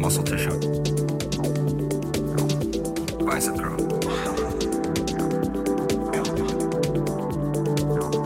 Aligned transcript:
muscle 0.00 0.24
tissue. 0.24 0.58
Bicep 3.22 3.56
curl. 3.58 3.78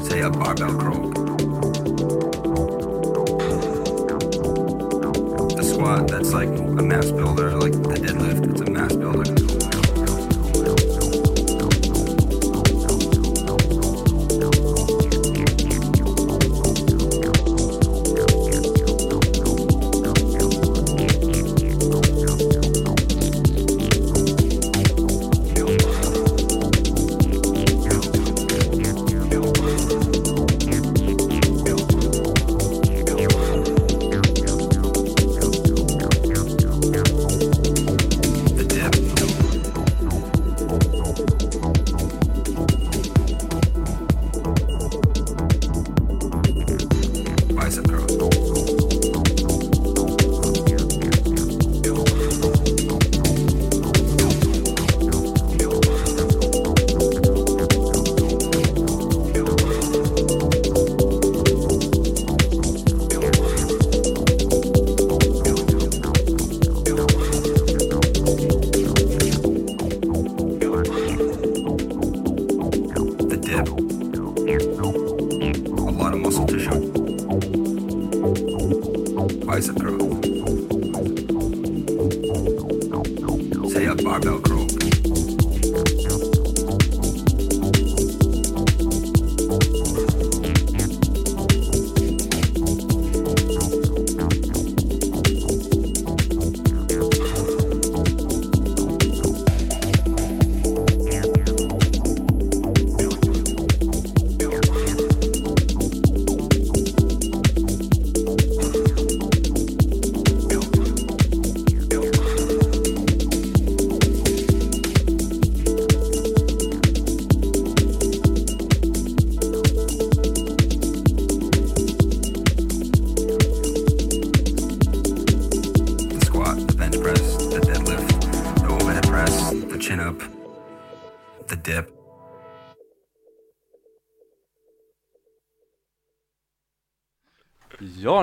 Say 0.05 0.21
a 0.21 0.31
barbell 0.31 0.79
curl. 0.79 1.11
The 5.49 5.65
squat, 5.65 6.07
that's 6.07 6.33
like 6.33 6.49
a 6.49 6.83
mass 6.83 7.11
builder, 7.11 7.57
like 7.57 7.73
the 7.73 7.95
deadlift, 7.95 8.54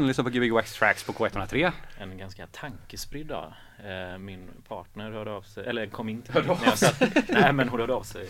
Ni 0.01 0.07
lyssnar 0.07 0.23
på 0.23 0.29
Gbg 0.29 0.51
Wax 0.51 0.73
Tracks 0.73 1.03
på 1.03 1.13
K103. 1.13 1.71
En 1.97 2.17
ganska 2.17 2.47
tankespridd 2.47 3.27
dag. 3.27 3.53
Eh, 3.85 4.17
Min 4.17 4.49
partner 4.67 5.11
hörde 5.11 5.31
av 5.31 5.41
sig, 5.41 5.65
eller 5.67 5.87
kom 5.87 6.09
in 6.09 6.21
till 6.21 6.33
mig. 6.33 6.49
av 6.49 6.59
när 6.59 6.65
jag 6.67 6.77
satt, 6.77 6.99
nej 7.29 7.53
men 7.53 7.69
hon 7.69 7.79
hörde 7.79 7.93
av 7.93 8.03
sig 8.03 8.27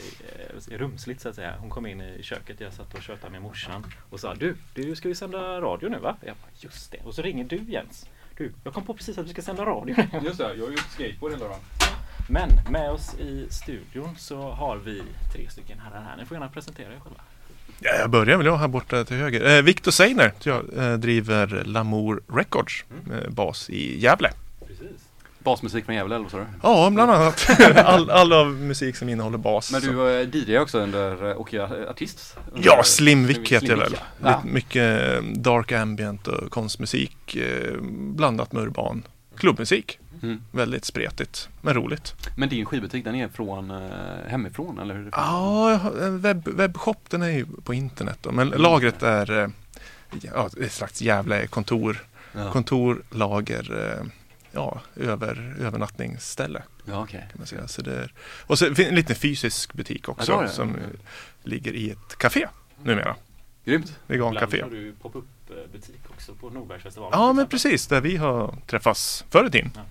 eh, 0.72 0.78
rumsligt 0.78 1.22
så 1.22 1.30
att 1.30 1.36
säga. 1.36 1.56
Hon 1.60 1.70
kom 1.70 1.86
in 1.86 2.02
i 2.02 2.24
köket, 2.24 2.60
jag 2.62 2.74
satt 2.74 2.94
och 2.94 3.02
tjötade 3.02 3.32
med 3.32 3.42
morsan 3.42 3.86
och 4.10 4.20
sa 4.20 4.36
Du, 4.36 4.56
du 4.74 4.96
ska 4.96 5.08
ju 5.08 5.16
sända 5.16 5.62
radio 5.62 5.90
nu 5.90 5.98
va? 6.00 6.18
Jag 6.26 6.36
bara 6.36 6.50
just 6.54 6.92
det. 6.92 6.98
Och 7.04 7.16
så 7.16 7.22
ringer 7.22 7.44
du 7.44 7.58
Jens. 7.58 8.10
Du, 8.38 8.54
jag 8.64 8.74
kom 8.74 8.84
på 8.86 8.94
precis 8.94 9.18
att 9.18 9.26
vi 9.26 9.30
ska 9.30 9.42
sända 9.42 9.66
radio. 9.66 9.96
Just 10.24 10.38
det, 10.38 10.54
jag 10.56 10.66
har 10.66 10.72
gjort 10.72 10.90
skateboard 10.92 11.32
hela 11.34 11.46
dagen. 11.48 11.60
Men 12.30 12.50
med 12.70 12.92
oss 12.92 13.16
i 13.20 13.48
studion 13.50 14.16
så 14.18 14.42
har 14.52 14.78
vi 14.78 15.04
tre 15.34 15.50
stycken 15.50 15.80
herrar 15.80 16.02
här. 16.02 16.18
Ni 16.18 16.26
får 16.26 16.36
gärna 16.36 16.50
presentera 16.50 16.94
er 16.94 17.00
själva. 17.00 17.22
Ja, 17.84 17.92
jag 18.00 18.10
börjar 18.10 18.38
väl 18.38 18.46
jag 18.46 18.58
här 18.58 18.68
borta 18.68 19.04
till 19.04 19.18
höger. 19.18 19.56
Eh, 19.58 19.62
Victor 19.62 19.92
Seiner, 19.92 20.34
jag 20.44 20.62
eh, 20.78 20.94
driver 20.94 21.64
Lamour 21.66 22.22
Records, 22.34 22.84
eh, 23.12 23.30
bas 23.30 23.70
i 23.70 24.00
Gävle. 24.00 24.32
Precis. 24.68 24.88
Basmusik 25.40 25.86
från 25.86 25.96
Gävle 25.96 26.16
eller 26.16 26.24
vad 26.24 26.32
sa 26.32 26.38
du? 26.38 26.46
Ja, 26.64 26.90
bland 26.90 27.12
annat. 27.12 27.50
all, 27.86 28.10
all 28.10 28.34
av 28.34 28.48
musik 28.48 28.96
som 28.96 29.10
innehåller 29.10 29.38
bas. 29.38 29.72
Men 29.72 29.82
du 29.82 30.02
är 30.02 30.36
DJ 30.36 30.58
också 30.60 30.80
under, 30.80 31.34
och 31.36 31.54
är 31.54 31.90
artist? 31.90 32.38
under- 32.54 32.68
Ja, 32.68 32.84
Slimvik 32.84 33.52
heter 33.52 33.68
jag 33.68 33.78
väl. 33.78 33.96
Ja. 34.24 34.42
Mycket 34.46 35.02
eh, 35.16 35.22
dark 35.24 35.72
ambient 35.72 36.28
och 36.28 36.52
konstmusik 36.52 37.36
eh, 37.36 37.78
blandat 38.16 38.52
med 38.52 38.64
urban 38.64 39.04
klubbmusik. 39.38 40.00
Mm. 40.22 40.42
Väldigt 40.52 40.86
spretigt, 40.86 41.50
men 41.62 41.74
roligt. 41.74 42.16
Men 42.38 42.50
din 42.50 42.66
skivbutik 42.66 43.04
den 43.06 43.16
är 43.16 43.28
från 43.28 43.72
eh, 43.72 44.28
hemifrån 44.28 44.80
eller 44.80 44.96
hur? 44.96 45.10
Ja, 45.12 45.80
webb, 46.10 46.48
webbshop 46.48 47.10
den 47.10 47.22
är 47.22 47.30
ju 47.30 47.46
på 47.64 47.74
internet 47.74 48.18
då. 48.22 48.32
Men 48.32 48.48
Mm. 48.48 48.62
lagret 48.62 49.04
är 49.04 49.32
eh, 49.44 49.48
ja, 50.22 50.50
ett 50.62 50.72
slags 50.72 51.02
jävla 51.02 51.48
kontor. 51.48 52.06
Ja, 52.36 52.52
Kontor, 52.52 53.04
lager, 53.10 53.98
eh, 54.00 54.06
ja, 54.52 54.82
över, 54.96 55.56
övernattningsställe 55.60 56.64
ja 56.86 57.04
okej. 57.04 57.26
kan 57.32 57.38
man 57.38 57.48
säga. 57.48 57.68
Så 57.68 57.82
det 57.82 57.96
är, 57.96 58.14
och 58.48 58.60
så 58.60 58.66
en 58.66 58.96
liten 58.96 59.16
fysisk 59.16 59.74
butik 59.74 60.10
också 60.10 60.32
Ja, 60.32 60.36
det 60.36 60.42
har 60.42 60.44
det. 60.48 60.50
som 60.54 60.76
ligger 61.44 61.74
i 61.74 61.90
ett 61.92 62.18
café 62.18 62.48
numera. 62.84 63.16
Grymt. 63.66 63.86
Ibland 64.08 64.34
Vegancafé. 64.34 64.62
har 64.62 64.70
du 64.70 64.94
pop-up 65.02 65.26
butik 65.72 66.00
också 66.10 66.34
på 66.36 66.50
Norbergsfestivalen. 66.50 67.20
Ja 67.20 67.34
men 67.34 67.48
precis, 67.48 67.88
där 67.88 68.02
vi 68.02 68.18
har 68.18 68.56
träffats 68.68 69.26
förr 69.30 69.48
i 69.48 69.52
tiden. 69.52 69.72
Ja. 69.76 69.82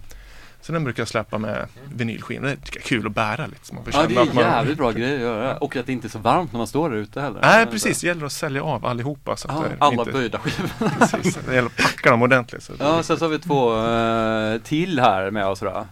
Så 0.63 0.73
den 0.73 0.85
brukar 0.85 1.01
jag 1.01 1.09
släppa 1.09 1.39
med 1.39 1.67
vinylskivor. 1.95 2.47
Det 2.47 2.57
tycker 2.57 2.79
jag 2.79 2.85
är 2.85 2.89
kul 2.89 3.07
att 3.07 3.15
bära 3.15 3.49
man 3.73 3.85
får 3.85 3.95
Ja, 3.95 4.07
det 4.07 4.15
är 4.15 4.21
att 4.23 4.35
man... 4.35 4.45
jävligt 4.45 4.79
bra 4.79 4.91
grej 4.93 5.15
att 5.15 5.21
göra. 5.21 5.57
Och 5.57 5.77
att 5.77 5.87
det 5.87 5.93
inte 5.93 6.07
är 6.07 6.09
så 6.09 6.19
varmt 6.19 6.53
när 6.53 6.59
man 6.59 6.67
står 6.67 6.91
där 6.91 6.97
ute 6.97 7.21
heller. 7.21 7.41
Nej 7.43 7.67
precis, 7.67 8.01
det 8.01 8.07
gäller 8.07 8.27
att 8.27 8.33
sälja 8.33 8.63
av 8.63 8.87
allihopa. 8.87 9.37
Så 9.37 9.49
att 9.49 9.55
Ja, 9.55 9.63
det 9.69 9.77
alla 9.79 10.03
inte... 10.03 10.13
böjda 10.13 10.39
skivor. 10.39 10.71
Precis, 10.99 11.39
det 11.47 11.55
gäller 11.55 11.69
att 11.69 11.77
packa 11.77 12.11
dem 12.11 12.23
ordentligt. 12.23 12.63
Så 12.63 12.73
Ja, 12.79 13.03
sen 13.03 13.19
så 13.19 13.25
har 13.25 13.31
vi 13.31 13.39
två 13.39 13.77
eh, 13.87 14.61
till 14.63 15.01
här 15.01 15.31
med 15.31 15.47
oss 15.47 15.61
då. 15.61 15.87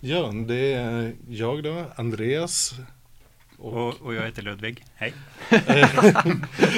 Ja, 0.00 0.32
det 0.46 0.72
är 0.74 1.12
jag 1.28 1.62
då, 1.62 1.84
Andreas. 1.96 2.74
Och, 3.58 3.72
Och, 3.88 3.94
och 4.02 4.14
jag 4.14 4.22
heter 4.22 4.42
Ludvig. 4.42 4.84
Hej. 4.94 5.12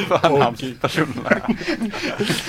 Fan. 0.08 0.56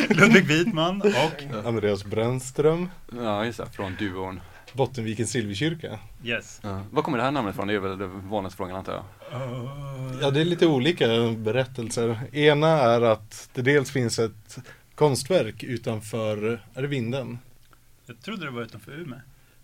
Ludvig 0.09 0.45
Widman 0.45 1.01
och 1.01 1.65
Andreas 1.67 2.05
Brännström, 2.05 2.89
Ja, 3.21 3.45
just 3.45 3.57
det. 3.57 3.65
Från 3.75 3.95
duon. 3.99 4.39
Bottenvikens 4.75 5.31
Silverkyrka. 5.31 5.99
yes. 6.23 6.59
Ja. 6.63 6.81
Var 6.91 7.01
kommer 7.01 7.17
det 7.17 7.23
här 7.23 7.31
namnet 7.31 7.53
ifrån? 7.53 7.67
Det 7.67 7.73
är 7.73 7.79
väl 7.79 7.97
den 7.97 8.29
vanligaste 8.29 8.57
frågan 8.57 8.75
antar 8.75 8.93
jag. 8.93 9.03
Ja, 10.21 10.31
det 10.31 10.41
är 10.41 10.45
lite 10.45 10.67
olika 10.67 11.07
berättelser. 11.37 12.19
Ena 12.31 12.67
är 12.67 13.01
att 13.01 13.49
det 13.53 13.61
dels 13.61 13.91
finns 13.91 14.19
ett 14.19 14.57
konstverk 14.95 15.63
utanför, 15.63 16.61
är 16.73 16.81
det 16.81 16.87
Vinden? 16.87 17.39
Jag 18.05 18.21
trodde 18.21 18.45
det 18.45 18.51
var 18.51 18.61
utanför 18.61 18.91
Umeå. 18.91 19.19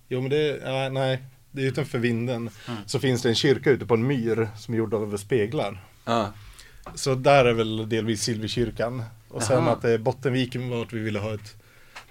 Jo, 0.07 0.21
men 0.21 0.29
det, 0.29 0.61
ja, 0.65 0.89
nej, 0.89 1.23
det 1.51 1.61
är 1.61 1.65
utanför 1.65 1.99
Vinden. 1.99 2.49
Mm. 2.67 2.79
Så 2.85 2.99
finns 2.99 3.21
det 3.21 3.29
en 3.29 3.35
kyrka 3.35 3.71
ute 3.71 3.85
på 3.85 3.93
en 3.93 4.07
myr 4.07 4.49
som 4.57 4.73
är 4.73 4.77
gjord 4.77 4.93
av 4.93 5.17
speglar. 5.17 5.83
Ja. 6.05 6.33
Så 6.95 7.15
där 7.15 7.45
är 7.45 7.53
väl 7.53 7.89
delvis 7.89 8.21
Silverkyrkan. 8.23 9.03
Och 9.27 9.43
sen 9.43 9.67
att 9.67 9.85
eh, 9.85 9.97
Bottenviken 9.97 10.69
var 10.69 10.81
att 10.81 10.93
vi 10.93 10.99
ville 10.99 11.19
ha 11.19 11.33
ett 11.33 11.55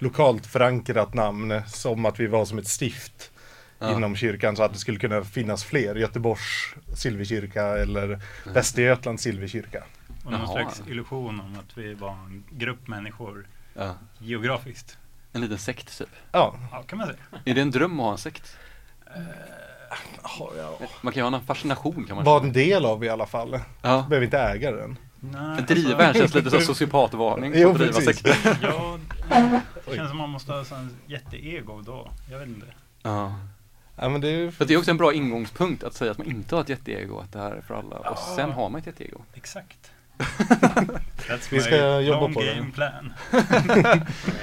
lokalt 0.01 0.45
förankrat 0.47 1.13
namn. 1.13 1.61
Som 1.67 2.05
att 2.05 2.19
vi 2.19 2.27
var 2.27 2.45
som 2.45 2.57
ett 2.57 2.67
stift 2.67 3.31
Ja. 3.79 3.95
inom 3.95 4.15
kyrkan. 4.15 4.55
Så 4.55 4.63
att 4.63 4.73
det 4.73 4.79
skulle 4.79 4.99
kunna 4.99 5.23
finnas 5.23 5.63
fler. 5.63 5.95
Göteborgs 5.95 6.73
Silverkyrka 6.95 7.63
eller 7.63 8.19
Västergötlands 8.53 9.23
Silverkyrka. 9.23 9.83
Och 10.25 10.31
någon 10.31 10.41
Jaha. 10.41 10.51
slags 10.51 10.81
illusion 10.87 11.39
om 11.39 11.57
att 11.59 11.77
vi 11.77 11.93
var 11.93 12.11
en 12.11 12.43
grupp 12.49 12.87
människor 12.87 13.47
Ja. 13.73 13.95
geografiskt. 14.19 14.97
En 15.33 15.41
liten 15.41 15.57
sekt 15.57 15.97
typ. 15.97 16.09
Ja, 16.31 16.55
Ja, 16.71 16.83
kan 16.87 16.97
man 16.97 17.07
säga. 17.07 17.19
Är 17.45 17.53
det 17.55 17.61
en 17.61 17.71
dröm 17.71 17.99
att 17.99 18.05
ha 18.05 18.11
en 18.11 18.17
sekt? 18.17 18.55
ja. 20.57 20.79
Man 21.01 21.13
kan 21.13 21.23
ju 21.23 21.29
ha 21.29 21.37
en 21.37 21.45
fascination 21.45 22.03
kan 22.07 22.15
man 22.15 22.25
var 22.25 22.39
känna. 22.39 22.47
en 22.47 22.53
del 22.53 22.85
av 22.85 23.03
i 23.03 23.09
alla 23.09 23.25
fall. 23.25 23.59
Ja. 23.81 24.05
Behöver 24.09 24.25
inte 24.25 24.39
äga 24.39 24.71
den. 24.71 24.97
Nej, 25.23 25.57
För 25.57 25.63
drivaren 25.75 26.13
känns 26.13 26.33
lite 26.33 26.49
som 26.49 26.61
sociopatvarning 26.61 27.53
Jo, 27.55 27.73
precis. 27.75 28.05
sekter. 28.05 28.57
Ja, 28.61 28.99
det 29.89 29.95
känns 29.95 30.09
som 30.09 30.17
man 30.17 30.29
måste 30.29 30.51
ha 30.51 30.65
sån 30.65 30.97
jätteego 31.07 31.81
då. 31.81 32.07
Jag 32.31 32.39
vet 32.39 32.47
inte. 32.47 32.67
Ja. 33.01 33.35
Ja, 33.95 34.09
men 34.09 34.21
det 34.21 34.27
är 34.27 34.37
ju 34.37 34.51
För 34.51 34.65
det 34.65 34.73
är 34.73 34.77
också 34.77 34.91
en 34.91 34.97
bra 34.97 35.13
ingångspunkt 35.13 35.83
att 35.83 35.93
säga 35.93 36.11
att 36.11 36.17
man 36.17 36.27
inte 36.27 36.55
har 36.55 36.61
ett 36.61 36.69
jätteego, 36.69 37.19
att 37.19 37.33
det 37.33 37.39
här 37.39 37.51
är 37.51 37.61
för 37.61 37.73
alla. 37.73 37.95
Och 37.97 38.17
sen 38.17 38.51
har 38.51 38.69
man 38.69 38.79
ett 38.81 38.87
jätteego. 38.87 39.21
Exakt. 39.33 39.90
That's 41.27 41.47
Vi 41.51 41.59
ska 41.59 41.75
my 41.75 42.05
jobba 42.07 42.19
long 42.21 42.33
på 42.33 42.41
det. 42.41 42.55
game 42.55 42.71
plan. 42.71 43.13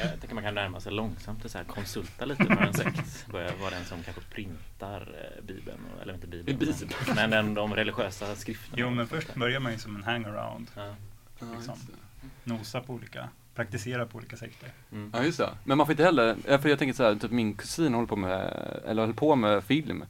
Jag 0.03 0.21
tänker 0.21 0.35
man 0.35 0.45
kan 0.45 0.55
närma 0.55 0.81
sig 0.81 0.93
långsamt 0.93 1.45
och 1.45 1.51
så 1.51 1.59
här 1.59 1.65
konsulta 1.65 2.25
lite 2.25 2.45
för 2.45 2.63
en 2.63 2.75
sekt. 2.75 3.27
Börja 3.27 3.51
vara 3.61 3.71
den 3.71 3.85
som 3.85 4.03
kanske 4.03 4.23
printar 4.35 5.01
eh, 5.01 5.45
Bibeln, 5.45 5.79
eller 6.03 6.15
inte 6.15 6.27
Bibeln, 6.27 6.59
Bibeln. 6.59 6.75
men- 7.07 7.15
men 7.17 7.31
den, 7.31 7.55
de 7.55 7.75
religiösa 7.75 8.37
skrifterna. 8.37 8.77
Jo, 8.81 8.91
men 8.91 9.07
först 9.07 9.35
börjar 9.35 9.61
man 9.61 9.73
ju 9.73 9.79
som 9.79 9.97
en 9.97 10.03
hangaround. 10.05 10.71
Ja. 10.77 10.95
Liksom. 11.57 11.75
Nosa 12.45 12.81
på 12.81 12.93
olika, 12.93 13.29
praktisera 13.55 14.07
på 14.07 14.19
olika 14.19 14.37
sekter. 14.37 14.69
Mm. 14.93 15.11
Ja 15.15 15.23
just 15.25 15.39
det. 15.39 15.51
Men 15.65 15.79
man 15.79 15.87
får 15.87 15.91
inte 15.93 16.05
heller, 16.05 16.59
för 16.59 16.69
jag 16.69 16.79
tänker 16.79 16.95
så 16.95 17.03
här, 17.05 17.15
typ 17.15 17.31
min 17.31 17.55
kusin 17.55 17.95
håller 17.95 18.07
på 18.09 18.17
med, 18.17 18.53
eller 18.87 19.03
höll 19.07 19.15
på 19.15 19.37
med 19.37 19.65
film. 19.65 20.05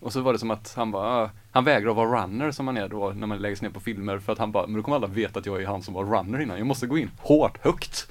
Och 0.00 0.12
så 0.12 0.20
var 0.20 0.32
det 0.32 0.38
som 0.38 0.50
att 0.50 0.72
han 0.76 0.90
bara, 0.90 1.24
ah, 1.24 1.30
han 1.50 1.64
vägrar 1.64 1.90
att 1.90 1.96
vara 1.96 2.22
runner 2.22 2.50
som 2.50 2.66
man 2.66 2.76
är 2.76 2.88
då 2.88 3.12
när 3.16 3.26
man 3.26 3.38
läggs 3.38 3.62
ner 3.62 3.70
på 3.70 3.80
filmer 3.80 4.18
för 4.18 4.32
att 4.32 4.38
han 4.38 4.52
bara, 4.52 4.66
men 4.66 4.76
då 4.76 4.82
kommer 4.82 4.96
alla 4.96 5.06
veta 5.06 5.38
att 5.38 5.46
jag 5.46 5.62
är 5.62 5.66
han 5.66 5.82
som 5.82 5.94
var 5.94 6.04
runner 6.04 6.40
innan. 6.40 6.58
Jag 6.58 6.66
måste 6.66 6.86
gå 6.86 6.98
in 6.98 7.10
hårt, 7.18 7.58
högt. 7.64 8.08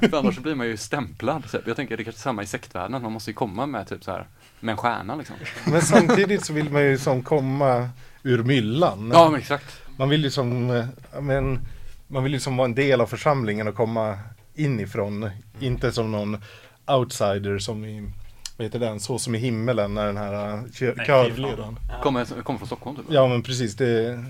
För 0.00 0.18
annars 0.18 0.38
blir 0.38 0.54
man 0.54 0.66
ju 0.66 0.76
stämplad. 0.76 1.50
Typ. 1.50 1.66
Jag 1.66 1.76
tänker 1.76 1.96
det 1.96 2.02
är 2.02 2.04
kanske 2.04 2.22
samma 2.22 2.42
i 2.42 2.46
sektvärlden, 2.46 3.02
man 3.02 3.12
måste 3.12 3.30
ju 3.30 3.34
komma 3.34 3.66
med 3.66 3.88
typ 3.88 4.04
så 4.04 4.10
här, 4.10 4.26
med 4.60 4.72
en 4.72 4.78
stjärna 4.78 5.16
liksom. 5.16 5.36
Men 5.64 5.82
samtidigt 5.82 6.44
så 6.44 6.52
vill 6.52 6.70
man 6.70 6.82
ju 6.82 6.98
som 6.98 7.22
komma 7.22 7.88
ur 8.22 8.42
myllan. 8.42 9.10
Ja 9.14 9.30
men 9.30 9.40
exakt. 9.40 9.82
Man 9.96 10.08
vill 10.08 10.24
ju 10.24 10.30
som, 10.30 10.70
eh, 10.70 11.20
men, 11.20 11.60
man 12.06 12.24
vill 12.24 12.32
ju 12.32 12.40
som 12.40 12.56
vara 12.56 12.64
en 12.64 12.74
del 12.74 13.00
av 13.00 13.06
församlingen 13.06 13.68
och 13.68 13.74
komma 13.74 14.18
inifrån. 14.54 15.30
Inte 15.60 15.92
som 15.92 16.12
någon 16.12 16.42
outsider 16.86 17.58
som 17.58 17.84
i, 17.84 18.10
vad 18.56 18.64
heter 18.66 18.78
den, 18.78 19.00
Så 19.00 19.18
som 19.18 19.34
i 19.34 19.38
himmelen 19.38 19.94
när 19.94 20.06
den 20.06 20.16
här 20.16 20.54
eh, 20.54 20.60
kö- 20.74 20.94
körledaren. 21.06 21.78
Kommer, 22.02 22.24
kommer 22.42 22.58
från 22.58 22.66
Stockholm 22.66 22.96
typ. 22.96 23.04
Ja 23.08 23.28
men 23.28 23.42
precis, 23.42 23.74
det, 23.74 23.84
Det 23.86 24.00
är 24.10 24.24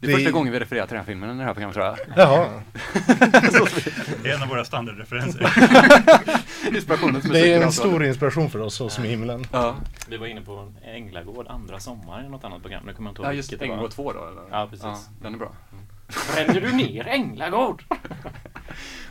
det- 0.00 0.12
första 0.12 0.30
gången 0.30 0.52
vi 0.52 0.60
refererar 0.60 0.86
till 0.86 0.94
den 0.94 0.98
här 1.04 1.06
filmen 1.06 1.30
i 1.36 1.38
det 1.38 1.44
här 1.44 1.54
programmet 1.54 1.74
tror 1.74 1.86
jag. 1.86 1.96
jaha. 2.16 2.46
Det 4.22 4.30
är 4.30 4.34
en 4.36 4.42
av 4.42 4.48
våra 4.48 4.64
standardreferenser. 4.64 5.40
Inspirationsmusik. 6.76 7.32
Det 7.32 7.52
är 7.52 7.62
en 7.62 7.72
stor 7.72 8.04
inspiration 8.04 8.50
för 8.50 8.58
oss, 8.58 8.74
Så 8.74 8.88
som 8.88 9.04
i 9.04 9.08
himlen. 9.08 9.44
Ja, 9.52 9.76
Vi 10.08 10.16
var 10.16 10.26
inne 10.26 10.40
på 10.40 10.72
Änglagård 10.84 11.46
andra 11.48 11.80
sommaren 11.80 12.26
i 12.26 12.28
något 12.28 12.44
annat 12.44 12.62
program. 12.62 12.82
Nu 12.86 12.92
kommer 12.92 13.08
jag 13.08 13.12
inte 13.12 13.22
ihåg 13.22 13.28
ja 13.30 13.32
just 13.36 13.50
det. 13.50 13.64
Änglagård 13.64 13.90
2 13.90 14.12
då 14.12 14.18
eller? 14.28 14.42
Ja, 14.50 14.66
precis. 14.70 15.08
den 15.22 15.34
är 15.34 15.38
bra. 15.38 15.52
Bränner 16.34 16.60
du 16.60 16.72
ner 16.72 17.06
Änglagård? 17.06 17.84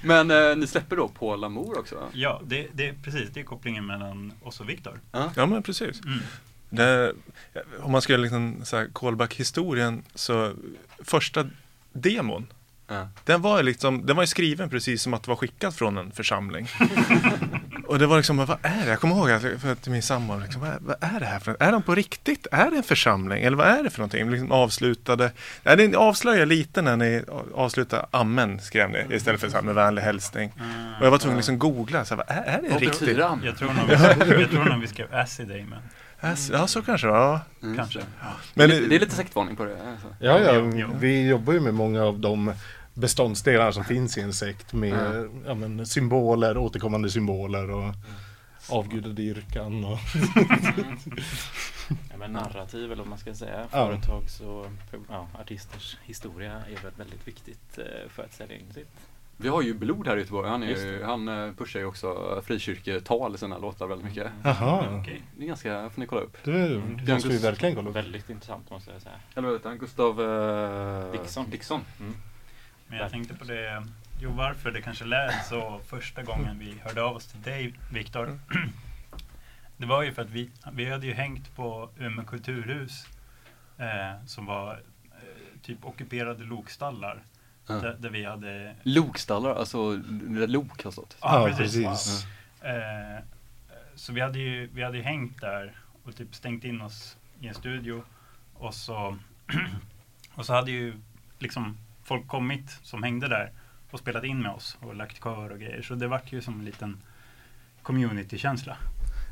Men 0.03 0.31
eh, 0.31 0.55
ni 0.55 0.67
släpper 0.67 0.95
då 0.95 1.07
på 1.07 1.35
Lamour 1.35 1.79
också? 1.79 1.95
va? 1.95 2.01
Ja, 2.13 2.41
det, 2.45 2.67
det 2.73 2.87
är 2.87 2.93
precis 3.03 3.29
det 3.33 3.39
är 3.39 3.43
kopplingen 3.43 3.85
mellan 3.85 4.33
oss 4.43 4.59
och 4.59 4.69
Viktor. 4.69 4.99
Ja 5.11 5.45
men 5.45 5.63
precis. 5.63 6.01
Mm. 6.05 6.19
Det, 6.69 7.13
om 7.79 7.91
man 7.91 8.01
ska 8.01 8.13
göra 8.13 8.21
liksom 8.21 8.61
så 8.63 8.77
här 8.77 8.89
callback 8.93 9.33
historien 9.33 10.03
så 10.15 10.53
första 10.99 11.49
demon 11.91 12.47
Ja. 12.91 13.07
Den 13.25 13.41
var 13.41 13.63
liksom, 13.63 14.05
den 14.05 14.15
var 14.15 14.23
ju 14.23 14.27
skriven 14.27 14.69
precis 14.69 15.01
som 15.01 15.13
att 15.13 15.23
det 15.23 15.29
var 15.29 15.35
skickat 15.35 15.75
från 15.75 15.97
en 15.97 16.11
församling. 16.11 16.67
och 17.91 17.99
det 17.99 18.07
var 18.07 18.17
liksom, 18.17 18.37
vad 18.37 18.57
är 18.61 18.85
det? 18.85 18.89
Jag 18.89 18.99
kommer 18.99 19.15
ihåg 19.15 19.31
att, 19.31 19.41
för 19.41 19.71
att 19.71 19.87
min 19.87 20.01
sambo, 20.01 20.39
liksom, 20.39 20.61
vad, 20.61 20.71
vad 20.81 20.95
är 20.99 21.19
det 21.19 21.25
här 21.25 21.39
för 21.39 21.57
Är 21.59 21.71
de 21.71 21.81
på 21.81 21.95
riktigt? 21.95 22.47
Är 22.51 22.71
det 22.71 22.77
en 22.77 22.83
församling? 22.83 23.43
Eller 23.43 23.57
vad 23.57 23.67
är 23.67 23.83
det 23.83 23.89
för 23.89 23.99
någonting? 23.99 24.29
Liksom 24.29 24.51
avslutade, 24.51 25.31
nej, 25.63 25.75
det 25.77 25.95
avslöjar 25.95 26.45
lite 26.45 26.81
när 26.81 26.97
ni 26.97 27.23
avslutar 27.55 28.05
amen, 28.11 28.59
skrev 28.59 28.89
ni, 28.89 29.15
istället 29.15 29.41
för 29.41 29.49
så 29.49 29.55
här 29.55 29.63
med 29.63 29.75
vänlig 29.75 30.01
hälsning. 30.01 30.51
Och 30.99 31.05
jag 31.05 31.11
var 31.11 31.17
tvungen 31.17 31.37
att 31.37 31.39
liksom 31.39 31.59
googla, 31.59 32.05
så 32.05 32.15
här, 32.15 32.23
vad 32.27 32.37
är, 32.37 32.43
är 32.43 32.61
det 32.61 32.67
riktigt? 32.67 32.99
betyder 32.99 33.23
han? 33.23 33.41
Jag 33.43 33.57
tror 33.57 33.73
nog 33.73 33.87
vi, 33.87 34.41
jag 34.41 34.49
tror 34.49 34.65
nog 34.65 34.81
vi 34.81 34.87
skrev 34.87 35.15
Acid 35.15 35.51
Amen. 35.51 35.79
Ja, 36.51 36.67
så 36.67 36.81
kanske 36.81 37.07
det 37.07 37.13
ja. 37.13 37.39
Mm, 37.63 37.77
Kanske. 37.77 37.99
Det, 37.99 38.05
Men, 38.53 38.71
är, 38.71 38.81
det 38.81 38.95
är 38.95 38.99
lite 38.99 39.15
sektvarning 39.15 39.55
på 39.55 39.65
det. 39.65 39.77
Alltså. 39.91 40.07
Ja, 40.19 40.39
ja, 40.39 40.87
vi 40.99 41.27
jobbar 41.27 41.53
ju 41.53 41.59
med 41.59 41.73
många 41.73 42.03
av 42.03 42.19
de 42.19 42.53
beståndsdelar 42.93 43.71
som 43.71 43.83
finns 43.83 44.17
i 44.17 44.21
en 44.21 44.33
sekt 44.33 44.73
med 44.73 44.89
Ja. 44.89 45.29
ja, 45.45 45.53
men, 45.53 45.85
symboler, 45.85 46.57
återkommande 46.57 47.09
symboler 47.09 47.69
och 47.71 47.93
avgudadyrkan 48.69 49.85
och 49.85 49.97
Ja, 52.11 52.17
men 52.17 52.31
narrativ 52.33 52.85
eller 52.85 52.95
vad 52.95 53.07
man 53.07 53.17
ska 53.17 53.33
säga. 53.33 53.59
Ja. 53.71 53.87
Företags 53.87 54.39
och 54.39 54.65
ja, 55.09 55.27
artisters 55.41 55.97
historia 56.03 56.53
är 56.53 56.83
väl 56.83 56.91
väldigt 56.97 57.27
viktigt 57.27 57.77
eh, 57.77 58.09
för 58.09 58.23
att 58.23 58.33
sälja 58.33 58.55
in 58.55 58.73
sitt. 58.73 58.87
Vi 59.37 59.47
har 59.49 59.61
ju 59.61 59.73
Blod 59.73 60.07
här 60.07 60.17
i 60.17 60.19
Göteborg. 60.19 60.49
Han, 60.49 60.61
ju, 60.61 60.97
det. 60.99 61.05
han 61.05 61.27
eh, 61.27 61.53
pushar 61.53 61.79
ju 61.79 61.85
också 61.85 62.41
frikyrketal 62.45 63.35
i 63.35 63.37
sina 63.37 63.57
låtar 63.57 63.87
väldigt 63.87 64.07
mycket. 64.07 64.31
Jaha, 64.43 64.99
Okej. 65.01 65.21
Det 65.37 65.43
är 65.43 65.47
ganska, 65.47 65.89
får 65.89 65.99
ni 66.01 66.07
kolla 66.07 66.21
upp. 66.21 66.37
det 66.43 67.13
måste 67.13 67.29
vi 67.29 67.37
verkligen 67.37 67.75
kolla 67.75 67.89
upp. 67.89 67.95
Väldigt 67.95 68.29
intressant 68.29 68.69
måste 68.69 68.91
jag 68.91 69.01
säga. 69.01 69.15
Eller 69.35 69.47
vad 69.47 69.57
heter 69.57 69.69
han? 69.69 69.77
Gustav 69.77 70.21
eh, 70.21 71.11
Dixon. 71.11 71.49
Dixon. 71.49 71.81
Mm. 71.99 72.15
Men 72.91 72.99
jag 72.99 73.11
tänkte 73.11 73.33
på 73.33 73.43
det, 73.43 73.83
jo 74.19 74.31
varför 74.31 74.71
det 74.71 74.81
kanske 74.81 75.05
lät 75.05 75.45
så 75.45 75.81
första 75.87 76.23
gången 76.23 76.59
vi 76.59 76.79
hörde 76.83 77.03
av 77.03 77.15
oss 77.15 77.27
till 77.27 77.41
dig 77.41 77.73
Viktor. 77.91 78.39
Det 79.77 79.85
var 79.85 80.03
ju 80.03 80.13
för 80.13 80.21
att 80.21 80.29
vi, 80.29 80.49
vi 80.71 80.91
hade 80.91 81.07
ju 81.07 81.13
hängt 81.13 81.55
på 81.55 81.89
Umeå 81.97 82.25
kulturhus 82.25 83.07
eh, 83.77 84.25
som 84.25 84.45
var 84.45 84.73
eh, 84.73 85.61
typ 85.61 85.85
ockuperade 85.85 86.43
lokstallar. 86.43 87.23
Ja. 87.67 87.73
Där, 87.73 87.93
där 87.99 88.09
vi 88.09 88.25
hade 88.25 88.75
Lokstallar, 88.83 89.55
alltså 89.55 89.95
där 89.97 90.47
lok 90.47 90.83
har 90.83 90.91
stått. 90.91 91.17
Ja, 91.21 91.49
Ja, 91.49 91.55
precis. 91.57 91.85
precis. 91.85 92.25
Eh, 92.61 93.23
så 93.95 94.13
vi 94.13 94.21
hade, 94.21 94.39
ju, 94.39 94.69
vi 94.73 94.83
hade 94.83 94.97
ju 94.97 95.03
hängt 95.03 95.41
där 95.41 95.75
och 96.03 96.15
typ 96.15 96.35
stängt 96.35 96.63
in 96.63 96.81
oss 96.81 97.17
i 97.39 97.47
en 97.47 97.53
studio. 97.53 98.03
Och 98.53 98.73
så, 98.73 99.17
och 100.33 100.45
så 100.45 100.53
hade 100.53 100.71
ju 100.71 100.93
liksom 101.39 101.77
folk 102.11 102.27
kommit 102.27 102.79
som 102.83 103.03
hängde 103.03 103.27
där 103.27 103.51
och 103.91 103.99
spelat 103.99 104.23
in 104.23 104.41
med 104.41 104.51
oss 104.51 104.77
och 104.79 104.95
lagt 104.95 105.23
kör 105.23 105.51
och 105.51 105.59
grejer. 105.59 105.81
Så 105.81 105.95
det 105.95 106.07
vart 106.07 106.31
ju 106.31 106.41
som 106.41 106.59
en 106.59 106.65
liten 106.65 107.01
community-känsla. 107.83 108.77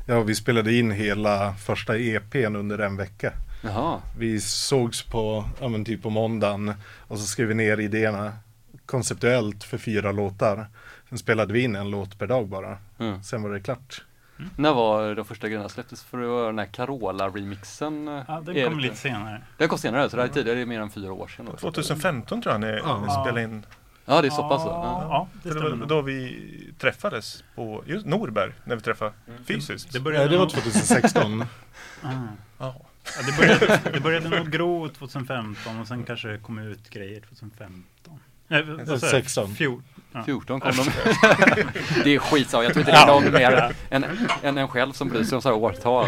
Ja, 0.06 0.20
vi 0.20 0.34
spelade 0.34 0.74
in 0.74 0.90
hela 0.90 1.54
första 1.54 1.98
EPn 1.98 2.56
under 2.56 2.78
en 2.78 2.96
vecka. 2.96 3.32
Jaha. 3.62 4.00
Vi 4.18 4.40
sågs 4.40 5.02
på, 5.02 5.44
ja 5.60 5.68
men 5.68 5.84
typ 5.84 6.02
på 6.02 6.10
måndagen 6.10 6.74
och 6.82 7.18
så 7.18 7.26
skrev 7.26 7.48
vi 7.48 7.54
ner 7.54 7.80
idéerna 7.80 8.32
konceptuellt 8.86 9.64
för 9.64 9.78
fyra 9.78 10.12
låtar. 10.12 10.66
Sen 11.08 11.18
spelade 11.18 11.52
vi 11.52 11.60
in 11.60 11.76
en 11.76 11.90
låt 11.90 12.18
per 12.18 12.26
dag 12.26 12.48
bara. 12.48 12.78
Mm. 12.98 13.22
Sen 13.22 13.42
var 13.42 13.50
det 13.50 13.60
klart. 13.60 14.04
Mm. 14.40 14.50
När 14.56 14.72
var 14.72 15.14
de 15.14 15.24
första 15.24 15.48
grejerna 15.48 15.68
släpptes? 15.68 16.04
För 16.04 16.18
det 16.18 16.26
var 16.26 16.46
den 16.46 16.58
här 16.58 16.66
Carola-remixen. 16.66 18.24
Ja, 18.28 18.40
den 18.40 18.56
eh, 18.56 18.68
kom 18.68 18.80
lite 18.80 18.96
senare. 18.96 19.42
Den 19.56 19.68
kom 19.68 19.78
senare, 19.78 20.10
så 20.10 20.16
det 20.16 20.22
här 20.22 20.28
är 20.28 20.32
tidigare, 20.32 20.56
det 20.56 20.62
är 20.62 20.66
mer 20.66 20.80
än 20.80 20.90
fyra 20.90 21.12
år 21.12 21.28
sedan. 21.28 21.46
2015 21.60 22.42
tror 22.42 22.54
jag 22.54 22.60
ni 22.60 22.80
ja. 22.84 23.22
spelade 23.24 23.42
in. 23.42 23.66
Ja, 24.04 24.20
det 24.20 24.28
är 24.28 24.30
så 24.30 24.48
pass? 24.48 24.62
Ja, 24.64 24.70
ja. 24.72 25.28
ja 25.42 25.50
det, 25.50 25.54
det 25.54 25.76
var 25.76 25.86
då 25.86 26.02
vi 26.02 26.72
träffades 26.78 27.44
på 27.54 27.82
just 27.86 28.06
Norberg, 28.06 28.52
när 28.64 28.76
vi 28.76 28.82
träffade 28.82 29.12
mm. 29.28 29.44
fysiskt. 29.44 29.92
Det, 29.92 30.00
började 30.00 30.24
Nej, 30.24 30.32
det 30.32 30.38
var 30.38 30.46
2016. 30.46 31.32
mm. 31.32 31.46
Ah. 32.58 32.72
Ja, 33.16 33.22
det, 33.26 33.36
började, 33.36 33.90
det 33.92 34.00
började 34.00 34.28
nog 34.28 34.50
gro 34.52 34.88
2015 34.88 35.80
och 35.80 35.88
sen 35.88 36.04
kanske 36.04 36.28
det 36.28 36.38
kom 36.38 36.58
ut 36.58 36.90
grejer 36.90 37.20
2015. 37.20 37.84
Nej, 38.48 38.98
16. 39.00 39.54
14, 39.54 39.82
14 40.26 40.60
kom 40.60 40.72
de. 40.76 40.84
det 42.04 42.14
är 42.14 42.18
skitsamma, 42.18 42.64
jag 42.64 42.72
tror 42.72 42.80
inte 42.80 42.92
det 42.92 42.98
är 42.98 43.06
någon 43.06 43.32
mer 43.32 43.74
än, 43.90 44.04
än 44.42 44.58
en 44.58 44.68
själv 44.68 44.92
som 44.92 45.08
bryr 45.08 45.24
sig 45.24 45.36
om 45.36 45.42
så 45.42 45.48
här 45.48 45.56
årtal. 45.56 46.06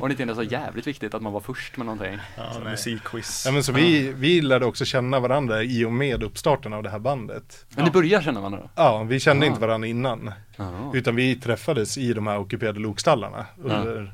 Och 0.00 0.08
det 0.08 0.20
inte 0.20 0.32
är 0.32 0.34
så 0.34 0.42
jävligt 0.42 0.86
viktigt 0.86 1.14
att 1.14 1.22
man 1.22 1.32
var 1.32 1.40
först 1.40 1.76
med 1.76 1.86
någonting. 1.86 2.18
Ja, 2.36 2.60
musikquiz. 2.64 3.42
Ja, 3.46 3.52
men 3.52 3.64
så 3.64 3.72
vi, 3.72 4.12
vi 4.12 4.40
lärde 4.40 4.66
också 4.66 4.84
känna 4.84 5.20
varandra 5.20 5.62
i 5.62 5.84
och 5.84 5.92
med 5.92 6.22
uppstarten 6.22 6.72
av 6.72 6.82
det 6.82 6.90
här 6.90 6.98
bandet. 6.98 7.66
Men 7.68 7.84
ni 7.84 7.90
börjar 7.90 8.22
känna 8.22 8.40
varandra 8.40 8.60
då? 8.60 8.70
Ja, 8.74 9.02
vi 9.02 9.20
kände 9.20 9.46
inte 9.46 9.60
varandra 9.60 9.88
innan. 9.88 10.32
Ja. 10.56 10.90
Utan 10.94 11.16
vi 11.16 11.36
träffades 11.36 11.98
i 11.98 12.12
de 12.12 12.26
här 12.26 12.38
ockuperade 12.38 12.80
lokstallarna 12.80 13.46
under 13.62 14.12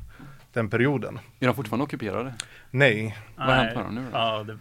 den 0.53 0.69
perioden. 0.69 1.19
Är 1.39 1.47
de 1.47 1.55
fortfarande 1.55 1.83
ockuperade? 1.83 2.33
Nej, 2.71 3.17
Vad 3.35 3.47
har 3.47 3.55
hänt 3.55 3.75
med 3.75 3.85
dem 3.85 3.95
nu 3.95 4.01
då? 4.01 4.17
Ja, 4.17 4.43
det, 4.43 4.57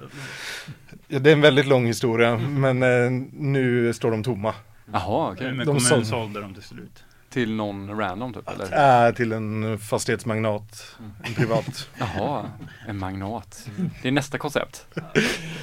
ja, 1.08 1.18
det 1.18 1.30
är 1.30 1.34
en 1.34 1.40
väldigt 1.40 1.66
lång 1.66 1.86
historia, 1.86 2.36
men 2.38 2.82
eh, 2.82 3.10
nu 3.32 3.92
står 3.92 4.10
de 4.10 4.22
tomma. 4.22 4.54
Jaha, 4.92 5.32
okej. 5.32 5.46
Umeå 5.46 5.58
De 5.58 5.66
kommun 5.66 5.80
sålde- 5.80 6.04
sålde 6.06 6.40
dem 6.40 6.54
till 6.54 6.62
slut. 6.62 7.04
Till 7.30 7.54
någon 7.54 7.98
random 7.98 8.34
typ 8.34 8.48
eller? 8.48 9.06
Äh, 9.08 9.14
till 9.14 9.32
en 9.32 9.78
fastighetsmagnat, 9.78 10.96
en 11.24 11.34
privat. 11.34 11.88
Jaha, 11.98 12.44
en 12.88 12.98
magnat. 12.98 13.68
Det 14.02 14.08
är 14.08 14.12
nästa 14.12 14.38
koncept. 14.38 14.86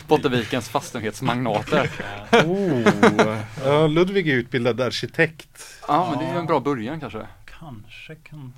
Bottenvikens 0.07 0.69
fastighetsmagnater. 0.69 1.89
Oh. 2.31 3.37
Ja, 3.65 3.87
Ludvig 3.87 4.27
är 4.29 4.33
utbildad 4.33 4.81
arkitekt. 4.81 5.63
Ja, 5.87 6.07
men 6.09 6.19
det 6.19 6.25
är 6.25 6.33
ju 6.33 6.39
en 6.39 6.45
bra 6.45 6.59
början 6.59 6.99
kanske. 6.99 7.27
Kanske 7.59 8.15
kan 8.15 8.53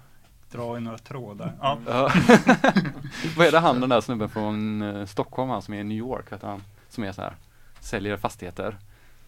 dra 0.51 0.77
i 0.77 0.81
några 0.81 0.97
trådar. 0.97 1.53
Ja. 1.61 1.77
Ja. 1.87 2.11
Vad 3.37 3.47
är 3.47 3.51
det 3.51 3.59
han 3.59 3.79
den 3.79 3.89
där 3.89 4.01
snubben 4.01 4.29
från 4.29 4.81
eh, 4.81 5.05
Stockholm, 5.05 5.49
han 5.49 5.61
som 5.61 5.73
är 5.73 5.79
i 5.79 5.83
New 5.83 5.97
York, 5.97 6.31
vet 6.31 6.41
han? 6.41 6.63
Som 6.89 7.03
är 7.03 7.11
så 7.11 7.21
här, 7.21 7.33
säljer 7.79 8.17
fastigheter. 8.17 8.77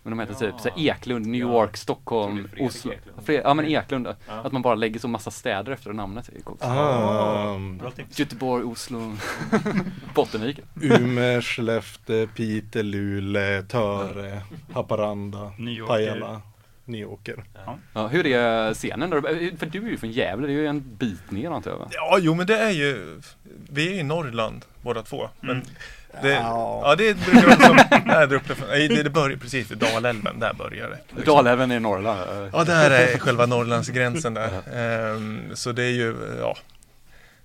Men 0.04 0.18
de 0.18 0.20
heter 0.20 0.34
typ 0.34 0.60
så 0.60 0.70
här 0.70 0.80
Eklund, 0.80 1.26
New 1.26 1.42
Ja. 1.42 1.48
York, 1.48 1.78
Stockholm, 1.78 2.50
Oslo. 2.60 2.92
Eklund. 2.92 3.42
Ja 3.46 3.54
men 3.54 3.66
Eklund, 3.66 4.08
Ja. 4.08 4.34
att 4.34 4.52
man 4.52 4.62
bara 4.62 4.76
lägger 4.76 5.00
så 5.00 5.08
massa 5.08 5.32
städer 5.32 5.72
efter 5.72 5.94
namnet. 5.94 6.30
Ah. 6.60 7.58
Göteborg, 8.10 8.64
Oslo, 8.64 9.18
Bottenviken. 10.16 10.66
Umeå, 10.82 11.42
Skellefteå, 11.42 12.28
Piteå, 12.28 12.82
Luleå, 12.84 13.62
Töre, 13.64 14.42
Haparanda, 14.74 15.52
Nyåker. 15.58 16.40
Pajala, 16.86 17.08
Nyåker. 17.08 17.44
Ja, 17.94 18.08
hur 18.08 18.28
är 18.28 18.74
scenen 18.74 19.10
där? 19.10 19.58
För 19.58 19.66
du 19.66 19.86
är 19.86 19.90
ju 19.90 19.98
från 19.98 20.12
Gävle, 20.12 20.48
det 20.48 20.54
är 20.54 20.56
ju 20.56 20.68
en 20.68 20.96
bit 20.96 21.32
ner 21.32 21.50
antar 21.52 21.72
jag? 21.72 21.88
Ja, 21.92 22.18
jo 22.22 22.36
men 22.36 22.46
det 22.48 22.58
är 22.58 22.70
ju, 22.72 23.22
vi 23.70 23.88
är 23.88 24.00
i 24.00 24.04
Norrland 24.04 24.66
båda 24.82 25.04
två. 25.04 25.30
Men 25.42 25.64
det, 26.22 26.30
Ja. 26.34 26.82
ja. 26.84 26.96
det 26.96 27.14
brukar 27.26 27.48
vara 27.48 27.60
som, 27.60 27.76
nej, 28.06 28.28
där 28.28 28.34
uppe, 28.34 28.56
nej, 28.70 28.88
det, 28.88 29.04
det 29.04 29.10
börjar 29.10 29.38
precis 29.38 29.72
vid 29.72 29.78
Dalälven, 29.78 30.40
där 30.40 30.54
börjar 30.54 30.90
det. 30.90 31.00
liksom. 31.16 31.36
Dalälven 31.36 31.72
är 31.72 31.76
i 31.76 31.80
Norrland. 31.80 32.20
Ja, 32.54 32.64
där 32.64 32.92
är 32.92 33.18
själva 33.18 33.46
Norrlandsgränsen 33.46 34.34
där. 34.34 34.50
Ehm, 34.76 35.56
så 35.56 35.72
det 35.72 35.84
är 35.84 35.92
ju, 35.92 36.16
ja, 36.40 36.58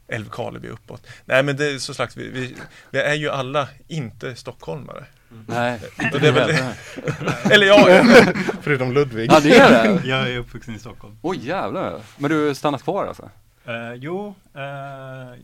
Älvkarleby 0.09 0.69
uppåt. 0.69 1.07
Nej 1.25 1.43
men 1.43 1.57
det 1.57 1.66
är 1.66 1.78
så 1.78 1.95
slags, 1.95 2.16
vi, 2.16 2.28
vi, 2.28 2.57
vi 2.90 2.99
är 2.99 3.14
ju 3.14 3.31
alla 3.31 3.69
inte 3.88 4.37
stockholmare. 4.37 5.05
Nej, 5.49 5.81
Och 6.14 6.21
det 6.21 6.28
är 6.28 6.33
väl, 6.33 6.50
eller 7.52 7.66
ja, 7.66 8.05
Förutom 8.61 8.93
Ludvig. 8.93 9.31
Ja 9.33 9.40
det 9.40 9.57
är 9.57 9.71
det? 9.95 10.02
Jag 10.09 10.31
är 10.31 10.38
uppvuxen 10.38 10.75
i 10.75 10.78
Stockholm. 10.78 11.19
Oj 11.23 11.47
jävlar. 11.47 12.00
Men 12.19 12.31
du 12.31 12.55
stannat 12.55 12.83
kvar 12.83 13.07
alltså? 13.07 13.31
Eh, 13.64 13.95
jo, 13.95 14.35
eh, 14.55 14.62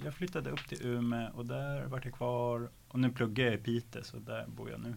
jag 0.05 0.15
flyttade 0.15 0.51
upp 0.51 0.69
till 0.69 0.87
Umeå 0.87 1.29
och 1.37 1.47
där 1.47 1.85
vart 1.87 2.05
jag 2.05 2.15
kvar. 2.15 2.69
Och 2.89 2.99
nu 3.01 3.11
pluggar 3.11 3.45
jag 3.45 3.55
i 3.55 3.59
Piteå, 3.59 4.03
så 4.05 4.17
där 4.17 4.45
bor 4.47 4.71
jag 4.71 4.81
nu. 4.81 4.95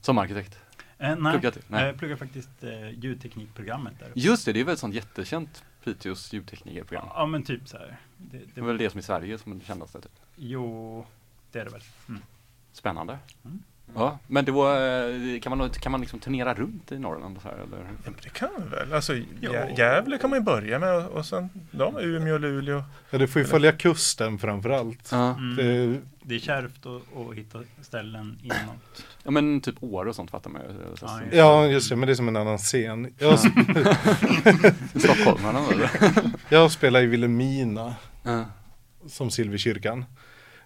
Som 0.00 0.18
arkitekt? 0.18 0.58
Eh, 0.98 1.16
nej, 1.16 1.32
Pluggat 1.32 1.56
i- 1.56 1.60
nej. 1.68 1.86
jag 1.86 1.98
pluggar 1.98 2.16
faktiskt 2.16 2.50
eh, 2.64 2.90
ljudteknikprogrammet 2.90 3.92
där. 3.98 4.06
uppe. 4.10 4.20
Just 4.20 4.44
det, 4.46 4.52
det 4.52 4.60
är 4.60 4.64
väl 4.64 4.72
ett 4.74 4.78
sånt 4.80 4.94
jättekänt 4.94 5.64
Piteås 5.84 6.32
ljudteknikerprogram. 6.32 7.06
Ja, 7.14 7.26
men 7.26 7.42
typ 7.42 7.68
så 7.68 7.76
här. 7.78 7.96
Det, 8.16 8.38
Det 8.38 8.44
det, 8.54 8.60
är 8.60 8.64
väl 8.64 8.78
det 8.78 8.90
som 8.90 8.98
i 9.00 9.02
Sverige 9.02 9.38
som 9.38 9.52
är 9.52 9.56
det 9.56 9.64
kändaste. 9.64 10.00
Typ. 10.00 10.12
Jo, 10.36 11.06
det 11.52 11.58
är 11.60 11.64
det 11.64 11.70
väl. 11.70 11.82
Mm. 12.08 12.22
Spännande. 12.72 13.18
Mm. 13.44 13.62
Ja, 13.94 14.18
men 14.26 14.44
då 14.44 14.72
eh, 14.76 15.40
kan 15.40 15.58
man, 15.58 15.70
kan 15.70 15.92
man 15.92 16.00
liksom 16.00 16.18
turnera 16.20 16.54
runt 16.54 16.92
i 16.92 16.98
Norrland 16.98 17.38
så 17.42 17.48
här, 17.48 17.54
eller? 17.54 17.86
det 18.22 18.28
kan 18.28 18.48
vi 18.58 18.76
väl. 18.76 18.92
Alltså. 18.92 19.12
Gä- 19.12 19.78
Gävle 19.78 20.18
kan 20.18 20.30
man 20.30 20.38
ju 20.38 20.42
börja 20.44 20.78
med 20.78 20.94
och, 20.96 21.12
och 21.12 21.26
sen 21.26 21.48
de, 21.70 21.98
Umeå, 21.98 22.38
Luleå. 22.38 22.82
Ja, 23.10 23.18
du 23.18 23.28
får 23.28 23.42
ju 23.42 23.48
följa 23.48 23.72
kusten 23.72 24.38
framförallt. 24.38 25.08
Ja. 25.12 25.34
Mm. 25.34 25.56
Det, 25.56 26.00
Det 26.22 26.34
är 26.34 26.38
kärvt 26.38 26.86
att, 26.86 27.02
att 27.30 27.34
hitta 27.36 27.58
ställen 27.82 28.38
inåt. 28.42 29.04
ja, 29.22 29.30
men 29.30 29.60
typ 29.60 29.82
år 29.82 30.06
och 30.08 30.14
sånt 30.14 30.30
fattar 30.30 30.50
man 30.50 30.62
ju. 30.62 30.68
Ja, 30.90 30.96
så- 30.96 31.20
ja, 31.36 31.66
just 31.66 31.88
det, 31.90 31.96
men 31.96 32.06
det 32.06 32.12
är 32.12 32.14
som 32.14 32.28
en 32.28 32.36
annan 32.36 32.58
scen. 32.58 33.14
Jag, 33.18 33.38
Stockholmarna 35.00 35.60
eller? 35.72 35.90
jag 36.48 36.70
spelar 36.72 37.02
i 37.02 37.06
Vilhelmina 37.06 37.94
Ja. 38.22 38.44
som 39.06 39.30
Silverkyrkan. 39.30 40.04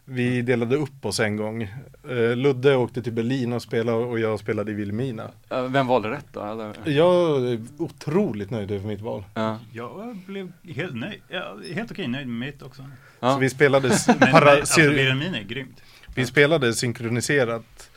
Vi 0.04 0.42
delade 0.42 0.76
upp 0.76 1.06
oss 1.06 1.20
en 1.20 1.36
gång. 1.36 1.62
Eh, 2.08 2.36
Ludde 2.36 2.76
åkte 2.76 3.02
till 3.02 3.12
Berlin 3.12 3.52
och 3.52 3.62
spelade 3.62 3.98
och 3.98 4.18
jag 4.20 4.40
spelade 4.40 4.70
i 4.70 4.74
Vilhelmina. 4.74 5.30
Vem 5.68 5.86
valde 5.86 6.10
rätt 6.10 6.26
då? 6.32 6.40
Eller? 6.44 6.72
Jag 6.84 7.46
är 7.52 7.60
otroligt 7.78 8.50
nöjd 8.50 8.70
över 8.70 8.86
mitt 8.86 9.00
val. 9.00 9.24
Ja. 9.34 9.58
Jag 9.72 10.16
blev 10.26 10.52
helt 10.74 10.94
nöjd. 10.96 11.20
Helt 11.74 11.90
okej 11.90 12.08
nöjd 12.08 12.28
med 12.28 12.48
mitt 12.48 12.62
också. 12.62 12.82
Ja. 13.20 13.32
Så 13.32 13.38
vi 13.38 13.50
spelade, 13.50 13.88
para, 14.06 14.44
men 14.44 14.48
alltså, 14.48 14.80
Vilhelmina 14.80 15.38
är 15.38 15.42
grymt. 15.44 15.82
vi 16.14 16.26
spelade 16.26 16.74
synkroniserat. 16.74 17.90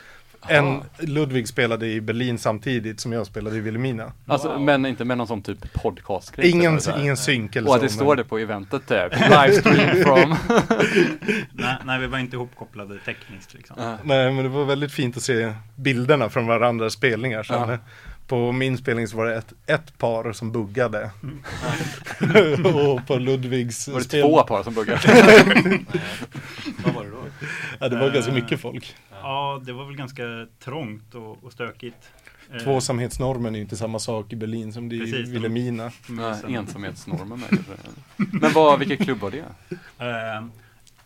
En 0.46 0.80
Ludvig 0.98 1.48
spelade 1.48 1.86
i 1.86 2.00
Berlin 2.00 2.38
samtidigt 2.38 3.00
som 3.00 3.12
jag 3.12 3.26
spelade 3.26 3.56
i 3.56 3.60
Vilhelmina. 3.60 4.12
Alltså, 4.26 4.48
Wow. 4.48 4.60
men 4.60 4.86
inte 4.86 5.04
med 5.04 5.18
någon 5.18 5.26
sån 5.26 5.42
typ 5.42 5.72
podcastgrej? 5.72 6.50
Ingen, 6.50 6.80
så 6.80 6.98
ingen 6.98 7.16
synk 7.16 7.56
eller 7.56 7.68
Och 7.68 7.74
att 7.74 7.80
så. 7.80 7.86
det 7.86 7.92
står 7.92 8.06
men- 8.06 8.16
det 8.16 8.24
på 8.24 8.38
eventet 8.38 8.82
typ. 8.88 9.12
Livestream 9.30 10.02
from. 10.04 10.36
Nej, 11.52 11.76
nej, 11.84 12.00
vi 12.00 12.06
var 12.06 12.18
inte 12.18 12.36
ihopkopplade 12.36 12.98
tekniskt 13.04 13.54
liksom. 13.54 13.76
Ja. 13.78 13.96
Nej 14.04 14.32
men 14.32 14.44
det 14.44 14.48
var 14.50 14.64
väldigt 14.64 14.92
fint 14.92 15.16
att 15.16 15.22
se 15.22 15.52
bilderna 15.76 16.28
från 16.28 16.46
varandras 16.46 16.92
spelningar 16.92 17.42
sen. 17.42 17.68
Ja. 17.70 17.78
På 18.26 18.52
min 18.52 18.78
spelning 18.78 19.08
så 19.08 19.16
var 19.16 19.26
det 19.26 19.34
ett, 19.36 19.52
ett 19.66 19.98
par 19.98 20.32
som 20.32 20.52
buggade. 20.52 21.10
och 22.74 23.06
på 23.06 23.16
Ludvigs 23.16 23.88
Var 23.88 23.98
det 23.98 24.04
spel... 24.04 24.22
två 24.22 24.42
par 24.42 24.62
som 24.62 24.74
buggade? 24.74 25.00
Vad 26.84 26.94
var 26.94 27.04
det 27.04 27.10
då? 27.10 27.17
Ja 27.80 27.88
det 27.88 27.96
var 27.96 28.10
ganska 28.10 28.30
Eh, 28.30 28.34
mycket 28.34 28.60
folk. 28.60 28.96
Ja, 29.10 29.62
det 29.64 29.72
var 29.72 29.84
väl 29.84 29.96
ganska 29.96 30.22
trångt 30.58 31.14
och, 31.14 31.44
och 31.44 31.52
stökigt. 31.52 32.10
Eh, 32.52 32.58
Tvåsamhetsnormen 32.58 33.54
är 33.54 33.58
ju 33.58 33.62
inte 33.62 33.76
samma 33.76 33.98
sak 33.98 34.32
i 34.32 34.36
Berlin 34.36 34.72
som 34.72 34.88
det 34.88 34.96
är 34.96 35.06
i. 35.06 35.22
Vilhelmina. 35.22 35.90
Nej, 36.08 36.34
sen- 36.40 36.54
ensamhetsnormen 36.54 37.40
med 37.40 37.48
kanske. 37.48 37.72
Men 38.16 38.52
vad, 38.52 38.78
vilken 38.78 38.96
klubb 38.96 39.18
var 39.18 39.30
det? 39.30 39.44
Eh, 39.98 40.44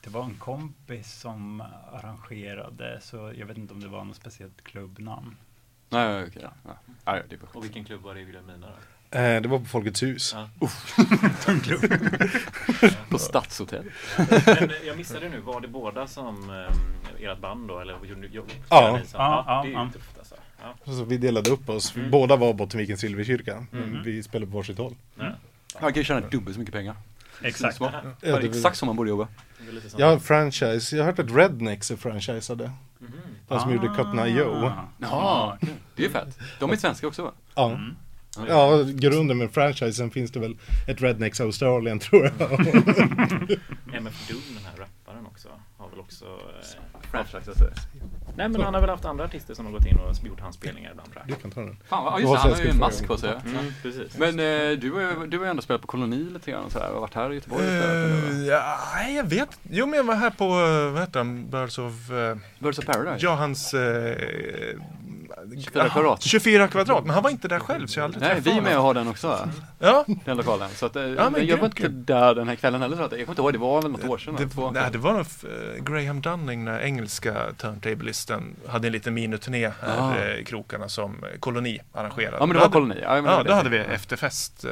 Det 0.04 0.10
var 0.10 0.24
en 0.24 0.34
kompis 0.34 1.12
som 1.20 1.62
arrangerade, 1.92 2.98
så 3.02 3.32
jag 3.38 3.46
vet 3.46 3.56
inte 3.58 3.74
om 3.74 3.80
det 3.80 3.88
var 3.88 4.04
något 4.04 4.16
speciellt 4.16 4.64
klubbnamn. 4.64 5.36
Nej, 5.88 6.24
okej. 6.28 6.42
Ja. 6.42 6.50
Ja, 6.64 7.16
ja, 7.16 7.22
det 7.28 7.34
är 7.34 7.40
Och 7.56 7.64
vilken 7.64 7.84
klubb 7.84 8.02
var 8.02 8.14
det 8.14 8.20
i 8.20 8.24
Vilhelmina 8.24 8.66
då? 8.66 8.72
Eh, 9.12 9.40
det 9.42 9.48
var 9.48 9.58
på 9.58 9.64
Folkets 9.64 10.02
hus. 10.02 10.34
Ja. 10.36 10.48
På 13.08 13.18
Stadshotell. 13.18 13.84
Men 14.16 14.26
eh, 14.70 14.70
jag 14.86 14.96
missade 14.96 15.28
nu, 15.28 15.40
var 15.40 15.60
det 15.60 15.68
båda 15.68 16.06
som 16.06 16.50
um, 16.50 16.66
ert 17.20 17.38
band 17.40 17.68
då? 17.68 17.78
Eller 17.78 17.94
gjorde 18.04 18.20
ni- 18.20 18.30
Ja. 18.32 18.42
Ja, 18.70 18.98
ja, 19.12 19.44
ja, 19.46 19.62
det 19.62 19.68
är 19.68 19.70
ju 19.70 19.76
ja. 19.76 19.90
tufft 19.92 20.18
alltså. 20.18 20.34
Ja. 20.62 20.92
Så 20.92 21.04
vi 21.04 21.18
delade 21.18 21.50
upp 21.50 21.68
oss. 21.68 21.96
Mm. 21.96 22.10
Båda 22.10 22.36
var 22.36 22.52
Bottenvikens 22.54 23.00
Silverkyrka. 23.00 23.66
Mhm. 23.70 24.02
vi 24.04 24.22
spelade 24.22 24.50
på 24.50 24.56
varsitt 24.56 24.78
håll. 24.78 24.94
Ja. 25.18 25.24
Han 25.74 25.92
kan 25.92 26.00
ju 26.00 26.04
tjäna 26.04 26.20
dubbelt 26.28 26.54
så 26.54 26.60
mycket 26.60 26.74
pengar. 26.74 26.94
Exakt. 27.42 27.80
Ja, 27.80 27.90
Ja, 28.20 28.38
det- 28.38 28.46
exakt 28.46 28.76
som 28.76 28.86
man 28.86 28.96
borde 28.96 29.10
jobba. 29.10 29.28
Är 29.94 30.00
Jag 30.00 30.06
har 30.06 30.18
franchise. 30.18 30.96
Jag 30.96 31.04
har 31.04 31.10
hört 31.12 31.18
att 31.18 31.36
Rednecks 31.36 31.90
är 31.90 31.96
franchisade. 31.96 32.70
Mhm. 32.98 33.12
De 33.48 33.60
som 33.60 33.72
gjorde 33.72 33.88
Cotton 33.88 34.34
Joe. 34.36 34.64
Ah. 34.66 34.88
Jaha, 34.98 35.58
det 35.96 36.02
är 36.02 36.06
ju 36.06 36.12
fett. 36.12 36.38
De 36.58 36.70
är 36.70 36.76
svenska 36.76 37.06
också 37.06 37.22
va? 37.22 37.32
Ja. 37.54 37.70
Mm. 37.70 37.96
Ja, 38.48 38.82
grunden 38.82 39.38
med 39.38 39.50
franchisen 39.50 40.10
finns 40.10 40.30
det 40.30 40.40
väl 40.40 40.56
ett 40.88 41.02
Rednecks 41.02 41.40
Australien 41.40 41.98
tror 41.98 42.24
jag. 42.24 42.50
MF 43.94 44.28
Doom, 44.28 44.42
den 44.54 44.64
här 44.64 44.76
rapparen 44.76 45.26
också, 45.26 45.48
har 45.76 45.90
väl 45.90 46.00
också... 46.00 46.24
Eh, 46.24 47.02
Franchise 47.12 47.52
nej 48.36 48.48
men 48.48 48.60
han 48.60 48.74
har 48.74 48.80
väl 48.80 48.90
haft 48.90 49.04
andra 49.04 49.24
artister 49.24 49.54
som 49.54 49.66
har 49.66 49.72
gått 49.72 49.86
in 49.86 49.98
och 49.98 50.26
gjort 50.26 50.40
hans 50.40 50.56
spelningar 50.56 50.90
ibland 50.90 51.10
Du 51.26 51.34
kan 51.34 51.50
ta 51.50 51.60
den. 51.60 51.76
Fan, 51.88 52.04
ja, 52.04 52.20
just 52.20 52.32
det, 52.32 52.38
han 52.38 52.52
har 52.52 52.60
ju 52.60 52.68
en 52.68 52.78
mask 52.78 53.06
på 53.06 53.16
sig. 53.16 53.30
Mm, 53.30 53.72
precis. 53.82 54.18
Men 54.18 54.28
eh, 54.28 54.78
du 54.78 54.92
har 54.92 55.26
du 55.26 55.38
har 55.38 55.44
ju 55.44 55.50
ändå 55.50 55.62
spelat 55.62 55.80
på 55.82 55.86
koloni 55.86 56.16
lite 56.16 56.50
grann 56.50 56.64
och 56.64 56.72
så 56.72 56.78
här, 56.78 56.92
och 56.92 57.00
varit 57.00 57.14
här 57.14 57.32
i 57.32 57.34
Göteborg 57.34 57.64
Uh, 57.64 58.46
ja, 58.46 58.78
nej, 58.94 59.16
jag 59.16 59.24
vet. 59.24 59.58
Jo, 59.70 59.86
men 59.86 59.96
jag 59.96 60.04
var 60.04 60.14
här 60.14 60.30
på, 60.30 60.44
eh, 60.44 60.92
vad 60.92 61.00
heter 61.00 61.18
han, 61.18 61.50
Birds 61.50 61.78
of... 61.78 62.10
Uh, 62.10 62.36
Birds 62.58 62.78
of 62.78 62.86
Paradise? 62.86 63.26
ja, 63.26 63.34
hans... 63.34 63.74
Uh, 63.74 63.80
24 65.64 65.88
kvadrat. 65.88 66.22
24 66.22 66.68
kvadrat, 66.68 67.04
men 67.04 67.14
han 67.14 67.22
var 67.22 67.30
inte 67.30 67.48
där 67.48 67.58
själv 67.58 67.86
så 67.86 67.98
jag 67.98 68.02
har 68.02 68.06
aldrig 68.06 68.22
Nej, 68.22 68.40
vi 68.40 68.50
är 68.50 68.54
honom. 68.54 68.64
med 68.64 68.76
och 68.78 68.82
har 68.84 68.94
den 68.94 69.08
också? 69.08 69.48
Ja, 69.78 70.04
den 70.24 70.36
lokalen. 70.36 70.70
Så 70.74 70.86
att, 70.86 70.96
eh, 70.96 71.02
men 71.02 71.32
men 71.32 71.46
jag 71.46 71.56
var 71.56 71.64
inte 71.66 71.88
där 71.88 72.34
den 72.34 72.48
här 72.48 72.54
kvällen 72.54 72.82
heller. 72.82 72.96
Så 72.96 73.02
att, 73.02 73.12
jag 73.12 73.20
kommer 73.20 73.30
inte 73.32 73.42
ihåg, 73.42 73.52
det 73.52 73.58
var 73.58 73.82
väl 73.82 73.90
något 73.90 74.04
år 74.04 74.18
sedan? 74.18 74.34
det, 74.38 74.48
två. 74.48 74.70
nej, 74.70 74.88
det 74.92 74.98
var 74.98 75.12
nog 75.12 75.20
eh, 75.20 75.82
Graham 75.84 76.20
Dunning, 76.20 76.64
den 76.64 76.80
engelska 76.80 77.34
turntablisten, 77.56 78.56
hade 78.68 78.88
en 78.88 78.92
liten 78.92 79.14
miniturné 79.14 79.68
här 79.80 79.98
Ah. 79.98 80.16
eh, 80.16 80.34
i 80.40 80.44
krokarna 80.44 80.88
som 80.88 81.16
koloni 81.40 81.78
arrangerade. 81.92 82.36
Ja, 82.40 82.46
men 82.46 82.48
det 82.48 82.54
Då 82.54 82.58
var 82.58 82.64
hade- 82.64 82.72
koloni. 82.72 82.98
Ja, 83.02 83.16
Ja, 83.16 83.36
då 83.36 83.42
det. 83.42 83.54
hade 83.54 83.68
vi 83.70 83.78
efterfest 83.78 84.64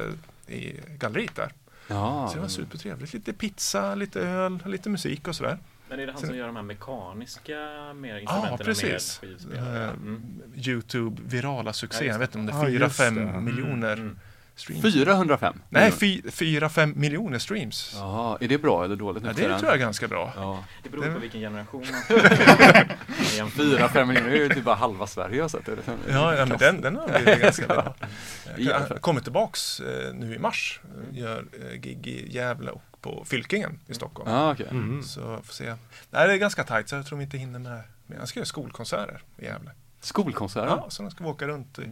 i 0.47 0.73
galleriet 0.99 1.37
där. 1.37 1.53
Ja. 1.89 2.29
Så 2.29 2.35
det 2.35 2.41
var 2.41 2.49
supertrevligt. 2.49 3.13
Lite 3.15 3.33
pizza, 3.33 3.95
lite 3.95 4.21
öl, 4.21 4.59
lite 4.67 4.89
musik 4.89 5.29
och 5.29 5.35
sådär. 5.37 5.59
Men 5.91 6.01
är 6.01 6.07
det 6.07 6.13
han 6.13 6.21
Sen- 6.21 6.29
som 6.29 6.39
gör 6.39 6.47
de 6.47 6.57
här 6.57 6.63
mekaniska 6.63 7.55
mer 7.95 8.15
Ja, 8.15 8.21
instrumenten 8.21 8.67
precis. 8.67 9.19
med 9.23 9.31
skivspelare? 9.31 9.85
Eh, 9.85 9.91
Mm. 9.91 10.23
Youtube 10.57 11.23
virala 11.27 11.73
succé. 11.73 12.07
Ja, 12.07 12.13
jag 12.13 12.19
vet 12.19 12.29
inte 12.35 12.39
om 12.39 12.47
det 12.47 12.53
Ja, 12.53 12.65
är 12.67 12.69
just 12.85 13.01
4-5 13.01 13.15
det. 13.33 13.41
miljoner 13.41 13.93
Mm. 13.93 14.19
streams. 14.55 14.83
405? 14.95 15.61
Nej, 15.69 15.91
4-5 16.31 16.93
miljoner 16.97 17.39
streams. 17.39 17.93
Ja, 17.95 18.01
Jaha, 18.01 18.39
är 18.41 18.49
det 18.49 18.59
bra 18.59 18.85
eller 18.85 18.97
dåligt? 18.97 19.23
för 19.23 19.29
det 19.29 19.35
tror 19.59 19.65
jag 19.65 19.75
är 19.75 19.79
ganska 19.79 20.09
bra. 20.09 20.33
Ja. 20.37 20.65
Det 20.83 20.89
beror 20.91 21.05
Det- 21.05 21.13
på 21.13 21.19
vilken 21.19 21.41
generation 21.41 21.85
man 22.09 22.19
jämför. 23.37 23.63
Fyra, 23.63 23.89
fem 23.89 24.09
miljoner, 24.09 24.31
det 24.31 24.37
är 24.37 24.43
ju 24.43 24.49
typ 24.49 24.65
bara 24.65 24.75
halva 24.75 25.07
Sverige 25.07 25.41
har 25.43 25.49
sett 25.49 25.67
det. 25.67 25.77
Ja, 26.11 26.35
ja 26.37 26.47
men 26.47 26.59
den, 26.59 26.81
den 26.81 26.97
har 26.97 27.09
blivit 27.09 27.41
ganska 27.43 27.67
bra. 27.67 27.95
Ja. 28.57 28.81
Jag 28.89 29.01
kommer 29.01 29.21
tillbaks 29.21 29.81
eh, 29.81 30.15
nu 30.15 30.35
i 30.35 30.39
mars. 30.39 30.81
Gör 31.13 31.45
eh, 31.73 31.81
gig 31.81 32.07
i 32.07 32.33
Gävle 32.33 32.71
och 32.71 32.83
på 33.01 33.25
Fylkingen 33.25 33.81
i 33.87 33.95
Stockholm. 33.95 34.31
Ja, 34.31 34.53
okej. 34.53 34.67
Mm. 34.71 35.03
Så 35.03 35.21
får 35.43 35.53
se. 35.55 35.75
Nej, 36.11 36.29
det 36.29 36.33
är 36.35 36.37
ganska 36.37 36.65
tajt 36.65 36.89
så 36.89 36.97
jag 36.97 37.07
tror 37.07 37.19
vi 37.19 37.25
inte 37.25 37.39
hinner 37.39 37.59
med. 37.59 37.83
Men 38.07 38.19
jag 38.19 38.29
ska 38.29 38.39
göra 38.41 38.47
skolkonserter 38.47 39.23
i 39.39 39.45
Gävle. 39.45 39.71
Skolkonserter? 40.01 40.67
Ja, 40.69 40.87
så 40.89 41.03
de 41.03 41.11
ska 41.11 41.25
vi 41.25 41.31
åka 41.31 41.47
runt 41.47 41.79
i 41.79 41.91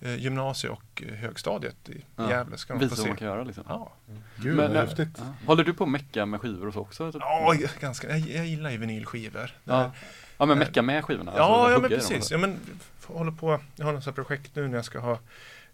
eh, 0.00 0.16
gymnasie 0.16 0.70
och 0.70 1.02
eh, 1.06 1.14
högstadiet 1.14 1.88
i 1.88 2.04
Ja. 2.16 2.30
Gävle. 2.30 2.56
Ska 2.58 2.72
de 2.72 2.78
Visa 2.78 2.96
få 2.96 3.02
vad 3.02 3.08
man 3.08 3.16
se. 3.16 3.18
kan 3.18 3.28
göra 3.28 3.44
liksom. 3.44 3.64
Ja, 3.68 3.92
Gud 4.36 4.56
Men, 4.56 4.68
vad 4.68 4.76
eh, 4.76 4.86
häftigt. 4.86 5.08
Ja. 5.18 5.34
Håller 5.46 5.64
du 5.64 5.74
på 5.74 5.84
att 5.84 5.90
mecka 5.90 6.26
med 6.26 6.40
skivor 6.40 6.66
och 6.66 6.74
så 6.74 6.80
också? 6.80 7.12
Typ? 7.12 7.22
ja 7.22 7.54
ganska. 7.80 8.18
Jag, 8.18 8.18
jag 8.18 8.46
gillar 8.46 8.70
ju 8.70 8.76
vinylskivor. 8.78 9.50
Ja. 9.64 9.92
ja, 10.38 10.46
men 10.46 10.58
mecka 10.58 10.82
med 10.82 11.04
skivorna? 11.04 11.32
Ja, 11.36 11.42
alltså, 11.42 11.72
ja 11.72 11.78
men 11.78 11.90
precis. 11.90 12.30
Ja, 12.30 12.38
men, 12.38 12.60
håller 13.04 13.32
på, 13.32 13.60
jag 13.76 13.86
har 13.86 13.92
något 13.92 14.14
projekt 14.14 14.50
nu 14.54 14.68
när 14.68 14.76
jag 14.76 14.84
ska 14.84 14.98
ha 14.98 15.18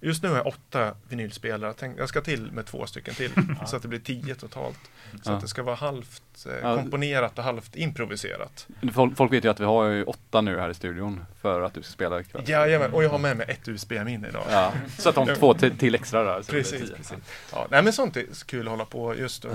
Just 0.04 0.22
nu 0.22 0.28
har 0.28 0.36
jag 0.36 0.46
åtta 0.46 0.94
vinylspelare. 1.08 1.68
Jag, 1.68 1.76
tänk, 1.76 1.98
jag 1.98 2.08
ska 2.08 2.20
till 2.20 2.52
med 2.52 2.66
två 2.66 2.86
stycken 2.86 3.14
till. 3.14 3.30
så 3.66 3.76
att 3.76 3.82
det 3.82 3.88
blir 3.88 3.98
tio 4.00 4.34
totalt. 4.34 4.78
Så 5.22 5.30
Ja. 5.30 5.34
att 5.34 5.40
det 5.42 5.48
ska 5.48 5.62
vara 5.62 5.76
halvt 5.76 6.46
eh, 6.62 6.76
komponerat 6.76 7.38
och 7.38 7.44
halvt 7.44 7.76
improviserat. 7.76 8.66
Folk, 8.94 9.16
folk 9.16 9.32
vet 9.32 9.44
ju 9.44 9.48
att 9.48 9.60
vi 9.60 9.64
har 9.64 9.84
ju 9.88 10.04
åtta 10.04 10.40
nu 10.40 10.58
här 10.58 10.70
i 10.70 10.74
studion 10.74 11.24
för 11.40 11.60
att 11.62 11.74
du 11.74 11.82
ska 11.82 11.92
spela 11.92 12.20
ikväll. 12.20 12.42
Jajamän, 12.48 12.92
och 12.92 13.04
jag 13.04 13.10
har 13.10 13.18
med 13.18 13.36
mig 13.36 13.46
ett 13.48 13.68
USB-minne 13.68 14.28
idag. 14.28 14.44
Ja, 14.50 14.72
så 14.98 15.08
att 15.08 15.14
de 15.14 15.26
två 15.34 15.54
till, 15.58 15.78
till 15.78 15.94
extra 15.94 16.24
där. 16.24 16.42
Precis, 16.42 16.90
precis. 16.90 17.14
Ja, 17.52 17.66
nej 17.70 17.82
men 17.82 17.92
sånt 17.92 18.16
är 18.16 18.44
kul 18.46 18.66
att 18.66 18.70
hålla 18.70 18.84
på. 18.84 19.14
Just 19.16 19.44
Ja. 19.44 19.50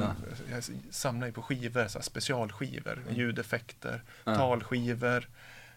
Jag 0.52 0.64
samlar 0.92 1.28
ju 1.28 1.34
på 1.34 1.42
skivor, 1.42 1.88
så 1.88 2.02
specialskivor, 2.02 3.04
ljudeffekter, 3.10 4.02
Ja. 4.24 4.36
talskivor. 4.36 5.28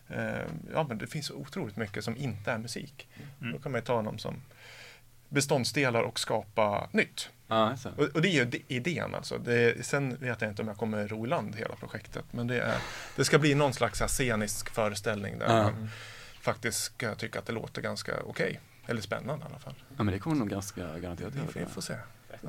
Eh, 0.09 0.25
ja 0.75 0.83
men 0.89 0.99
det 0.99 1.07
finns 1.07 1.31
otroligt 1.31 1.77
mycket 1.77 2.05
som 2.05 2.17
inte 2.17 2.53
är 2.53 2.59
musik. 2.59 3.09
Mm. 3.41 3.53
Då 3.53 3.59
kan 3.59 3.73
man 3.73 3.81
ju 3.81 3.85
ta 3.85 4.03
dem 4.03 4.19
som 4.19 4.35
beståndsdelar 5.31 6.03
och 6.03 6.19
skapa 6.21 6.89
nytt. 6.93 7.31
Det. 7.49 7.77
Och, 7.97 8.05
och 8.15 8.23
det 8.23 8.29
är 8.29 8.33
ju 8.45 8.51
idén 8.69 9.15
alltså. 9.15 9.39
Det, 9.39 9.87
sen 9.87 10.17
vet 10.21 10.41
jag 10.41 10.51
inte 10.51 10.63
om 10.63 10.69
jag 10.69 10.77
kommer 10.77 11.09
ro 11.09 11.27
i 11.27 11.29
land 11.29 11.57
hela 11.57 11.75
projektet. 11.75 12.25
Men 12.31 12.47
det, 12.47 12.61
är, 12.61 12.77
det 13.17 13.25
ska 13.25 13.39
bli 13.39 13.55
någon 13.55 13.73
slags 13.73 14.01
scenisk 14.01 14.71
föreställning 14.71 15.39
där 15.39 15.57
Ja. 15.57 15.63
man 15.63 15.91
faktiskt 16.41 16.79
ska 16.83 17.15
tycka 17.15 17.39
att 17.39 17.47
det 17.47 17.53
låter 17.53 17.83
ganska 17.83 18.13
okej. 18.27 18.61
Eller 18.87 19.01
spännande 19.01 19.45
i 19.45 19.49
alla 19.49 19.59
fall. 19.59 19.75
ja, 19.97 20.03
men 20.03 20.15
det 20.15 20.19
kommer 20.19 20.37
nog 20.37 20.49
ganska 20.49 20.81
garanterat 20.99 21.33
Vi, 21.35 21.39
göra. 21.39 21.47
vi 21.47 21.53
tror 21.53 21.67
får 21.67 21.81
se. 21.83 21.95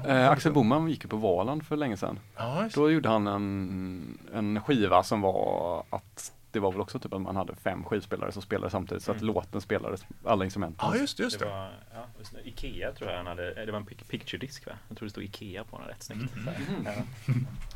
Eh, 0.07 0.29
Axel 0.29 0.51
Boman 0.53 0.87
gick 0.89 1.03
ju 1.03 1.09
på 1.09 1.17
Valand 1.17 1.65
för 1.67 1.75
länge 1.77 1.97
sedan. 1.97 2.19
Just- 2.63 2.75
Då 2.75 2.91
gjorde 2.91 3.09
han 3.09 3.27
en, 3.27 4.17
en 4.33 4.61
skiva 4.61 5.03
som 5.03 5.21
var 5.21 5.83
att 5.89 6.31
det 6.51 6.59
var 6.59 6.71
väl 6.71 6.81
också 6.81 6.99
typ 6.99 7.13
att 7.13 7.21
man 7.21 7.35
hade 7.35 7.55
fem 7.55 7.83
skivspelare 7.83 8.31
som 8.31 8.41
spelade 8.41 8.71
samtidigt 8.71 9.03
så 9.03 9.11
att 9.11 9.21
Mm. 9.21 9.33
låten 9.35 9.61
spelades, 9.61 10.05
alla 10.25 10.45
instrumenten. 10.45 10.87
ja 10.91 10.97
just, 10.97 11.19
just 11.19 11.39
Det 11.39 11.45
det. 11.45 11.51
var 11.51 11.71
ja, 11.93 12.05
just 12.19 12.33
det. 12.33 12.47
Ikea 12.49 12.91
tror 12.91 13.09
jag 13.09 13.17
han 13.17 13.27
hade, 13.27 13.51
eh, 13.51 13.65
det 13.65 13.71
var 13.71 13.79
en 13.79 13.85
pic- 13.85 14.07
picture 14.09 14.39
disk 14.39 14.65
va? 14.65 14.71
Jag 14.89 14.97
tror 14.97 15.05
det 15.05 15.09
stod 15.11 15.23
Ikea 15.23 15.63
på 15.63 15.77
den 15.77 15.87
rätt 15.87 16.03
snyggt. 16.03 16.33
Mm. 16.35 16.53
Ja. 16.85 16.91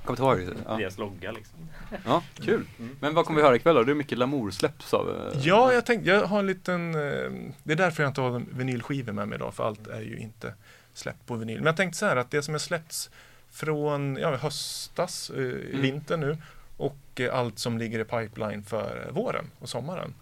Kommer 0.06 0.36
inte 0.38 0.44
ihåg. 0.52 0.58
Ja. 0.66 0.78
Deras 0.78 0.98
logga 0.98 1.32
liksom. 1.32 1.70
ja, 2.06 2.24
kul. 2.36 2.66
Mm. 2.80 2.98
Men 3.02 3.14
vad 3.14 3.26
kommer 3.26 3.40
vi 3.40 3.46
höra 3.46 3.56
ikväll 3.56 3.76
då? 3.76 3.84
Det 3.84 3.92
är 3.92 3.96
mycket 3.96 4.18
Lamour-släpp 4.18 4.84
sa 4.84 5.04
vi. 5.04 5.40
Ja, 5.48 5.74
jag 5.74 5.86
tänkte, 5.86 6.10
jag 6.10 6.26
har 6.26 6.40
en 6.40 6.48
liten, 6.48 6.96
eh, 6.96 7.32
det 7.64 7.72
är 7.74 7.76
därför 7.76 8.04
jag 8.04 8.10
inte 8.10 8.22
har 8.22 8.36
en 8.36 8.48
vinylskiva 8.52 9.14
med 9.14 9.28
mig 9.28 9.36
idag, 9.36 9.54
för 9.54 9.68
allt 9.68 9.88
är 9.88 10.02
ju 10.02 10.18
inte 10.20 10.54
släppt 10.94 11.26
på 11.26 11.36
vinyl. 11.36 11.58
Men 11.58 11.66
jag 11.66 11.78
tänkte 11.78 11.98
så 12.00 12.06
här 12.06 12.16
att 12.16 12.32
det 12.32 12.42
som 12.44 12.56
är 12.56 12.60
släppts 12.60 13.10
från 13.52 14.18
ja, 14.22 14.36
höstas, 14.36 15.30
eh, 15.30 15.38
Mm. 15.44 15.82
vinter 15.82 16.18
nu, 16.18 16.38
och 16.78 16.98
eh, 17.16 17.36
allt 17.36 17.60
som 17.60 17.78
ligger 17.78 18.00
i 18.00 18.04
pipeline 18.04 18.64
för 18.64 19.08
våren 19.12 19.52
och 19.60 19.70
sommaren. 19.70 20.14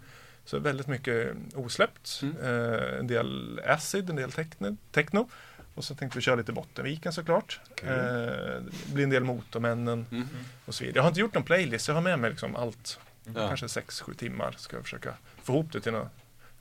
Så 0.44 0.58
väldigt 0.58 0.86
mycket 0.86 1.32
osläppt, 1.54 2.20
Mm. 2.22 2.36
eh, 2.42 2.98
en 2.98 3.06
del 3.06 3.60
acid, 3.66 4.10
en 4.10 4.16
del 4.16 4.32
techno, 4.32 4.76
techno. 4.92 5.28
Och 5.74 5.84
så 5.84 5.94
tänkte 5.94 6.18
vi 6.18 6.22
köra 6.22 6.34
lite 6.36 6.52
Bottenviken 6.52 7.12
såklart. 7.12 7.60
Eh, 7.82 7.88
det 7.90 8.92
blir 8.92 9.04
en 9.04 9.10
del 9.10 9.24
Motormännen 9.24 10.06
Mm. 10.10 10.28
och 10.64 10.74
så 10.74 10.84
vidare. 10.84 10.98
Jag 10.98 11.02
har 11.02 11.08
inte 11.08 11.20
gjort 11.20 11.34
någon 11.34 11.42
playlist, 11.42 11.88
jag 11.88 11.94
har 11.94 12.02
med 12.02 12.18
mig 12.18 12.30
liksom 12.30 12.56
allt 12.56 12.98
Ja. 13.34 13.48
kanske 13.48 13.66
6-7 13.68 14.14
timmar 14.14 14.54
ska 14.58 14.76
jag 14.76 14.84
försöka 14.84 15.14
få 15.42 15.52
ihop 15.52 15.72
det 15.72 15.80
till 15.80 15.92
något, 15.92 16.08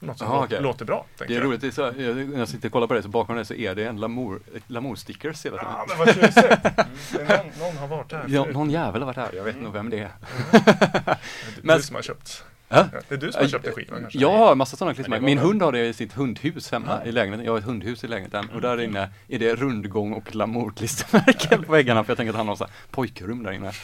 något 0.06 0.18
som 0.18 0.28
Aha, 0.28 0.44
okej. 0.44 0.62
låter 0.62 0.86
bra. 0.86 1.06
Det 1.18 1.24
är 1.26 1.32
jag. 1.32 1.44
roligt, 1.44 1.62
det 1.62 1.68
är 1.68 1.72
så, 1.72 1.82
jag, 1.82 2.16
när 2.18 2.40
jag 2.40 2.48
sitter 2.48 2.68
och 2.68 2.72
kollar 2.74 2.88
på 2.88 2.94
det 2.94 3.04
så 3.04 3.10
bakom 3.10 3.36
det 3.36 3.46
så 3.46 3.54
är 3.54 3.76
det 3.76 3.86
en 3.86 4.00
Lamour, 4.00 4.40
Lamour-stickers 4.68 5.46
hela 5.46 5.58
tiden. 5.58 5.74
Ja, 5.78 5.86
men 5.90 5.98
vad 5.98 6.08
tjusigt! 6.16 6.38
Är 7.30 7.38
någon, 7.38 7.48
någon 7.60 7.78
har 7.78 7.88
varit 7.88 8.12
här 8.12 8.26
Ja, 8.28 8.46
någon 8.46 8.70
jävel 8.70 9.02
har 9.02 9.06
varit 9.06 9.18
här, 9.18 9.30
jag 9.36 9.44
vet 9.44 9.62
nog 9.62 9.74
vem 9.74 9.90
det 9.90 10.00
är. 10.00 10.10
Det 10.52 10.58
är 10.58 11.18
men- 11.62 11.78
du 11.78 11.84
som 11.84 11.96
har 11.96 12.04
köpt. 12.04 12.44
Ja? 12.74 12.88
Ja, 12.94 13.00
Det 13.10 13.16
är 13.16 13.20
du 13.20 13.32
som 13.32 13.42
har 13.42 13.48
köpt 13.48 13.68
en 13.68 13.74
skiva 13.74 14.00
kanske? 14.00 14.20
Jag 14.20 14.38
har 14.38 14.56
massa 14.56 14.78
sådana 14.78 14.94
klistermärken. 14.94 15.26
Min 15.26 15.38
hund 15.38 15.62
har 15.62 15.72
det 15.72 15.88
i 15.88 15.94
sitt 15.94 16.14
hundhus 16.14 16.72
hemma 16.72 17.00
Ja. 17.04 17.10
i 17.10 17.12
lägenheten. 17.12 17.46
Jag 17.46 17.52
har 17.52 17.60
ett 17.60 17.66
hundhus 17.66 18.04
i 18.04 18.08
lägenheten 18.08 18.50
och 18.50 18.62
där 18.62 18.82
inne 18.82 19.10
är 19.28 19.40
det 19.40 19.56
rundgång 19.56 20.14
och 20.14 20.36
Lamour-klistermärken 20.36 21.64
på 21.64 21.72
väggarna 21.72 22.04
för 22.04 22.12
jag 22.12 22.18
tänker 22.18 22.30
att 22.32 22.38
han 22.38 22.48
har 22.48 22.56
så 22.56 22.64
här 22.64 22.74
pojkrum 22.92 23.44
där 23.44 23.52
inne. 23.52 23.72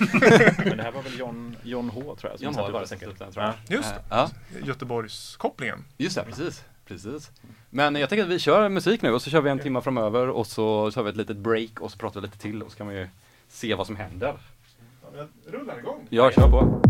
Men 0.57 0.77
det 0.77 0.83
här 0.83 0.91
var 0.91 1.01
väl 1.01 1.19
John, 1.19 1.55
John 1.63 1.89
H 1.89 2.01
tror 2.01 2.31
jag. 2.31 2.39
som 2.39 2.45
John 2.45 2.55
H 2.55 2.71
var 2.71 2.81
det 2.81 2.87
säkert. 2.87 3.17
säkert, 3.17 3.33
tror 3.33 3.45
jag. 3.45 3.53
Ja. 3.67 3.75
Just 3.75 3.89
det. 3.89 4.01
Ja, 4.09 4.29
Göteborgskopplingen. 4.65 5.85
just 5.97 6.15
det, 6.15 6.23
precis. 6.23 6.63
Precis. 6.87 7.31
Men 7.69 7.95
jag 7.95 8.09
tänker 8.09 8.23
att 8.23 8.29
vi 8.29 8.39
kör 8.39 8.69
musik 8.69 9.01
nu 9.01 9.11
och 9.11 9.21
så 9.21 9.29
kör 9.29 9.41
vi 9.41 9.49
en 9.49 9.59
timme 9.59 9.81
framöver 9.81 10.29
och 10.29 10.47
så 10.47 10.91
tar 10.91 11.03
vi 11.03 11.09
ett 11.09 11.15
litet 11.15 11.37
break 11.37 11.79
och 11.81 11.91
så 11.91 11.97
pratar 11.97 12.21
vi 12.21 12.27
lite 12.27 12.37
till 12.39 12.63
och 12.63 12.71
så 12.71 12.77
kan 12.77 12.87
vi 12.87 12.95
ju 12.99 13.07
se 13.49 13.75
vad 13.75 13.87
som 13.87 13.95
händer. 13.95 14.33
Rullar 15.47 15.79
igång. 15.79 16.07
Jag 16.09 16.33
kör 16.33 16.49
på. 16.51 16.81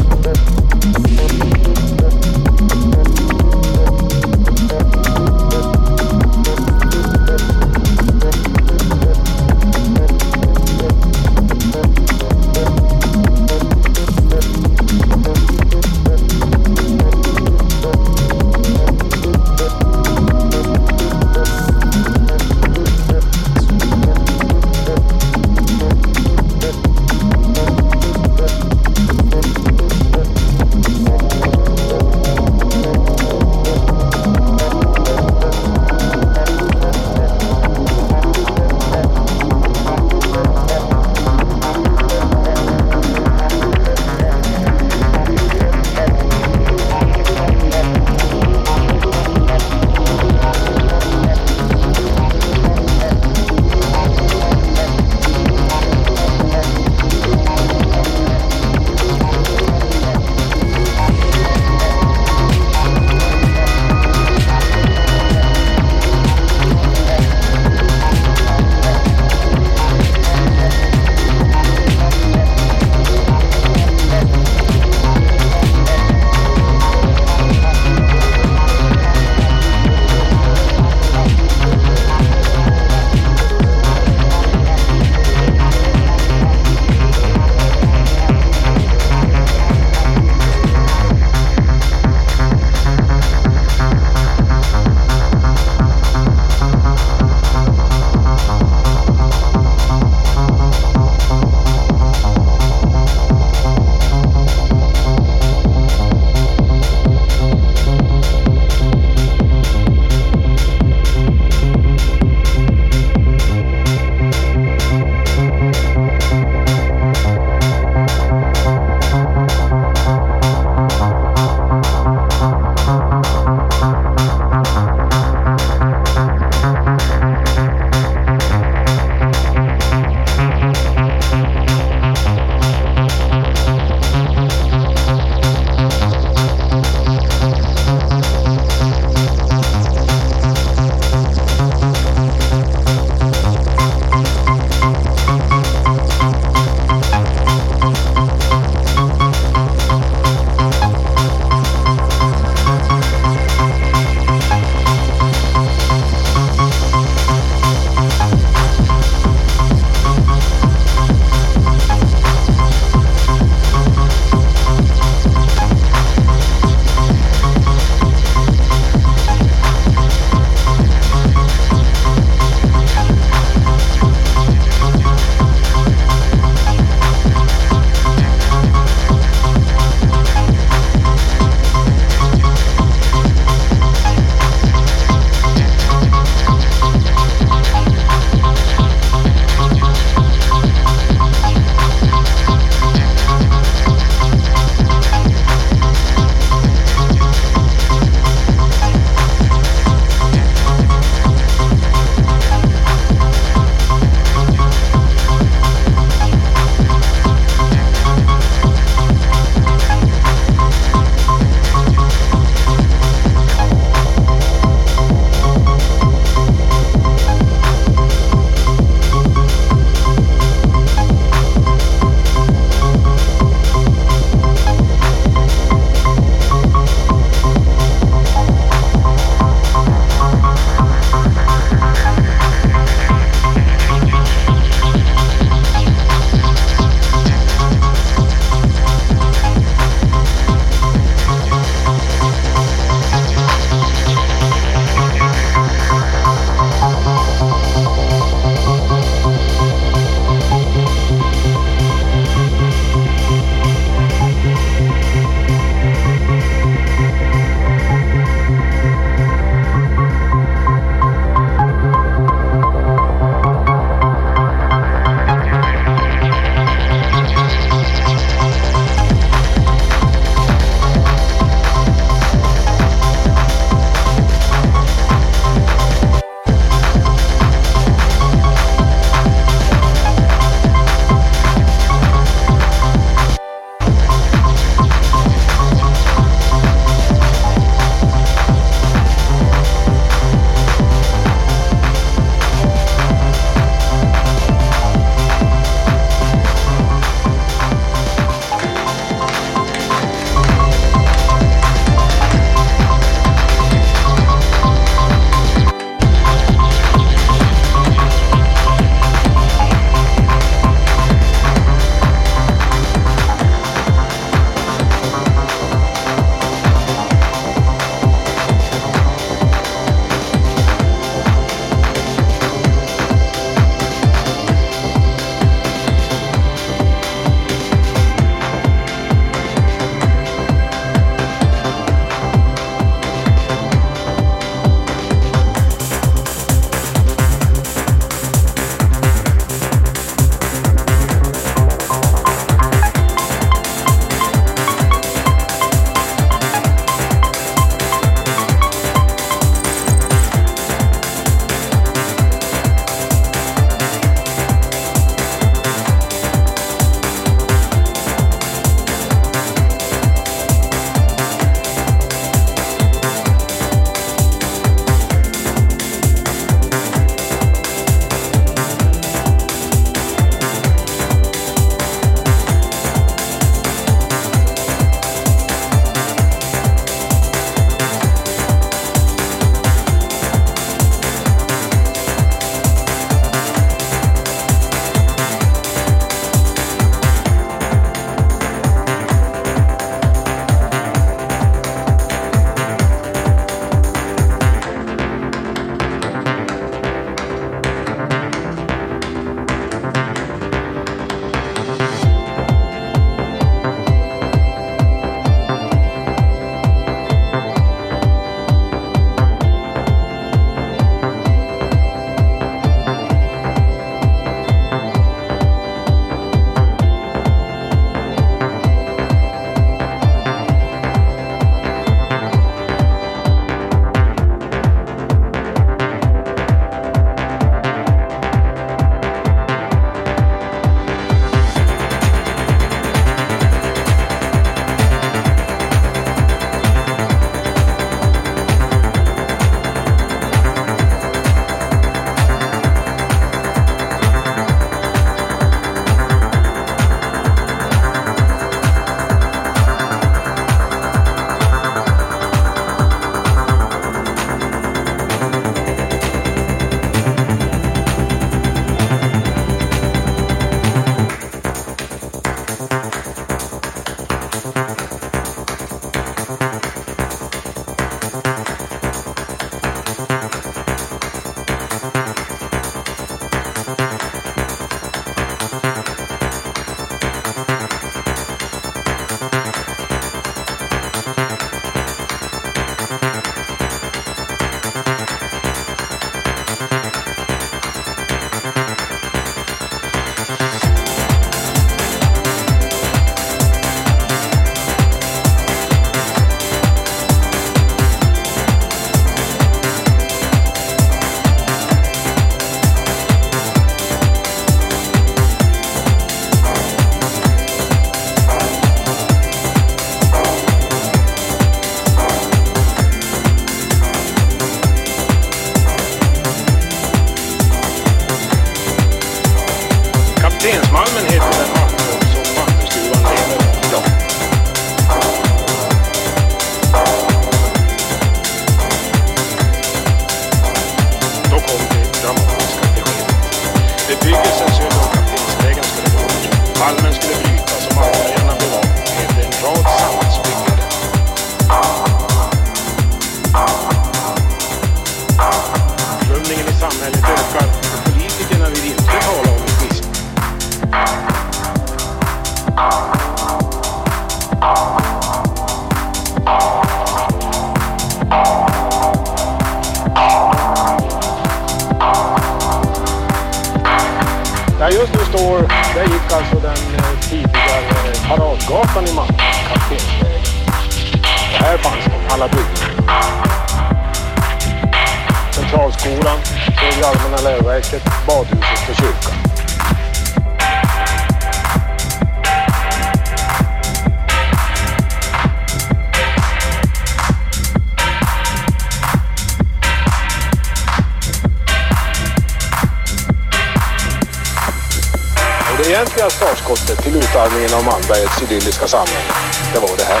Idylliska 598.22 598.68
samhälle, 598.68 599.12
det 599.52 599.60
var 599.60 599.76
det 599.76 599.84
här. 599.84 600.00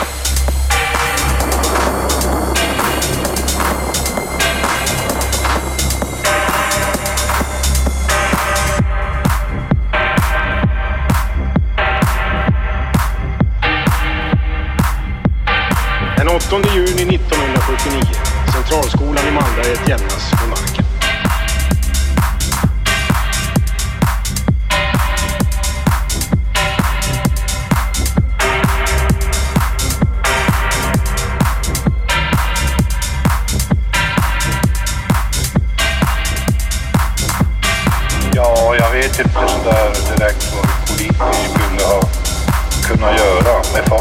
Den 16.16 16.28
8 16.28 16.56
juni 16.74 17.14
1979. 17.14 18.02
Centralskolan 18.52 19.28
i 19.28 19.30
Malmberget 19.30 19.88
jämnas 19.88 20.32
med 20.32 20.48
marken. 20.48 20.79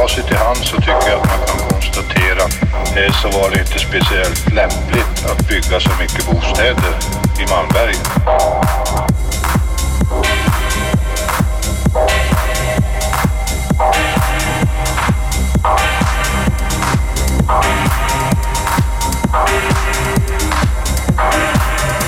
Facit 0.09 0.31
i 0.31 0.35
hand 0.35 0.57
så 0.57 0.75
tycker 0.75 1.09
jag 1.09 1.21
att 1.21 1.27
man 1.27 1.47
kan 1.47 1.69
konstatera 1.69 2.43
eh, 3.05 3.11
så 3.21 3.27
var 3.39 3.49
det 3.49 3.59
inte 3.59 3.79
speciellt 3.79 4.53
lämpligt 4.53 5.25
att 5.31 5.47
bygga 5.47 5.79
så 5.79 5.89
mycket 5.99 6.25
bostäder 6.25 6.93
i 7.39 7.49
Malmberget. 7.49 8.09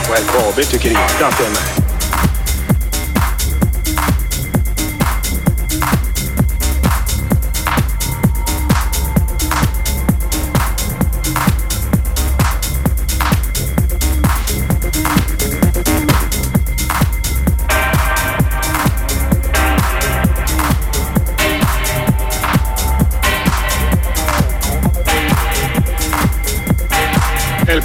Och 0.09 0.17
LKAB 0.21 0.65
tycker 0.71 0.89
inte 0.89 1.25
att 1.27 1.37
det 1.37 1.45
är 1.45 1.49
märkligt. 1.49 1.80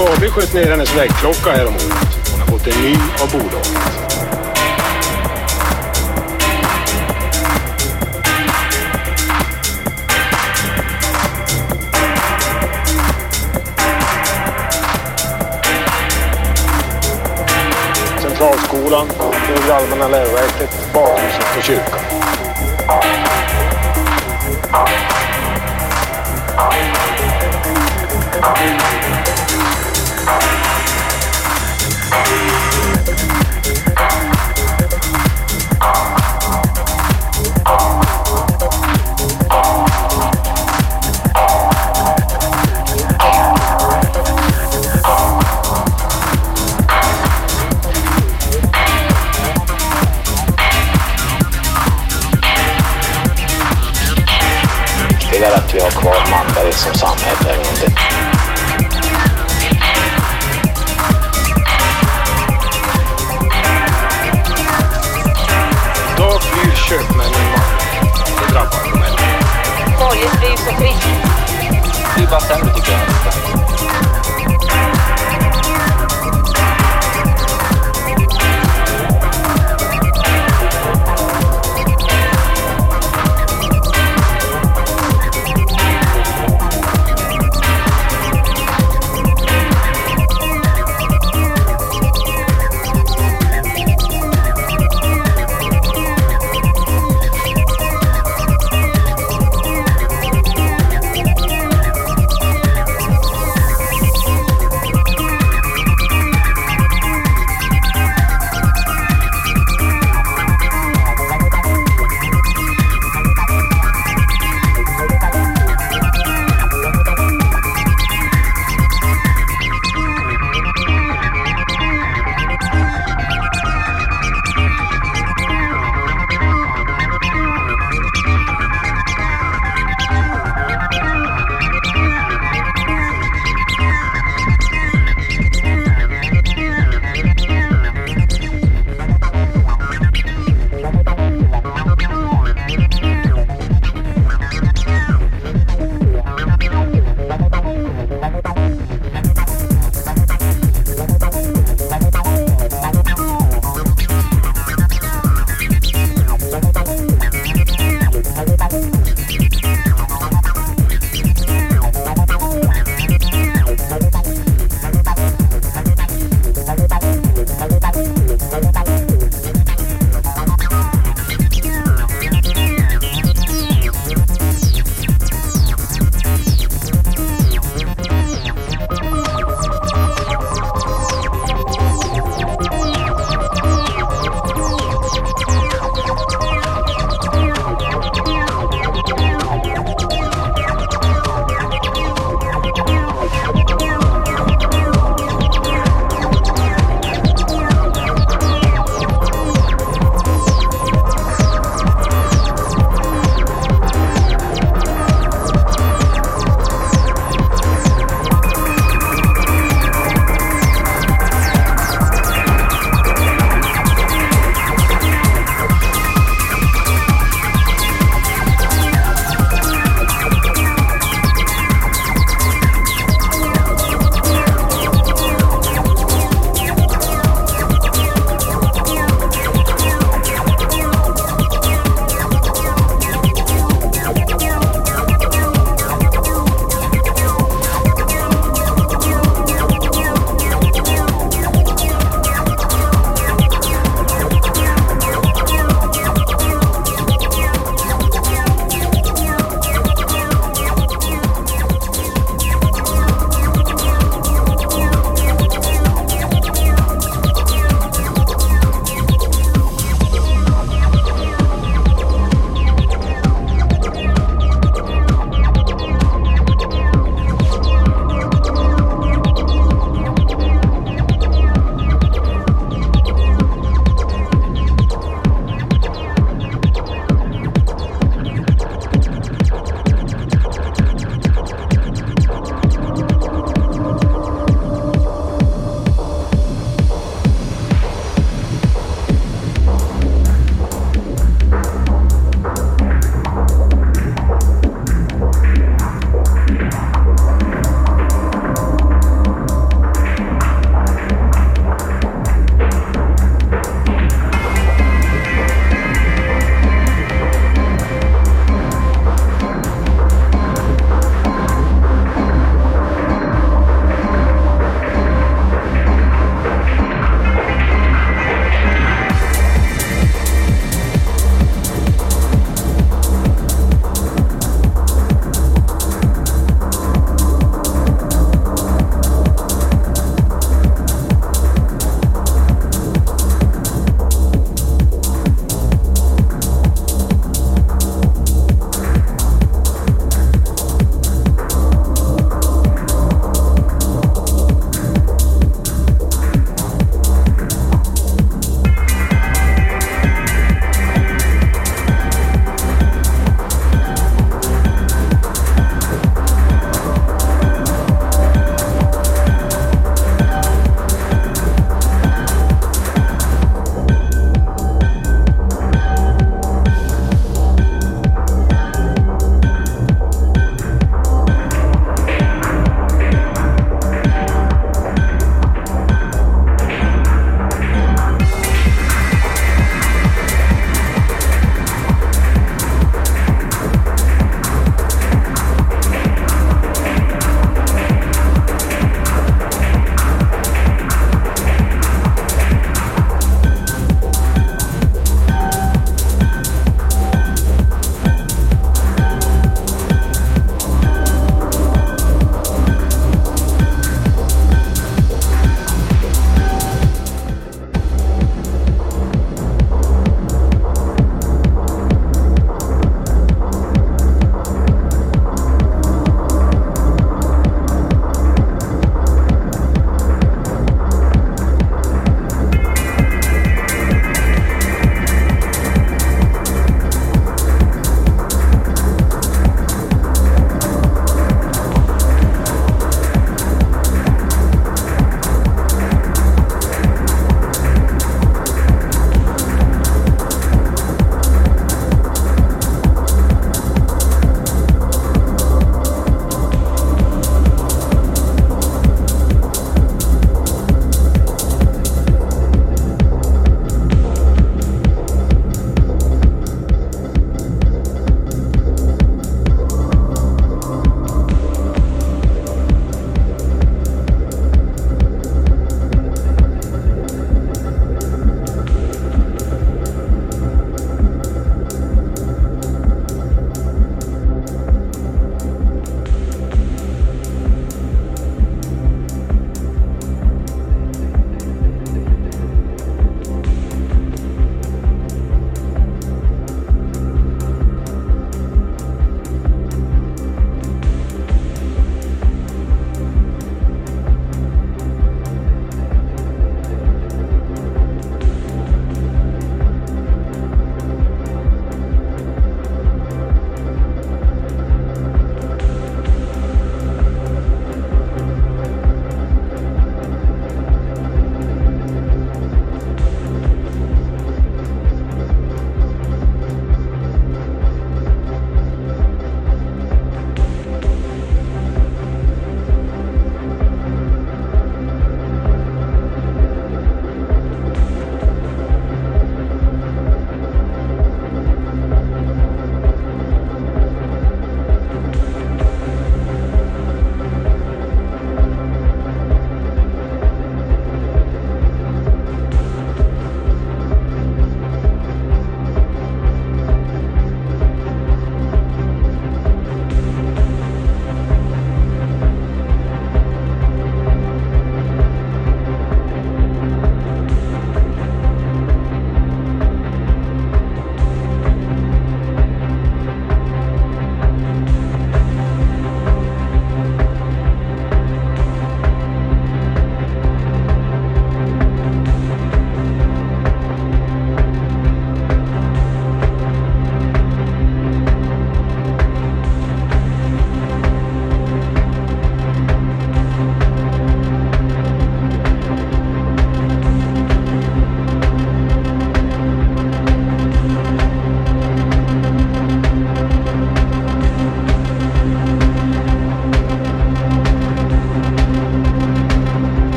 LKAB 0.00 0.30
sköt 0.30 0.54
ner 0.54 0.70
hennes 0.70 0.96
väggklocka 0.96 1.50
häromåret. 1.50 2.30
Hon 2.30 2.40
har 2.40 2.46
fått 2.46 2.66
en 2.66 2.82
ny 2.82 2.94
av 2.94 3.30
bolaget. 3.32 3.66
Centralskolan, 18.22 19.08
Högre 19.32 19.74
Allmänna 19.74 20.08
Läroverket, 20.08 20.92
badhuset 20.94 21.56
och 21.58 21.62
kyrkan. 21.62 22.00
Bye. 30.30 30.69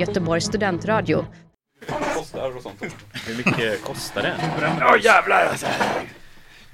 Göteborgs 0.00 0.44
studentradio. 0.44 1.26
Kostar 2.14 2.56
och 2.56 2.62
sånt. 2.62 2.82
Hur 3.26 3.36
mycket 3.36 3.84
kostar 3.84 4.22
det? 4.22 4.34
Ja 4.80 4.96
jävlar 4.96 5.46
alltså. 5.46 5.66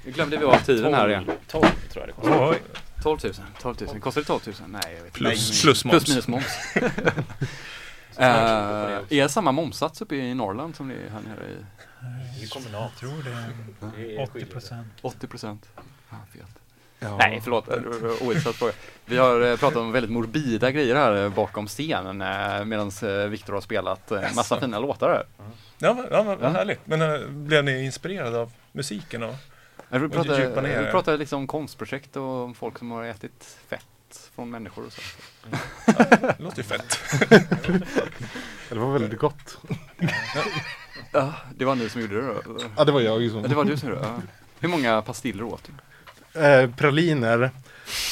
Nu 0.05 0.11
glömde 0.11 0.37
vi 0.37 0.45
av 0.45 0.57
tiden 0.57 0.93
här 0.93 1.09
igen. 1.09 1.31
12 1.47 1.63
tror 1.63 1.73
jag 1.93 2.07
det 2.09 2.13
kostar. 2.13 2.49
Oj. 2.49 2.61
12 3.03 3.19
000, 3.23 3.33
12 3.61 3.75
000. 3.81 3.99
Kostar 3.99 4.21
det 4.21 4.27
12 4.27 4.39
000? 4.45 4.55
Nej, 4.67 4.81
jag 4.85 4.91
vet 4.91 5.05
inte. 5.05 5.19
Plus- 5.19 5.85
moms. 5.85 5.91
Plus 5.91 6.07
minus 6.09 6.27
moms. 6.27 6.45
Eh, 8.19 8.25
är 8.25 9.01
det 9.09 9.29
samma 9.29 9.51
momsats 9.51 10.01
uppe 10.01 10.15
i 10.15 10.33
Norrland 10.33 10.75
som 10.75 10.87
det 10.87 10.93
är 10.95 11.09
här 11.09 11.21
nere 11.21 11.49
i? 11.51 11.65
Det 12.41 12.47
kommunalt. 12.47 12.91
Jag 13.01 13.09
tror 13.09 13.23
det 13.23 14.03
är 14.03 14.19
är 14.19 14.29
80 14.29 14.45
procent. 14.45 14.87
80 15.01 15.27
procent. 15.27 15.69
Ah. 16.09 16.15
Ja. 16.99 17.17
Nej, 17.17 17.41
förlåt. 17.43 17.67
Ointressant 18.21 18.55
fråga. 18.55 18.73
Vi 19.09 19.17
har 19.17 19.41
eh, 19.41 19.57
pratat 19.57 19.77
om 19.77 19.91
väldigt 19.91 20.11
morbida 20.11 20.71
grejer 20.71 20.95
här 20.95 21.23
eh, 21.23 21.29
bakom 21.29 21.67
scenen 21.67 22.17
medan 22.69 22.91
Viktor 23.29 23.53
har 23.53 23.61
spelat 23.61 24.11
eh, 24.11 24.21
massa 24.35 24.59
fina 24.59 24.79
låtar 24.79 25.09
här. 25.09 25.25
Ja, 25.77 26.05
ja 26.11 26.23
vad 26.23 26.37
Ja. 26.41 26.49
härligt. 26.49 26.87
Men 26.87 27.23
blev 27.47 27.63
ni 27.63 27.83
inspirerade 27.85 28.37
av 28.39 28.51
musiken? 28.71 29.23
Och, 29.23 29.35
Jag 29.89 29.99
vill 29.99 30.09
och 30.09 30.15
prata, 30.15 30.39
djupa 30.43 30.61
ner 30.61 30.69
jag 30.69 30.77
vill 30.79 30.87
er? 30.87 30.91
prata 30.91 31.15
liksom 31.15 31.39
om 31.41 31.47
konstprojekt 31.47 32.15
och 32.15 32.43
om 32.43 32.53
folk 32.55 32.77
som 32.79 32.91
har 32.91 33.03
ätit 33.03 33.57
fett 33.69 34.29
från 34.35 34.49
människor 34.49 34.85
och 34.85 34.91
så. 34.93 35.01
Det 36.09 36.35
låter 36.39 36.57
ju 36.57 36.63
fett. 36.63 36.99
Det 38.69 38.75
var 38.75 38.93
väldigt 38.99 39.19
gott. 39.19 39.57
Ja, 41.11 41.33
det 41.55 41.65
var 41.65 41.75
ni 41.75 41.89
som 41.89 42.01
gjorde 42.01 42.15
det 42.21 42.27
då? 42.27 42.57
Ja, 42.77 42.83
det 42.83 42.91
var 42.91 43.01
jag 43.01 43.31
som- 43.31 43.41
Ja, 43.41 43.47
det 43.47 43.55
var 43.55 43.65
du 43.65 43.77
som 43.77 43.89
gjorde 43.89 44.01
det? 44.01 44.07
Ja. 44.07 44.21
Hur 44.59 44.69
många 44.69 45.01
pastiller 45.01 45.43
åt 45.43 45.69
du? 46.33 46.41
Eh, 46.41 46.69
praliner, 46.71 47.51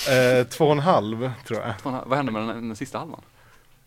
eh, 0.09 0.47
två 0.47 0.65
och 0.65 0.71
en 0.71 0.79
halv 0.79 1.31
tror 1.47 1.59
jag. 1.59 1.79
Två 1.79 1.89
och 1.89 1.93
en 1.93 1.99
halv. 1.99 2.09
Vad 2.09 2.17
hände 2.17 2.31
med 2.31 2.41
den, 2.41 2.67
den 2.67 2.75
sista 2.75 2.97
halvan? 2.97 3.21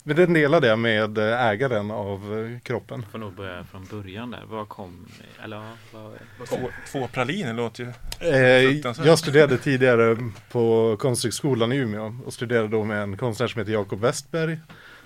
Men 0.02 0.16
den 0.16 0.32
delade 0.32 0.66
jag 0.66 0.78
med 0.78 1.18
eh, 1.18 1.46
ägaren 1.46 1.90
av 1.90 2.38
eh, 2.38 2.60
kroppen. 2.60 3.06
Får 3.12 3.18
nog 3.18 3.34
börja 3.34 3.64
från 3.64 3.84
början 3.84 4.30
där. 4.30 4.42
Vad 4.48 4.68
kom, 4.68 5.08
eller 5.44 5.56
ja, 5.56 5.72
vad, 5.92 6.48
Två, 6.48 6.56
två 6.92 7.08
praliner 7.08 7.54
låter 7.54 7.84
ju 7.84 7.92
Eh, 8.20 9.04
jag 9.06 9.18
studerade 9.18 9.58
tidigare 9.58 10.16
på 10.50 10.96
Konsthögskolan 11.00 11.72
i 11.72 11.76
Umeå 11.76 12.16
och 12.26 12.32
studerade 12.32 12.68
då 12.68 12.84
med 12.84 13.02
en 13.02 13.16
konstnär 13.16 13.48
som 13.48 13.58
heter 13.58 13.72
Jakob 13.72 14.00
Westberg 14.00 14.58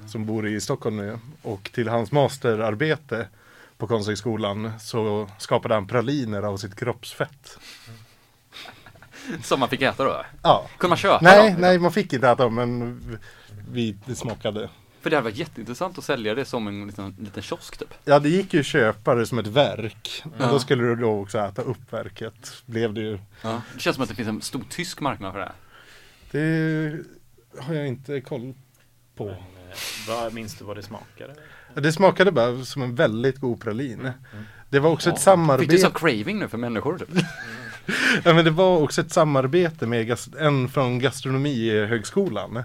som 0.06 0.26
bor 0.26 0.48
i 0.48 0.60
Stockholm 0.60 0.96
nu. 0.96 1.18
Och 1.42 1.70
till 1.72 1.88
hans 1.88 2.12
masterarbete 2.12 3.28
på 3.78 3.86
Konsthögskolan 3.86 4.72
så 4.80 5.28
skapade 5.38 5.74
han 5.74 5.86
praliner 5.86 6.42
av 6.42 6.56
sitt 6.56 6.76
kroppsfett. 6.76 7.58
Som 9.42 9.60
man 9.60 9.68
fick 9.68 9.82
äta 9.82 10.04
då? 10.04 10.24
Ja. 10.42 10.66
Kunde 10.78 10.88
man 10.90 10.98
köpa 10.98 11.18
Nej, 11.22 11.52
dem? 11.52 11.60
nej 11.60 11.78
man 11.78 11.92
fick 11.92 12.12
inte 12.12 12.28
äta 12.28 12.42
dem 12.44 12.54
men 12.54 13.18
vi, 13.72 13.96
smakade. 14.14 14.68
För 15.00 15.10
det 15.10 15.16
hade 15.16 15.24
varit 15.24 15.36
jätteintressant 15.38 15.98
att 15.98 16.04
sälja 16.04 16.34
det 16.34 16.44
som 16.44 16.68
en 16.68 16.86
liten, 16.86 17.16
liten 17.20 17.42
kiosk 17.42 17.78
typ. 17.78 17.94
Ja 18.04 18.18
det 18.18 18.28
gick 18.28 18.54
ju 18.54 18.60
att 18.60 18.66
köpa 18.66 19.14
det 19.14 19.26
som 19.26 19.38
ett 19.38 19.46
verk. 19.46 20.22
Men 20.24 20.32
Ja. 20.40 20.46
då 20.52 20.58
skulle 20.58 20.82
du 20.82 20.96
då 20.96 21.20
också 21.20 21.38
äta 21.38 21.62
upp 21.62 21.92
verket. 21.92 22.52
Blev 22.66 22.94
det 22.94 23.00
ju. 23.00 23.18
Ja. 23.42 23.62
Det 23.74 23.80
känns 23.80 23.96
som 23.96 24.02
att 24.02 24.08
det 24.08 24.14
finns 24.14 24.28
en 24.28 24.42
stor 24.42 24.64
tysk 24.70 25.00
marknad 25.00 25.32
för 25.32 25.38
det 25.38 25.44
här. 25.44 25.54
Det 26.30 26.98
har 27.62 27.74
jag 27.74 27.86
inte 27.88 28.20
koll 28.20 28.54
på. 29.16 29.24
Men, 29.24 29.34
eh, 29.34 29.38
vad 30.08 30.32
minns 30.34 30.54
du 30.54 30.64
vad 30.64 30.76
det 30.76 30.82
smakade? 30.82 31.34
Det 31.74 31.92
smakade 31.92 32.32
bara 32.32 32.64
som 32.64 32.82
en 32.82 32.94
väldigt 32.94 33.38
god 33.38 33.60
pralin. 33.60 34.10
Det 34.70 34.78
var 34.80 34.90
också 34.90 35.10
ett 35.10 35.16
Fick 35.16 35.22
samarbete. 35.24 35.72
du 35.72 35.78
så 35.78 35.90
craving 35.90 36.38
nu 36.38 36.48
för 36.48 36.58
människor 36.58 36.98
typ? 36.98 37.08
ja, 38.24 38.34
men 38.34 38.44
det 38.44 38.50
var 38.50 38.78
också 38.78 39.00
ett 39.00 39.12
samarbete 39.12 39.86
med 39.86 40.18
en 40.38 40.68
från 40.68 40.98
gastronomihögskolan. 40.98 42.62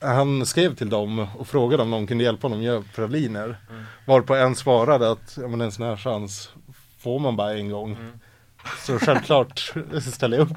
Han 0.00 0.46
skrev 0.46 0.74
till 0.74 0.90
dem 0.90 1.26
och 1.38 1.48
frågade 1.48 1.82
om 1.82 1.90
de 1.90 2.06
kunde 2.06 2.24
hjälpa 2.24 2.46
honom 2.46 2.62
göra 2.62 2.84
praliner. 2.94 3.56
Varpå 4.04 4.34
en 4.34 4.54
svarade 4.54 5.10
att 5.10 5.38
ja, 5.40 5.48
men 5.48 5.60
en 5.60 5.72
sån 5.72 5.86
här 5.86 5.96
chans 5.96 6.50
får 6.98 7.18
man 7.18 7.36
bara 7.36 7.54
en 7.54 7.70
gång. 7.70 7.96
Så 8.78 8.98
självklart 8.98 9.72
ställer 10.12 10.36
jag 10.36 10.50
upp. 10.50 10.56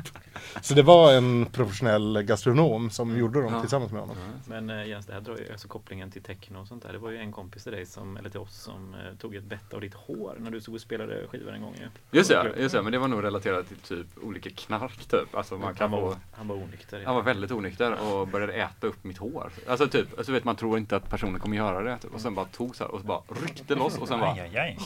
Så 0.61 0.73
det 0.73 0.81
var 0.83 1.13
en 1.13 1.45
professionell 1.45 2.21
gastronom 2.23 2.89
som 2.89 3.17
gjorde 3.17 3.41
dem 3.41 3.53
Ja. 3.53 3.59
tillsammans 3.61 3.91
med 3.91 4.01
honom. 4.01 4.17
Men 4.45 4.69
eh, 4.69 4.87
Jens, 4.87 5.05
det 5.05 5.13
här 5.13 5.21
drar 5.21 5.37
ju 5.37 5.51
alltså 5.51 5.67
kopplingen 5.67 6.11
till 6.11 6.23
techno 6.23 6.59
och 6.61 6.67
sånt 6.67 6.83
där. 6.83 6.91
Det 6.93 6.97
var 6.99 7.09
ju 7.11 7.17
en 7.17 7.31
kompis 7.31 7.63
till 7.63 7.71
dig 7.71 7.85
som, 7.85 8.17
eller 8.17 8.29
till 8.29 8.39
oss 8.39 8.55
som 8.61 8.93
eh, 8.93 9.17
tog 9.17 9.35
ett 9.35 9.43
bett 9.43 9.73
av 9.73 9.81
ditt 9.81 9.93
hår 9.93 10.35
när 10.39 10.51
du 10.51 10.61
stod 10.61 10.75
och 10.75 10.81
spelade 10.81 11.27
skivor 11.27 11.51
en 11.53 11.61
gång 11.61 11.75
ju. 11.79 12.17
Just 12.17 12.29
det, 12.29 12.53
just 12.57 12.75
det, 12.75 12.81
men 12.81 12.91
det 12.91 12.97
var 12.99 13.07
nog 13.07 13.23
relaterat 13.23 13.67
till 13.67 13.77
typ 13.77 14.07
olika 14.23 14.49
knark 14.49 15.05
typ. 15.05 15.35
Alltså 15.35 15.57
man 15.57 15.75
kan 15.75 15.91
Han 15.91 16.01
var- 16.01 16.11
få... 16.11 16.17
han 16.31 16.47
var 16.47 16.55
onykter, 16.55 16.99
ja. 16.99 17.05
Han 17.05 17.15
var 17.15 17.23
väldigt 17.23 17.51
onykter 17.51 17.93
och 18.11 18.27
började 18.27 18.53
äta 18.53 18.87
upp 18.87 19.03
mitt 19.03 19.17
hår. 19.17 19.51
Alltså 19.67 19.87
typ, 19.87 20.17
alltså 20.17 20.31
vet 20.31 20.43
man 20.43 20.55
tror 20.55 20.77
inte 20.77 20.95
att 20.95 21.09
personen 21.09 21.39
kommer 21.39 21.57
göra 21.57 21.83
det. 21.83 21.97
Typ. 21.97 22.13
Och 22.13 22.21
sen 22.21 22.35
bara 22.35 22.45
tog 22.45 22.75
så 22.75 22.83
här 22.83 22.91
och 22.91 23.01
så 23.01 23.07
bara 23.07 23.21
ryckte 23.41 23.75
loss 23.75 23.97
och 23.97 24.07
sen 24.07 24.19
bara... 24.19 24.31
Aj, 24.31 24.39
aj, 24.39 24.57
aj. 24.57 24.77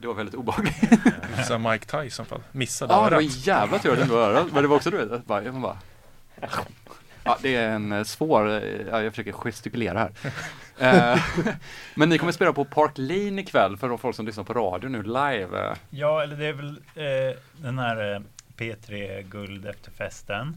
Det 0.00 0.06
var 0.06 0.14
väldigt 0.14 0.34
obehagligt. 0.34 0.76
Så 1.46 1.58
Mike 1.58 1.86
Tyson 2.02 2.26
fall. 2.26 2.40
Missade 2.52 2.94
Ja, 2.94 3.04
det 3.04 3.16
var 3.16 3.22
örat. 3.22 3.46
jävla 3.46 3.78
tur 3.78 3.92
att 3.92 3.98
det 4.08 4.14
var 4.14 4.30
örat. 4.30 4.52
Men 4.52 4.62
det 4.62 4.68
var 4.68 4.76
också 4.76 4.90
du 4.90 4.96
vet, 4.96 5.26
bara, 5.26 5.52
man 5.52 5.62
bara... 5.62 5.76
Ja, 7.24 7.38
det 7.42 7.56
är 7.56 7.68
en 7.70 7.92
eh, 7.92 8.04
svår, 8.04 8.48
eh, 8.48 8.62
ja, 8.90 9.02
jag 9.02 9.12
försöker 9.12 9.32
gestikulera 9.32 9.98
här. 9.98 10.12
Eh, 10.78 11.18
Men 11.94 12.08
ni 12.08 12.18
kommer 12.18 12.32
spela 12.32 12.52
på 12.52 12.64
Park 12.64 12.92
Lane 12.94 13.40
ikväll 13.42 13.76
för 13.76 13.88
de 13.88 13.98
folk 13.98 14.16
som 14.16 14.26
lyssnar 14.26 14.44
på 14.44 14.52
radio 14.54 14.88
nu 14.88 15.02
live. 15.02 15.76
Ja, 15.90 16.22
eller 16.22 16.36
det 16.36 16.46
är 16.46 16.52
väl 16.52 16.68
eh, 16.94 17.36
den 17.56 17.78
här 17.78 18.14
eh, 18.14 18.20
P3 18.56 19.22
Guld 19.22 19.66
efter 19.66 19.90
festen. 19.90 20.56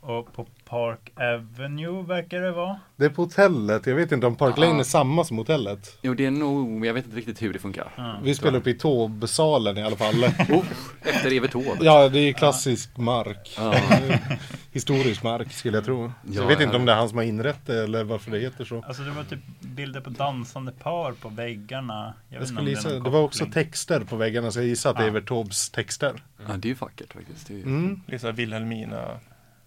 Och 0.00 0.32
på 0.32 0.46
Park 0.64 1.12
Avenue 1.16 2.02
verkar 2.02 2.40
det 2.40 2.52
vara. 2.52 2.80
Det 2.96 3.04
är 3.04 3.08
på 3.10 3.22
hotellet. 3.22 3.86
Jag 3.86 3.94
vet 3.94 4.12
inte 4.12 4.26
om 4.26 4.36
Park 4.36 4.58
Lane 4.58 4.80
är 4.80 4.84
samma 4.84 5.24
som 5.24 5.38
hotellet. 5.38 5.98
Jo, 6.02 6.14
det 6.14 6.26
är 6.26 6.30
nog, 6.30 6.68
men 6.68 6.82
jag 6.82 6.94
vet 6.94 7.04
inte 7.04 7.16
riktigt 7.16 7.42
hur 7.42 7.52
det 7.52 7.58
funkar. 7.58 8.18
Vi 8.22 8.34
spelar 8.34 8.58
uppe 8.58 8.70
i 8.70 8.74
Taube-salen 8.74 9.78
i 9.78 9.82
alla 9.82 9.96
fall. 9.96 10.14
Oh, 10.48 10.64
efter 11.02 11.36
Evert 11.36 11.52
Taube. 11.52 11.76
Ja, 11.80 12.08
det 12.08 12.18
är 12.18 12.32
klassisk 12.32 12.96
mark. 12.96 13.58
Historisk 14.72 15.22
mark 15.22 15.52
skulle 15.52 15.76
jag 15.76 15.84
tro. 15.84 16.06
Så 16.06 16.12
Ja, 16.32 16.40
jag 16.40 16.48
vet 16.48 16.58
ja. 16.58 16.64
inte 16.64 16.76
om 16.76 16.84
det 16.86 16.92
är 16.92 16.96
han 16.96 17.08
som 17.08 17.18
har 17.18 17.24
inrett 17.24 17.66
det 17.66 17.84
eller 17.84 18.04
varför 18.04 18.30
det 18.30 18.38
heter 18.38 18.64
så. 18.64 18.82
Alltså 18.82 19.02
det 19.02 19.10
var 19.10 19.24
typ 19.24 19.40
bilder 19.60 20.00
på 20.00 20.10
dansande 20.10 20.72
par 20.72 21.12
på 21.12 21.28
väggarna. 21.28 22.14
Jag, 22.28 22.40
Jag 22.40 22.48
skulle 22.48 22.62
det 22.62 22.70
gissa, 22.70 22.88
någon 22.88 23.02
det 23.02 23.10
var 23.10 23.20
också 23.22 23.46
texter 23.46 24.00
på 24.00 24.16
väggarna 24.16 24.50
så 24.50 24.58
jag 24.58 24.66
gissar 24.66 24.90
att 24.90 24.96
det 24.96 25.02
är. 25.02 25.08
Evert 25.08 25.28
Taubes 25.28 25.70
texter. 25.70 26.22
Ja, 26.48 26.56
det 26.56 26.66
är 26.66 26.70
ju 26.70 26.74
vackert 26.74 27.12
faktiskt. 27.12 27.48
Det 27.48 27.54
är 27.54 27.58
ju... 27.58 27.62
Mm. 27.62 28.00
Det 28.06 28.18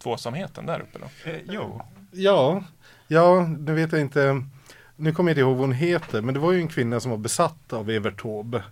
tvåsamheten 0.04 0.66
där 0.66 0.80
uppe 0.80 1.00
då. 1.00 1.32
Eh, 1.32 1.38
jo. 1.50 1.82
Ja, 2.12 2.64
ja, 3.08 3.48
nu 3.60 3.74
vet 3.74 3.92
jag 3.92 4.02
inte. 4.02 4.44
Nu 4.96 5.12
kommer 5.12 5.30
jag 5.30 5.34
inte 5.34 5.42
ihåg 5.42 5.58
vad 5.58 5.68
hon 5.68 5.72
heter, 5.72 6.22
men 6.22 6.34
det 6.34 6.40
var 6.40 6.52
ju 6.52 6.60
en 6.60 6.68
kvinna 6.68 7.00
som 7.00 7.12
var 7.12 7.18
besatt 7.18 7.74
av 7.74 7.90
Evert 7.90 8.22
Taube. 8.22 8.64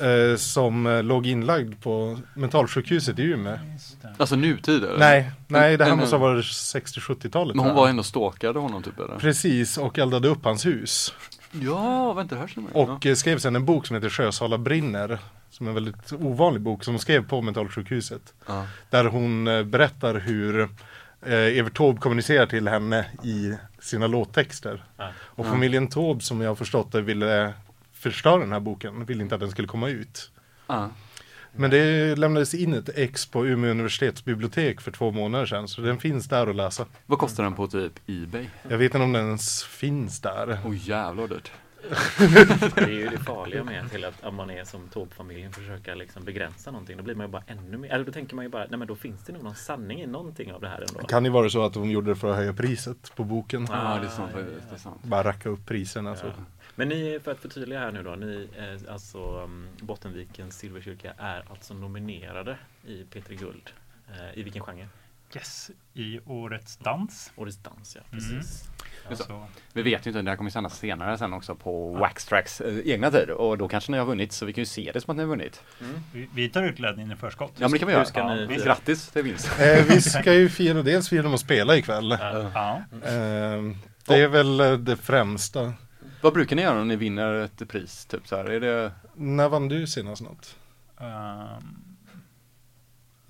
Eh, 0.00 0.36
som 0.36 0.86
eh, 0.86 1.02
låg 1.02 1.26
inlagd 1.26 1.82
på 1.82 2.18
mentalsjukhuset 2.34 3.18
i 3.18 3.22
Umeå. 3.22 3.58
Alltså 4.16 4.36
nutid 4.36 4.84
eller? 4.84 4.98
Nej, 4.98 5.30
nej 5.46 5.76
det 5.76 5.84
här 5.84 5.96
måste 5.96 6.16
ha 6.16 6.20
varit 6.20 6.44
60-70-talet. 6.44 7.56
Men 7.56 7.64
hon 7.64 7.74
var 7.74 7.88
ändå 7.88 8.02
stalkade 8.02 8.58
honom 8.58 8.82
typ 8.82 8.98
eller? 8.98 9.18
Precis, 9.18 9.78
och 9.78 9.98
eldade 9.98 10.28
upp 10.28 10.44
hans 10.44 10.66
hus. 10.66 11.14
Ja, 11.50 12.12
vänta 12.12 12.34
det 12.34 12.40
här 12.40 12.48
känner 12.48 12.68
jag. 12.74 12.88
Och 12.88 13.06
eh, 13.06 13.14
skrev 13.14 13.38
sen 13.38 13.56
en 13.56 13.64
bok 13.64 13.86
som 13.86 13.96
heter 13.96 14.08
Sjösala 14.08 14.58
brinner. 14.58 15.18
Som 15.50 15.66
är 15.66 15.70
en 15.70 15.74
väldigt 15.74 16.12
ovanlig 16.12 16.62
bok 16.62 16.84
som 16.84 16.94
hon 16.94 17.00
skrev 17.00 17.28
på 17.28 17.42
mentalsjukhuset. 17.42 18.34
Ja. 18.46 18.66
Där 18.90 19.04
hon 19.04 19.46
eh, 19.46 19.62
berättar 19.62 20.14
hur 20.14 20.60
eh, 21.22 21.32
Evert 21.32 21.76
Taube 21.76 22.00
kommunicerar 22.00 22.46
till 22.46 22.68
henne 22.68 23.06
i 23.24 23.54
sina 23.80 24.06
låttexter. 24.06 24.84
Ja. 24.96 25.10
Och 25.18 25.46
familjen 25.46 25.88
Taube 25.88 26.20
som 26.20 26.40
jag 26.40 26.50
har 26.50 26.54
förstått 26.54 26.92
det 26.92 27.00
ville 27.00 27.52
förstöra 27.92 28.38
den 28.38 28.52
här 28.52 28.60
boken. 28.60 29.04
Ville 29.04 29.22
inte 29.22 29.34
att 29.34 29.40
den 29.40 29.50
skulle 29.50 29.68
komma 29.68 29.88
ut. 29.88 30.30
Ja. 30.66 30.90
Men 31.52 31.70
det 31.70 32.16
lämnades 32.16 32.54
in 32.54 32.74
ett 32.74 32.88
ex 32.94 33.26
på 33.26 33.46
Umeå 33.46 33.70
universitetsbibliotek 33.70 34.80
för 34.80 34.90
två 34.90 35.10
månader 35.10 35.46
sedan. 35.46 35.68
Så 35.68 35.80
den 35.80 35.98
finns 35.98 36.28
där 36.28 36.46
att 36.46 36.56
läsa. 36.56 36.86
Vad 37.06 37.18
kostar 37.18 37.44
den 37.44 37.54
på 37.54 37.66
typ 37.66 37.92
Ebay? 38.06 38.46
Jag 38.68 38.78
vet 38.78 38.94
inte 38.94 39.04
om 39.04 39.12
den 39.12 39.26
ens 39.26 39.64
finns 39.64 40.20
där. 40.20 40.58
Åh 40.64 40.70
oh, 40.70 40.88
jävlar 40.88 41.28
dyrt. 41.28 41.52
Det 42.74 42.80
är 42.80 42.88
ju 42.88 43.08
det 43.08 43.18
farliga 43.18 43.64
med 43.64 43.90
till 43.90 44.04
att 44.04 44.24
om 44.24 44.34
man 44.34 44.50
är 44.50 44.64
som 44.64 44.88
Taube-familjen 44.88 45.52
försöka 45.52 45.94
liksom 45.94 46.24
begränsa 46.24 46.70
någonting. 46.70 46.96
Då 46.96 47.02
blir 47.02 47.14
man 47.14 47.26
ju 47.26 47.32
bara 47.32 47.42
ännu 47.46 47.78
mer, 47.78 47.90
eller 47.92 48.04
då 48.04 48.12
tänker 48.12 48.36
man 48.36 48.44
ju 48.44 48.48
bara, 48.48 48.66
nej 48.70 48.78
men 48.78 48.88
då 48.88 48.96
finns 48.96 49.24
det 49.24 49.32
nog 49.32 49.42
någon 49.42 49.54
sanning 49.54 50.00
i 50.00 50.06
någonting 50.06 50.52
av 50.52 50.60
det 50.60 50.68
här 50.68 50.80
ändå. 50.88 51.00
Kan 51.06 51.24
ju 51.24 51.30
vara 51.30 51.50
så 51.50 51.64
att 51.64 51.72
de 51.74 51.90
gjorde 51.90 52.10
det 52.10 52.16
för 52.16 52.30
att 52.30 52.36
höja 52.36 52.52
priset 52.52 53.16
på 53.16 53.24
boken. 53.24 53.66
Ja, 53.70 53.98
det 54.00 54.06
är 54.06 54.10
sant 54.10 54.32
faktiskt. 54.32 54.68
Det 54.68 54.74
är 54.74 54.78
sant. 54.78 55.02
Bara 55.02 55.22
racka 55.24 55.48
upp 55.48 55.66
priserna. 55.66 56.16
Så. 56.16 56.26
Ja. 56.26 56.32
Men 56.74 56.88
ni, 56.88 57.20
för 57.24 57.32
att 57.32 57.38
förtydliga 57.40 57.78
här 57.78 57.92
nu 57.92 58.02
då, 58.02 58.10
ni, 58.14 58.48
eh, 58.58 58.92
alltså 58.92 59.42
um, 59.44 59.66
Bottenvikens 59.80 60.58
Silverkyrka 60.58 61.12
är 61.18 61.44
alltså 61.50 61.74
nominerade 61.74 62.58
i 62.86 63.02
P3 63.12 63.34
Guld. 63.38 63.70
Eh, 64.08 64.38
I 64.38 64.42
vilken 64.42 64.62
genre? 64.62 64.88
Yes, 65.34 65.70
i 65.94 66.20
Årets 66.26 66.76
dans. 66.76 67.32
Årets 67.36 67.56
dans, 67.62 67.96
ja 67.96 68.02
Mm. 68.12 68.18
precis. 68.18 68.34
Just 68.36 68.68
Alltså, 69.10 69.46
Vi 69.72 69.82
vet 69.82 70.06
ju 70.06 70.10
inte, 70.10 70.22
det 70.22 70.30
här 70.30 70.36
kommer 70.36 70.50
sändas 70.50 70.78
senare 70.78 71.18
sen 71.18 71.32
också 71.32 71.54
på 71.54 71.92
Waxtracks 71.92 72.60
eh, 72.60 72.78
egna 72.84 73.10
tid 73.10 73.30
och 73.30 73.58
då 73.58 73.68
kanske 73.68 73.92
ni 73.92 73.98
har 73.98 74.04
vunnit 74.04 74.32
så 74.32 74.46
vi 74.46 74.52
kan 74.52 74.62
ju 74.62 74.66
se 74.66 74.90
det 74.94 75.00
som 75.00 75.10
att 75.10 75.16
ni 75.16 75.22
har 75.22 75.28
vunnit. 75.30 75.62
vi, 76.12 76.28
vi 76.34 76.48
tar 76.48 76.62
ut 76.62 76.76
glädjen 76.76 77.12
i 77.12 77.16
förskott. 77.16 77.52
Ja 77.56 77.60
men 77.60 77.72
det 77.72 77.78
kan 77.78 77.88
vi 77.88 77.92
Hur 77.94 77.98
göra. 77.98 78.04
ska 78.08 78.34
ni 78.34 78.42
Ja, 78.42 78.48
fira? 78.48 78.64
Grattis 78.64 79.08
till 79.08 79.22
vinst. 79.22 79.50
Eh, 79.60 79.84
vi 79.88 80.00
ska 80.00 80.34
ju 80.34 80.48
fira, 80.48 80.82
dels 80.82 81.10
dem 81.10 81.34
att 81.34 81.40
spela 81.40 81.76
ikväll. 81.76 82.18
Ja. 82.54 82.82
Eh, 82.92 83.62
Det 84.06 84.14
är 84.22 84.28
väl 84.28 84.60
eh, 84.60 84.72
det 84.72 84.96
främsta. 84.96 85.72
Vad 86.20 86.32
brukar 86.32 86.56
ni 86.56 86.62
göra 86.62 86.80
om 86.80 86.88
ni 86.88 86.96
vinner 86.96 87.34
ett 87.34 87.68
pris? 87.68 88.06
Typ 88.06 88.28
så 88.28 88.36
här? 88.36 88.44
Är 88.44 88.60
det... 88.60 88.92
När 89.14 89.48
vann 89.48 89.68
du 89.68 89.86
senast 89.86 90.22
något? 90.22 90.56
Ehm, 91.00 91.87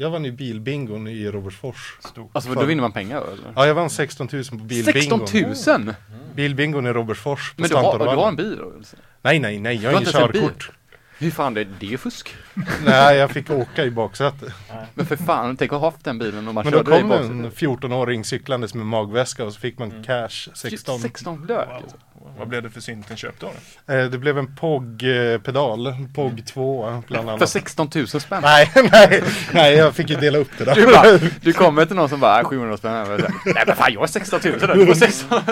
Jag 0.00 0.10
vann 0.10 0.24
ju 0.24 0.32
bilbingon 0.32 1.08
i 1.08 1.30
Robertsfors. 1.30 1.96
stort. 2.00 2.30
Alltså 2.32 2.54
då 2.54 2.64
vinner 2.64 2.82
man 2.82 2.92
pengar 2.92 3.16
eller? 3.16 3.52
Ja, 3.56 3.66
jag 3.66 3.74
vann 3.74 3.90
16 3.90 4.28
000 4.32 4.44
på 4.44 4.56
bilbingon. 4.56 5.26
16 5.26 5.84
000? 5.84 5.94
Bilbingon 6.34 6.86
i 6.86 6.92
Robertsfors 6.92 7.54
Men 7.56 7.68
du 7.70 7.76
har, 7.76 7.98
du 7.98 8.04
har 8.04 8.28
en 8.28 8.36
bil 8.36 8.56
då? 8.56 8.72
alltså? 8.76 8.96
Nej, 9.22 9.38
nej, 9.38 9.60
nej, 9.60 9.74
jag 9.74 9.82
Du 9.82 9.94
har 9.96 10.02
inget 10.02 10.12
körkort. 10.12 10.70
Hur 11.18 11.30
fan, 11.30 11.54
det, 11.54 11.64
det 11.64 11.86
är 11.86 11.90
ju 11.90 11.98
fusk. 11.98 12.34
Nej, 12.84 13.16
jag 13.16 13.30
fick 13.30 13.50
åka 13.50 13.84
i 13.84 13.90
baksätet. 13.90 14.52
Men 14.94 15.06
för 15.06 15.16
fan, 15.16 15.56
tänk 15.56 15.72
att 15.72 15.80
ha 15.80 15.86
haft 15.90 16.04
den 16.04 16.18
bilen 16.18 16.48
och 16.48 16.54
man 16.54 16.64
Men 16.64 16.72
då 16.72 16.78
körde 16.78 16.98
i 16.98 17.00
kom 17.00 17.12
en 17.12 17.50
14-åring 17.50 18.24
cyklandes 18.24 18.74
med 18.74 18.86
magväska 18.86 19.44
och 19.44 19.52
så 19.52 19.60
fick 19.60 19.78
man 19.78 20.04
cash 20.04 20.48
16. 20.54 20.98
16 21.00 21.46
lök. 21.48 21.68
alltså. 21.68 21.96
Vad 22.38 22.48
blev 22.48 22.62
det 22.62 22.70
för 22.70 22.80
syntenköp 22.80 23.34
då? 23.40 23.50
då? 23.86 23.92
Eh, 23.92 24.10
Det 24.10 24.18
blev 24.18 24.38
en 24.38 24.56
POG-pedal, 24.56 25.94
POG 26.14 26.46
2 26.46 27.02
bland 27.06 27.26
För 27.26 27.32
annat. 27.32 27.48
16 27.48 27.90
000 27.94 28.06
spänn. 28.08 28.42
Nej, 28.42 28.70
nej, 28.92 29.22
nej, 29.52 29.74
jag 29.74 29.94
fick 29.94 30.10
ju 30.10 30.16
dela 30.16 30.38
upp 30.38 30.50
det 30.58 30.64
där. 30.64 30.74
Du, 30.74 30.86
bara, 30.86 31.30
du 31.40 31.52
kommer 31.52 31.84
till 31.86 31.96
någon 31.96 32.08
som 32.08 32.20
bara, 32.20 32.40
"Ah, 32.40 32.44
700 32.44 32.76
spänn. 32.76 32.92
här." 32.92 33.14
Och 33.14 33.20
så 33.20 33.26
här, 33.26 33.34
Nej 33.54 33.64
men 33.66 33.76
fan 33.76 33.92
jag 33.92 34.02
är 34.02 34.06
16 34.06 34.40
000 34.44 34.58
där, 34.58 34.74
du 34.74 34.86
får 34.86 34.94
16. 34.94 35.40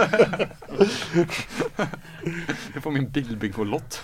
Du 2.74 2.80
får 2.80 2.90
min 2.90 3.10
bilbingo-lott. 3.10 4.00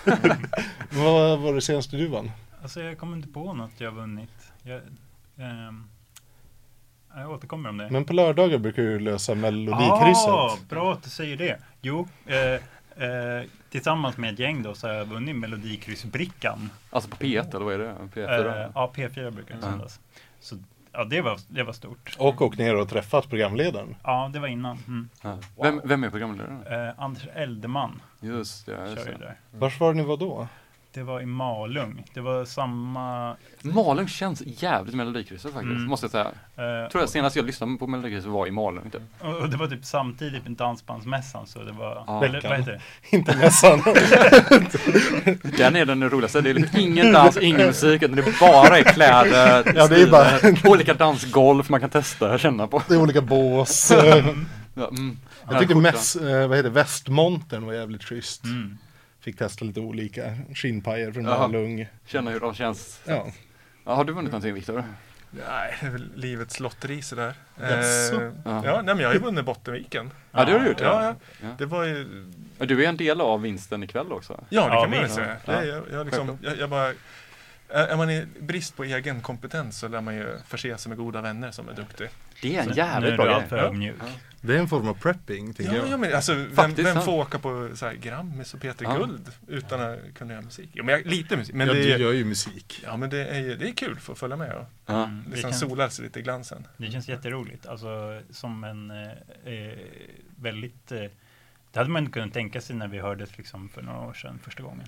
Vad 0.89 1.39
var 1.39 1.53
det 1.53 1.61
senaste 1.61 1.95
du 1.97 2.07
vann? 2.07 2.31
Alltså 2.63 2.81
jag 2.81 2.97
kommer 2.97 3.17
inte 3.17 3.27
på 3.27 3.53
något 3.53 3.71
jag 3.77 3.91
har 3.91 3.95
vunnit. 3.95 4.51
Jag, 4.63 4.81
ehm, 5.37 5.83
jag 7.15 7.31
återkommer 7.31 7.69
om 7.69 7.77
det. 7.77 7.89
Men 7.89 8.05
på 8.05 8.13
lördagar 8.13 8.57
brukar 8.57 8.81
du 8.83 8.99
lösa 8.99 9.35
melodikrysset. 9.35 10.29
Ah, 10.29 10.57
bra 10.69 10.93
att 10.93 11.03
du 11.03 11.09
säger 11.09 11.37
det. 11.37 11.59
Jo, 11.81 12.07
eh, 12.25 12.37
eh, 13.07 13.43
tillsammans 13.69 14.17
med 14.17 14.33
ett 14.33 14.39
gäng 14.39 14.63
då 14.63 14.75
så 14.75 14.87
har 14.87 14.93
jag 14.93 15.05
vunnit 15.05 15.35
Melodikryssbrickan. 15.35 16.69
Alltså 16.89 17.09
på 17.09 17.15
P1 17.15 17.55
eller 17.55 17.65
vad 17.65 17.73
är 17.73 17.79
det? 17.79 17.95
P4? 18.13 18.63
Eh, 18.63 18.69
ja, 18.75 18.91
P4 18.95 19.31
brukar 19.31 19.55
det 19.55 19.61
Ja. 19.61 19.69
sändas. 19.71 19.99
Så 20.39 20.55
ja, 20.91 21.03
det 21.03 21.21
var, 21.21 21.39
det 21.47 21.63
var 21.63 21.73
stort. 21.73 22.15
Och 22.19 22.41
åkt 22.41 22.57
ner 22.59 22.75
och 22.75 22.89
träffat 22.89 23.29
programledaren. 23.29 23.95
Ja, 24.03 24.29
det 24.33 24.39
var 24.39 24.47
innan. 24.47 24.77
Mm. 24.87 25.09
Ja. 25.21 25.37
Vem, 25.61 25.81
vem 25.83 26.03
är 26.03 26.09
programledaren? 26.09 26.87
Eh, 26.87 26.93
Anders 26.97 27.27
Eldeman 27.33 28.01
Just 28.19 28.65
det, 28.65 28.71
just 28.89 29.03
kör 29.03 29.11
ju 29.11 29.17
det. 29.17 29.25
där. 29.25 29.35
Vars 29.51 29.79
var 29.79 29.93
ni 29.93 30.03
var 30.03 30.17
då? 30.17 30.47
Det 30.93 31.03
var 31.03 31.21
i 31.21 31.25
Malung. 31.25 32.03
Det 32.13 32.21
var 32.21 32.45
samma... 32.45 33.35
Malung 33.61 34.07
känns 34.07 34.41
jävligt 34.45 34.95
Melodikrysset 34.95 35.53
faktiskt, 35.53 35.71
Mm. 35.75 35.83
måste 35.85 36.03
jag 36.05 36.11
säga. 36.11 36.25
eh, 36.83 36.89
Tror 36.91 37.01
jag 37.01 37.09
senast 37.09 37.35
jag 37.35 37.45
lyssnade 37.45 37.77
på 37.77 37.87
Melodikrysset 37.87 38.31
var 38.31 38.47
i 38.47 38.51
Malung 38.51 38.89
typ. 38.89 39.01
och, 39.19 39.49
det 39.49 39.57
var 39.57 39.67
typ 39.67 39.85
samtidigt 39.85 40.43
med 40.43 40.51
Dansbandsmässan 40.57 41.47
så 41.47 41.59
det 41.63 41.71
var... 41.71 42.03
Ja. 42.07 42.25
eller 42.25 42.41
vad 42.49 42.57
heter 42.59 42.71
det? 42.71 42.81
Inte 43.17 43.37
mässan. 43.37 43.79
Den 45.57 45.75
är 45.75 45.85
den 45.85 46.09
roligaste, 46.09 46.41
det 46.41 46.49
är 46.49 46.53
liksom 46.53 46.79
ingen 46.79 47.11
dans, 47.13 47.37
ingen 47.37 47.67
musik, 47.67 48.01
utan 48.03 48.15
det 48.15 48.21
är 48.21 48.39
bara 48.39 48.79
är 48.79 48.83
kläder, 48.83 49.73
Ja, 49.75 49.87
det 49.87 50.01
är 50.01 50.07
bara- 50.11 50.71
olika 50.71 50.93
dansgolv 50.93 51.65
man 51.69 51.79
kan 51.79 51.89
testa 51.89 52.33
och 52.33 52.39
känna 52.39 52.67
på. 52.67 52.81
Det 52.87 52.93
är 52.93 53.01
olika 53.01 53.21
bås. 53.21 53.91
Ja, 54.75 54.87
mm. 54.87 55.17
Jag 55.49 55.59
tyckte 55.59 55.75
mäss, 55.75 56.15
eh, 56.15 56.47
vad 56.47 56.57
heter 56.57 56.63
det, 56.63 56.75
västmontern 56.75 57.65
var 57.65 57.73
jävligt 57.73 58.03
schysst. 58.03 58.43
Mm. 58.45 58.77
Fick 59.23 59.37
testa 59.37 59.65
lite 59.65 59.79
olika 59.79 60.37
skinnpajer 60.55 61.11
från 61.11 61.25
Jaha. 61.25 61.47
Malung. 61.47 61.87
Känna 62.05 62.31
hur 62.31 62.39
de 62.39 62.53
känns. 62.53 63.01
Ja. 63.05 63.27
Ja, 63.85 63.93
har 63.95 64.03
du 64.05 64.13
vunnit 64.13 64.31
någonting 64.31 64.53
Viktor? 64.53 64.83
Nej, 65.49 65.75
det 65.81 65.85
är 65.87 65.91
väl 65.91 66.11
livets 66.15 66.59
lotteri 66.59 67.01
sådär. 67.01 67.33
Jaså? 67.61 68.21
Eh, 68.21 68.31
Ja. 68.45 68.61
nej, 68.61 68.83
men 68.83 68.99
jag 68.99 69.07
har 69.07 69.13
ju 69.13 69.19
vunnit 69.19 69.45
Bottenviken. 69.45 70.11
Ja, 70.31 70.45
det 70.45 70.51
har 70.51 70.59
du 70.59 70.67
gjort. 70.67 70.79
Ja, 70.81 71.03
ja. 71.03 71.15
Ja. 71.41 71.47
Det 71.57 71.65
var 71.65 71.83
ju... 71.83 72.25
Ja, 72.57 72.65
Du 72.65 72.83
är 72.85 72.89
en 72.89 72.97
del 72.97 73.21
av 73.21 73.41
vinsten 73.41 73.83
ikväll 73.83 74.11
också. 74.11 74.33
Ja, 74.49 74.61
det 74.61 74.67
Ja, 74.75 74.81
kan 74.81 74.89
man 74.89 74.99
väl 74.99 75.09
säga. 75.09 75.35
ja. 75.45 75.51
Det 75.53 75.57
är, 75.59 75.63
jag, 75.65 75.83
jag, 75.91 76.05
liksom, 76.05 76.37
jag, 76.41 76.57
jag 76.57 76.69
bara... 76.69 76.87
Är 77.69 77.87
är 77.87 77.95
man 77.97 78.09
i 78.09 78.25
brist 78.39 78.75
på 78.75 78.83
egen 78.83 79.21
kompetens 79.21 79.79
så 79.79 79.87
lär 79.87 80.01
man 80.01 80.15
ju 80.15 80.37
förse 80.47 80.77
sig 80.77 80.89
med 80.89 80.97
goda 80.97 81.21
vänner 81.21 81.51
som 81.51 81.69
är 81.69 81.73
duktig. 81.73 82.09
Det 82.41 82.55
är 82.55 82.61
en 82.61 82.67
Nu 82.67 82.73
jävligt 82.75 83.11
är 83.11 83.17
bra 83.17 83.25
du 83.25 83.31
grej. 83.31 83.41
alltför 83.41 83.57
Ja. 83.57 84.05
Det 84.45 84.55
är 84.55 84.59
en 84.59 84.67
form 84.67 84.87
av 84.87 84.93
prepping, 84.93 85.53
tycker 85.53 85.71
Ja, 85.71 85.77
jag. 85.77 85.89
ja, 85.89 85.97
men 85.97 86.15
alltså 86.15 86.33
vem, 86.33 86.51
Faktiskt 86.51 86.87
vem 86.95 87.01
får 87.01 87.11
åka 87.13 87.39
på 87.39 87.69
så 87.73 87.85
här, 87.85 87.93
Grammis 87.93 88.53
och 88.53 88.61
Peter 88.61 88.85
Ja. 88.85 88.97
Guld 88.97 89.31
utan 89.47 89.81
att 89.81 89.99
kunna 90.15 90.33
göra 90.33 90.41
musik? 90.41 90.69
Jo, 90.73 90.83
men 90.83 90.93
jag, 90.93 91.05
lite 91.05 91.37
musik. 91.37 91.55
Men 91.55 91.67
ja, 91.67 91.73
det, 91.73 91.79
du 91.97 92.03
gör 92.03 92.11
ju 92.13 92.25
musik. 92.25 92.81
ja, 92.83 92.97
men 92.97 93.09
det 93.09 93.25
är, 93.25 93.55
det 93.55 93.69
är 93.69 93.73
kul 93.73 93.99
för 93.99 94.13
att 94.13 94.19
följa 94.19 94.37
med 94.37 94.55
och 94.55 94.65
Ja. 94.85 95.03
Mm, 95.03 95.23
det, 95.25 95.31
liksom 95.31 95.51
känns, 95.51 95.59
sola 95.61 95.89
sig 95.89 96.05
lite 96.05 96.19
i 96.19 96.21
glansen. 96.21 96.67
det 96.77 96.91
känns 96.91 97.09
jätteroligt. 97.09 97.65
Alltså 97.65 98.21
som 98.29 98.63
en 98.63 98.91
eh, 98.91 99.53
eh, 99.53 99.77
väldigt... 100.35 100.91
Eh, 100.91 100.99
det 101.71 101.79
hade 101.79 101.89
man 101.89 102.03
inte 102.03 102.13
kunnat 102.13 102.33
tänka 102.33 102.61
sig 102.61 102.75
när 102.75 102.87
vi 102.87 102.99
hördes 102.99 103.37
liksom 103.37 103.69
för 103.69 103.81
några 103.81 103.99
år 103.99 104.13
sedan 104.13 104.39
första 104.43 104.63
gången. 104.63 104.87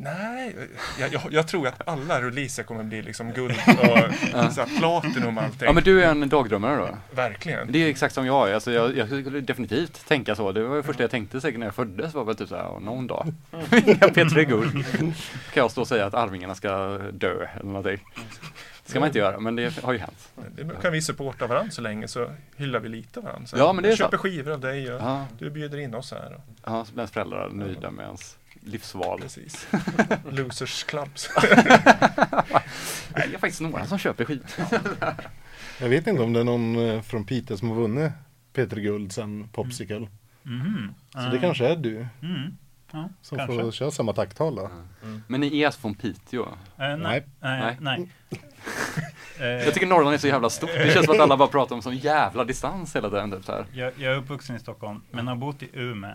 Nej, 0.00 0.56
jag, 1.00 1.12
jag, 1.12 1.22
jag 1.30 1.48
tror 1.48 1.66
att 1.68 1.88
alla 1.88 2.22
releaser 2.22 2.62
kommer 2.62 2.84
bli 2.84 3.02
liksom 3.02 3.32
guld 3.32 3.50
och 3.68 4.52
så 4.52 4.60
här, 4.60 4.78
platinum 4.78 5.38
och 5.38 5.44
allting. 5.44 5.66
Ja 5.66 5.72
men 5.72 5.82
du 5.84 6.04
är 6.04 6.10
en 6.10 6.28
dagdrömmare 6.28 6.76
då? 6.76 6.88
Verkligen. 7.16 7.72
Det 7.72 7.78
är 7.78 7.88
exakt 7.88 8.14
som 8.14 8.26
jag 8.26 8.50
är. 8.50 8.54
Alltså, 8.54 8.72
jag, 8.72 8.96
jag 8.96 9.08
skulle 9.08 9.40
definitivt 9.40 10.06
tänka 10.08 10.34
så. 10.36 10.52
Det 10.52 10.62
var 10.64 10.76
det 10.76 10.82
första 10.82 11.02
jag 11.02 11.10
tänkte 11.10 11.40
säkert 11.40 11.58
när 11.58 11.66
jag 11.66 11.74
föddes 11.74 12.14
var 12.14 12.24
väl 12.24 12.36
typ 12.36 12.48
såhär, 12.48 12.68
"Åh, 12.70 12.80
någon 12.80 13.06
dag. 13.06 13.34
P3 13.50 14.44
Guld. 14.44 14.84
Kan 14.98 15.12
jag 15.54 15.70
stå 15.70 15.80
och 15.80 15.88
säga 15.88 16.06
att 16.06 16.14
Arvingarna 16.14 16.54
ska 16.54 16.98
dö 16.98 17.46
eller 17.54 17.64
någonting. 17.64 18.04
Det 18.84 18.90
ska 18.90 19.00
man 19.00 19.06
inte 19.06 19.18
göra, 19.18 19.40
men 19.40 19.56
det 19.56 19.82
har 19.82 19.92
ju 19.92 19.98
hänt. 19.98 20.28
Det 20.56 20.82
kan 20.82 20.92
vi 20.92 21.02
supporta 21.02 21.46
varandra 21.46 21.70
så 21.70 21.80
länge 21.82 22.08
så 22.08 22.30
hyllar 22.56 22.80
vi 22.80 22.88
lite 22.88 23.20
varandra. 23.20 23.46
Så 23.46 23.56
Ja, 23.58 23.72
men 23.72 23.82
det 23.82 23.88
är 23.88 23.90
jag 23.90 23.98
köper 23.98 24.10
sant. 24.16 24.22
skivor 24.22 24.52
av 24.52 24.60
dig 24.60 24.92
och 24.92 25.00
Ja, 25.02 25.26
du 25.38 25.50
bjuder 25.50 25.78
in 25.78 25.94
oss 25.94 26.12
här. 26.12 26.34
Och, 26.34 26.40
ja 26.64 26.84
så 26.84 26.92
blir 26.92 27.00
ens 27.00 27.10
föräldrar 27.12 27.50
nöjda 27.50 27.90
med 27.90 28.04
ens 28.06 28.36
livsval. 28.68 29.20
precis. 29.20 29.68
Losers 30.30 30.84
clubs. 30.84 31.30
Nej, 33.14 33.28
det 33.28 33.34
är 33.34 33.38
faktiskt 33.38 33.60
några 33.60 33.86
som 33.86 33.98
köper 33.98 34.24
skit. 34.24 34.58
Jag 35.80 35.88
vet 35.88 36.06
inte 36.06 36.22
om 36.22 36.32
det 36.32 36.40
är 36.40 36.44
någon 36.44 36.76
eh, 36.88 37.02
från 37.02 37.24
Piteå 37.24 37.56
som 37.56 37.68
har 37.68 37.76
vunnit 37.76 38.12
Peter 38.52 38.76
Guld 38.76 39.12
sen 39.12 39.48
Popsicle. 39.52 40.08
Mhm. 40.42 40.94
Så 41.12 41.18
det 41.32 41.38
kanske 41.38 41.66
är 41.68 41.76
du 41.76 42.06
Mm. 42.22 42.56
Ja, 42.92 43.08
som 43.22 43.38
kanske. 43.38 43.60
får 43.62 43.72
köra 43.72 43.90
samma 43.90 44.12
takttala. 44.12 44.70
Men 45.26 45.40
ni 45.40 45.60
är 45.60 45.66
alltså 45.66 45.80
från 45.80 45.94
Piteå? 45.94 46.42
Eh, 46.78 46.96
nej. 46.96 47.24
Nej. 47.40 47.76
Nej. 47.80 48.08
Eh, 49.40 49.46
Jag 49.46 49.74
tycker 49.74 49.86
Norrland 49.86 50.14
är 50.14 50.18
så 50.18 50.26
jävla 50.26 50.50
stort. 50.50 50.70
Det 50.74 50.92
känns 50.94 51.06
som 51.06 51.14
att 51.14 51.20
alla 51.20 51.36
bara 51.36 51.48
pratar 51.48 51.74
om 51.76 51.82
sån 51.82 51.96
jävla 51.96 52.44
distans 52.44 52.96
hela 52.96 53.10
tiden. 53.10 53.30
Typ, 53.32 53.44
så 53.44 53.52
här. 53.52 53.66
jag, 53.72 53.92
jag 53.96 54.12
är 54.12 54.16
uppvuxen 54.16 54.56
i 54.56 54.58
Stockholm, 54.58 55.00
men 55.10 55.28
har 55.28 55.36
bott 55.36 55.62
i 55.62 55.68
Umeå 55.72 56.10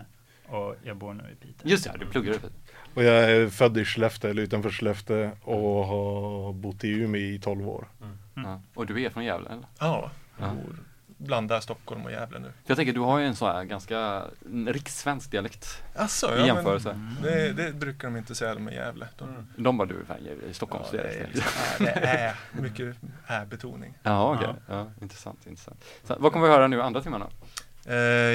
och 0.54 0.74
jag 0.82 0.96
bor 0.96 1.14
nu 1.14 1.22
i 1.32 1.34
Piteå. 1.46 1.68
Just 1.70 1.84
det, 1.84 1.92
du 1.98 2.06
pluggar 2.06 2.30
i 2.32 2.34
Piteå. 2.34 2.50
Och 2.94 3.04
jag 3.04 3.30
är 3.30 3.48
född 3.48 3.78
i 3.78 3.84
Skellefteå, 3.84 4.30
eller 4.30 4.42
utanför 4.42 4.70
Skellefteå 4.70 5.30
och 5.42 5.86
har 5.86 6.52
bott 6.52 6.84
i 6.84 6.88
Umeå 6.88 7.20
i 7.20 7.38
12 7.38 7.68
år. 7.68 7.88
Ja. 8.34 8.60
Och 8.74 8.86
du 8.86 9.02
är 9.02 9.10
från 9.10 9.24
Gävle 9.24 9.48
eller? 9.50 9.66
Ja, 9.78 10.10
Ja. 10.38 10.46
jag 10.46 10.56
bor, 10.56 10.76
blandar 11.06 11.60
Stockholm 11.60 12.04
och 12.04 12.10
Gävle 12.12 12.38
nu. 12.38 12.52
Jag 12.66 12.76
tänker, 12.76 12.92
du 12.92 13.00
har 13.00 13.18
ju 13.18 13.26
en 13.26 13.36
sån 13.36 13.48
här 13.48 13.64
ganska 13.64 14.22
rikssvensk 14.66 15.30
dialekt 15.30 15.82
i 15.94 15.98
ja, 16.20 16.30
men 16.30 16.46
jämförelse. 16.46 17.00
det, 17.22 17.52
det 17.52 17.72
brukar 17.72 18.08
de 18.08 18.16
inte 18.16 18.34
säga 18.34 18.54
de 18.54 18.68
är 18.68 18.72
Gävle. 18.72 19.08
De, 19.18 19.46
De 19.56 19.76
bara, 19.78 19.88
du 19.88 20.00
är 20.00 20.04
fan 20.04 20.18
i 20.18 20.38
ja, 20.46 20.52
Stockholms 20.54 20.90
det, 20.90 20.98
är, 20.98 21.02
dialekt. 21.12 21.34
liksom, 21.34 21.52
ja, 21.78 21.84
det 21.94 22.00
är 22.00 22.34
mycket 22.62 22.96
är-betoning. 23.26 23.94
Jaha, 24.02 24.34
okej. 24.36 24.54
Ja, 24.68 24.90
intressant, 25.02 25.46
intressant. 25.46 25.84
Så, 26.04 26.16
vad 26.18 26.32
kommer 26.32 26.46
vi 26.46 26.52
höra 26.52 26.66
nu 26.68 26.82
andra? 26.82 27.00
Eh, 27.00 27.26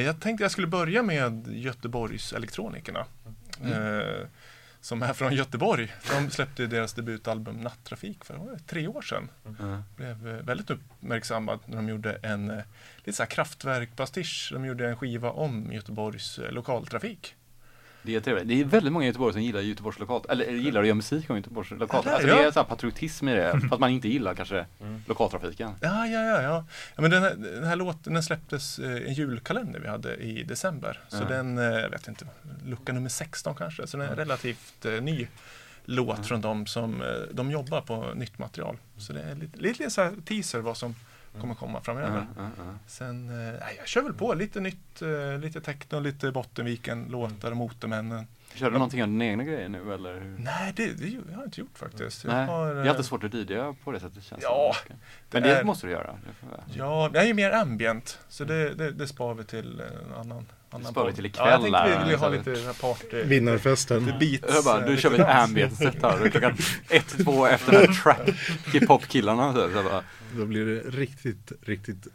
jag 0.05 0.19
tänkte 0.19 0.43
jag 0.43 0.51
skulle 0.51 0.67
börja 0.67 1.03
med 1.03 1.47
Göteborgs 1.47 2.33
elektronikerna. 2.33 3.05
Eh, 3.63 4.27
som 4.81 5.03
är 5.03 5.13
från 5.13 5.33
Göteborg. 5.33 5.93
De 6.11 6.29
släppte 6.29 6.67
deras 6.67 6.93
debutalbum 6.93 7.57
Nattrafik 7.57 8.25
för 8.25 8.59
tre 8.67 8.87
år 8.87 9.01
sedan. 9.01 9.29
Ja. 9.59 9.83
Blev 9.95 10.27
eh, 10.27 10.45
väldigt 10.45 10.69
uppmärksammad 10.69 11.59
när 11.65 11.75
de 11.75 11.89
gjorde 11.89 12.19
en 12.23 12.51
eh, 12.51 12.63
lite 12.97 13.15
så 13.15 13.23
här 13.23 13.29
kraftverk-pastisch. 13.29 14.49
De 14.53 14.65
gjorde 14.65 14.89
en 14.89 14.97
skiva 14.97 15.31
om 15.31 15.73
Göteborgs 15.73 16.39
eh, 16.39 16.51
lokaltrafik. 16.51 17.35
Det 18.03 18.15
är 18.15 18.19
trevligt. 18.19 18.47
Det 18.47 18.61
är 18.61 18.65
väldigt 18.65 18.93
många 18.93 19.05
i 19.05 19.07
Göteborg 19.07 19.33
som 19.33 19.41
gillar 19.41 19.59
Göteborgs 19.61 19.99
lokalt, 19.99 20.25
eller 20.25 20.45
gillar 20.51 20.81
att 20.81 20.87
göra 20.87 20.95
musik 20.95 21.29
om 21.29 21.35
Göteborgs 21.35 21.71
lokalt. 21.71 22.05
Ja, 22.05 22.11
Alltså 22.13 22.27
ja. 22.27 22.35
det 22.35 22.43
är 22.43 22.51
så 22.51 22.59
här 22.59 22.67
patriotism 22.67 23.27
i 23.27 23.33
det, 23.35 23.59
fast 23.69 23.79
man 23.79 23.89
inte 23.89 24.07
gillar 24.07 24.35
kanske 24.35 24.65
lokaltrafiken. 25.07 25.71
Ja, 25.81 26.07
ja, 26.07 26.23
ja. 26.23 26.41
ja. 26.41 26.65
ja 26.95 27.01
men 27.01 27.11
den, 27.11 27.23
här, 27.23 27.35
den 27.35 27.63
här 27.63 27.75
låten 27.75 28.13
den 28.13 28.23
släpptes 28.23 28.79
eh, 28.79 28.91
en 29.07 29.13
julkalender 29.13 29.79
vi 29.79 29.87
hade 29.87 30.15
i 30.15 30.43
december. 30.43 30.99
Så 31.07 31.17
Ja. 31.17 31.35
den, 31.35 31.57
eh, 31.57 31.63
jag 31.63 31.89
vet 31.89 32.07
inte, 32.07 32.25
lucka 32.65 32.93
nummer 32.93 33.09
16 33.09 33.55
kanske. 33.55 33.87
Så 33.87 33.97
den 33.97 34.05
är 34.07 34.11
en 34.11 34.17
relativt 34.17 34.85
eh, 34.85 34.91
ny 35.01 35.27
låt 35.85 36.25
från 36.27 36.41
dem 36.41 36.65
som 36.67 37.03
de 37.31 37.51
jobbar 37.51 37.81
på 37.81 38.13
nytt 38.15 38.37
material. 38.39 38.77
Så 38.97 39.13
det 39.13 39.21
är 39.21 39.35
lite, 39.35 39.59
lite 39.59 39.89
så 39.89 40.11
teaser 40.25 40.59
vad 40.59 40.77
som 40.77 40.95
kommer 41.41 41.55
komma 41.55 41.81
framöver. 41.81 42.27
Ja, 42.35 42.43
ja, 42.43 42.49
ja. 42.57 42.63
Sen, 42.87 43.29
eh, 43.29 43.55
jag 43.77 43.87
kör 43.87 44.01
väl 44.01 44.13
på 44.13 44.33
lite 44.33 44.59
nytt, 44.59 45.01
eh, 45.01 45.39
lite 45.39 45.61
techno, 45.61 45.99
lite 45.99 46.31
Bottenviken, 46.31 47.05
låtar 47.09 47.51
och 47.51 47.57
Motormännen. 47.57 48.27
Kör 48.55 48.65
du 48.65 48.73
någonting 48.73 49.01
av 49.03 49.07
dina 49.09 49.25
egna 49.25 49.43
grejer 49.43 49.69
nu 49.69 49.93
eller? 49.93 50.35
Nej, 50.37 50.73
det, 50.75 50.85
det 50.93 51.05
har 51.05 51.21
jag 51.31 51.43
inte 51.45 51.59
gjort 51.59 51.77
faktiskt. 51.77 52.23
Jag 52.23 52.33
Nej, 52.33 52.45
har, 52.47 52.73
det 52.73 52.79
är 52.81 52.85
eh, 52.85 52.89
alltid 52.89 53.05
svårt 53.05 53.23
att 53.23 53.33
DJa 53.33 53.75
på 53.83 53.91
det 53.91 53.99
sättet 53.99 54.23
känns 54.23 54.43
Ja, 54.43 54.75
det. 54.87 54.93
det 54.93 54.99
Men 55.31 55.43
det 55.43 55.55
är- 55.59 55.63
måste 55.63 55.87
du 55.87 55.91
göra. 55.93 56.11
Det. 56.11 56.47
Ja, 56.77 57.09
jag 57.13 57.23
är 57.23 57.27
ju 57.27 57.33
mer 57.33 57.51
ambient. 57.51 58.19
Så 58.29 58.43
det, 58.43 58.73
det, 58.73 58.91
det 58.91 59.07
spar 59.07 59.33
vi 59.33 59.43
till 59.43 59.81
en 59.81 60.13
annan, 60.13 60.45
annan 60.69 60.91
sparar 60.91 61.07
vi 61.07 61.13
till 61.13 61.23
Ja, 61.25 61.29
ikväll 61.29 61.47
jag 61.47 61.61
tänkte 61.61 61.99
vi 61.99 62.05
ville 62.05 62.17
ha 62.17 62.29
lite 62.29 62.73
party... 62.81 63.23
Vinnarfesten. 63.23 64.05
Lite 64.05 64.17
beats. 64.19 64.55
Jag 64.55 64.63
bara, 64.63 64.77
eh, 64.79 64.83
nu 64.85 64.89
lite 64.89 65.01
kör 65.01 65.09
vi 65.09 65.17
ett 65.17 65.27
ambient-set 65.27 66.01
här. 66.03 66.29
Klockan 66.31 66.57
ett, 66.89 67.07
två 67.23 67.45
efter 67.47 67.71
den 67.71 67.81
här 67.87 67.93
track 68.03 68.29
hiphop-killarna. 68.73 69.53
Då 70.37 70.45
blir 70.45 70.65
det 70.65 70.79
riktigt, 70.81 71.51
riktigt 71.61 72.07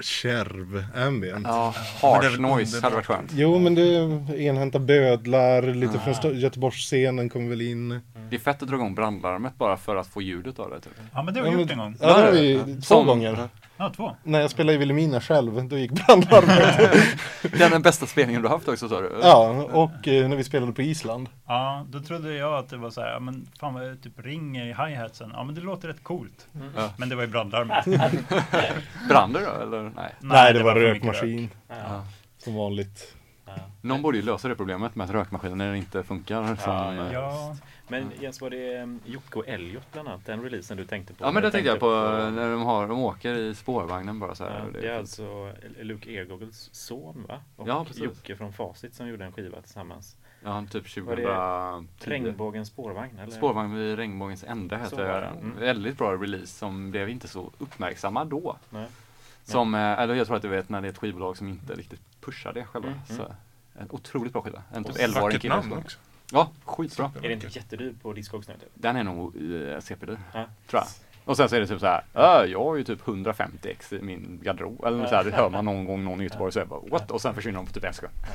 kärv 0.00 0.84
ambient. 1.06 1.46
ja, 1.48 1.74
harsh 2.02 2.40
noise 2.40 2.80
hade 2.80 2.94
varit 2.94 3.06
skönt. 3.06 3.30
Jo 3.34 3.58
men 3.58 3.74
det 3.74 3.82
är 3.96 4.34
enhänta 4.40 4.78
bödlar, 4.78 5.62
lite 5.62 5.98
från 5.98 6.14
Sto- 6.14 6.34
Göteborgsscenen 6.34 7.28
kommer 7.28 7.48
väl 7.48 7.60
in. 7.60 8.00
Det 8.30 8.36
är 8.36 8.40
fett 8.40 8.62
att 8.62 8.68
dra 8.68 8.76
igång 8.76 8.94
brandlarmet 8.94 9.58
bara 9.58 9.76
för 9.76 9.96
att 9.96 10.06
få 10.06 10.22
ljudet 10.22 10.58
av 10.58 10.70
det. 10.70 10.80
Typ. 10.80 10.92
Ja 11.12 11.22
men 11.22 11.34
det 11.34 11.40
har 11.40 11.46
vi 11.46 11.52
Ja, 11.52 11.58
gjort 11.60 11.68
men- 11.68 11.78
en 11.80 11.84
gång. 11.84 11.96
Ja 12.00 12.16
det 12.18 12.22
har 12.24 12.32
vi 12.32 12.58
två 12.74 12.80
Som- 12.82 13.06
gånger. 13.06 13.48
Ja, 13.82 13.90
två. 13.96 14.16
När 14.22 14.40
jag 14.40 14.50
spelade 14.50 14.74
i 14.74 14.76
Vilhelmina 14.76 15.20
själv, 15.20 15.68
då 15.68 15.78
gick 15.78 15.90
brandlarmet. 16.06 16.76
Det 17.42 17.62
är 17.62 17.70
den 17.70 17.82
bästa 17.82 18.06
spelningen 18.06 18.42
du 18.42 18.48
har 18.48 18.54
haft 18.56 18.68
också 18.68 18.88
sa 18.88 19.00
du? 19.00 19.12
ja, 19.22 19.48
och 19.72 20.08
eh, 20.08 20.28
när 20.28 20.36
vi 20.36 20.44
spelade 20.44 20.72
på 20.72 20.82
Island. 20.82 21.28
Ja, 21.46 21.86
då 21.88 22.00
trodde 22.00 22.34
jag 22.34 22.54
att 22.54 22.68
det 22.68 22.76
var 22.76 22.90
så 22.90 23.00
här, 23.00 23.12
ja, 23.12 23.20
men 23.20 23.48
fan 23.60 23.74
vad 23.74 23.88
jag 23.88 24.02
typ 24.02 24.20
ringer 24.20 24.66
i 24.66 24.72
hi-hatsen. 24.72 25.30
Ja 25.34 25.44
men 25.44 25.54
det 25.54 25.60
låter 25.60 25.88
rätt 25.88 26.04
coolt. 26.04 26.46
Ja. 26.76 26.90
Men 26.96 27.08
det 27.08 27.14
var 27.16 27.22
ju 27.22 27.28
brandlarmet. 27.28 27.84
Brann 29.08 29.32
det 29.32 29.40
då 29.40 29.62
eller? 29.62 29.82
Nej. 29.82 30.14
Nej, 30.20 30.52
det, 30.52 30.62
var 30.62 30.72
för 30.72 30.80
mycket 30.80 30.94
rökmaskin. 30.94 31.50
Ja. 31.68 32.04
Som 32.38 32.54
vanligt. 32.54 33.14
Någon 33.80 34.02
borde 34.02 34.18
ju 34.18 34.22
lösa 34.24 34.48
det 34.48 34.54
problemet 34.54 34.94
med 34.94 35.04
att 35.04 35.10
rökmaskiner 35.10 35.74
inte 35.74 36.02
funkar. 36.02 36.44
Som, 36.44 36.72
Ja, 36.72 37.06
eh, 37.06 37.12
Ja, 37.12 37.56
Men 38.00 38.12
Jens, 38.20 38.40
var 38.40 38.50
det 38.50 38.82
um, 38.82 39.00
Jocke 39.04 39.38
och 39.38 39.48
Elliot 39.48 39.92
bland 39.92 40.08
annat, 40.08 40.26
den 40.26 40.42
releasen 40.42 40.76
du 40.76 40.84
tänkte 40.84 41.14
på? 41.14 41.24
Ja 41.24 41.30
men 41.30 41.42
det 41.42 41.50
tänkte 41.50 41.68
jag 41.70 41.80
på 41.80 41.86
på- 41.86 42.30
när 42.30 42.50
de, 42.50 42.62
har, 42.62 42.88
de 42.88 42.98
åker 43.00 43.34
i 43.34 43.54
spårvagnen 43.54 44.18
bara 44.18 44.34
så 44.34 44.44
här. 44.44 44.58
Ja, 44.74 44.80
Det 44.80 44.88
är 44.88 44.98
alltså 44.98 45.52
Luke 45.80 46.10
Ergogels 46.10 46.68
son 46.72 47.24
va? 47.28 47.40
Och 47.56 47.68
Ja, 47.68 47.84
precis. 47.84 48.02
Jocke 48.02 48.36
från 48.36 48.52
Facit 48.52 48.94
som 48.94 49.08
gjorde 49.08 49.24
en 49.24 49.32
skiva 49.32 49.60
tillsammans. 49.60 50.16
ja, 50.44 50.64
typ 50.70 50.96
Var 50.96 51.16
det 51.16 51.22
2010. 51.22 52.10
Regnbågens 52.10 52.68
spårvagn 52.68 53.18
eller? 53.18 53.32
Spårvagn 53.32 53.74
vid 53.74 53.96
Regnbågens 53.96 54.44
ände 54.44 54.78
Så 54.90 54.96
heter 54.96 55.20
den. 55.20 55.38
Mm. 55.38 55.58
Väldigt 55.58 55.98
bra 55.98 56.12
release 56.16 56.46
som 56.46 56.90
blev 56.90 57.08
inte 57.08 57.28
så 57.28 57.50
uppmärksamma 57.58 58.24
då. 58.24 58.56
Nej. 58.70 58.86
Som, 59.44 59.74
eh, 59.74 59.80
eller 59.80 60.14
jag 60.14 60.26
tror 60.26 60.36
att 60.36 60.42
du 60.42 60.48
vet 60.48 60.68
när 60.68 60.80
det 60.80 60.88
är 60.88 60.92
ett 60.92 60.98
skivbolag 60.98 61.36
som 61.36 61.48
inte 61.48 61.74
riktigt 61.74 62.00
pushar 62.20 62.52
det 62.52 62.64
själva. 62.64 62.88
Mm, 62.88 63.00
mm. 63.10 63.16
Så, 63.26 63.34
en 63.80 63.88
otroligt 63.90 64.32
bra 64.32 64.42
skiva. 64.42 64.62
En 64.74 64.84
typ 64.84 64.92
Och 64.94 65.00
11-åring 65.00 65.22
Vackert 65.24 65.42
kille. 65.42 65.54
namn 65.54 65.68
som- 65.70 65.78
också. 65.78 65.98
Ja, 66.32 66.50
skitbra. 66.64 67.10
Är 67.22 67.28
det 67.28 67.32
inte 67.32 67.46
jättedyr 67.46 67.94
på 68.02 68.12
Discogs 68.12 68.48
nu? 68.48 68.54
Typ? 68.54 68.68
Den 68.74 68.96
är 68.96 69.04
nog 69.04 69.36
uh, 69.36 69.80
CP-dyr, 69.80 70.18
Ja. 70.34 70.44
tror 70.70 70.80
jag. 70.82 70.86
Och 71.24 71.36
sen 71.36 71.48
så 71.48 71.56
är 71.56 71.60
det 71.60 71.66
typ 71.66 71.80
så 71.80 71.86
här, 71.86 72.04
"Ja, 72.12 72.46
jag 72.46 72.64
har 72.64 72.76
ju 72.76 72.84
typ 72.84 73.08
150 73.08 73.68
ex 73.68 73.92
i 73.92 74.02
min 74.02 74.40
garderob. 74.42 74.84
Eller 74.84 75.06
så 75.06 75.14
här, 75.14 75.24
det 75.24 75.30
hör 75.30 75.50
man 75.50 75.64
någon 75.64 75.84
gång 75.84 76.04
någon 76.04 76.20
i 76.20 76.24
Göteborg 76.24 76.52
säger 76.52 76.66
bara 76.66 76.80
what? 76.90 77.10
Och 77.10 77.20
sen 77.20 77.34
försvinner 77.34 77.56
de 77.58 77.66
på 77.66 77.72
typ 77.72 77.84
en 77.84 77.94
sekund. 77.94 78.12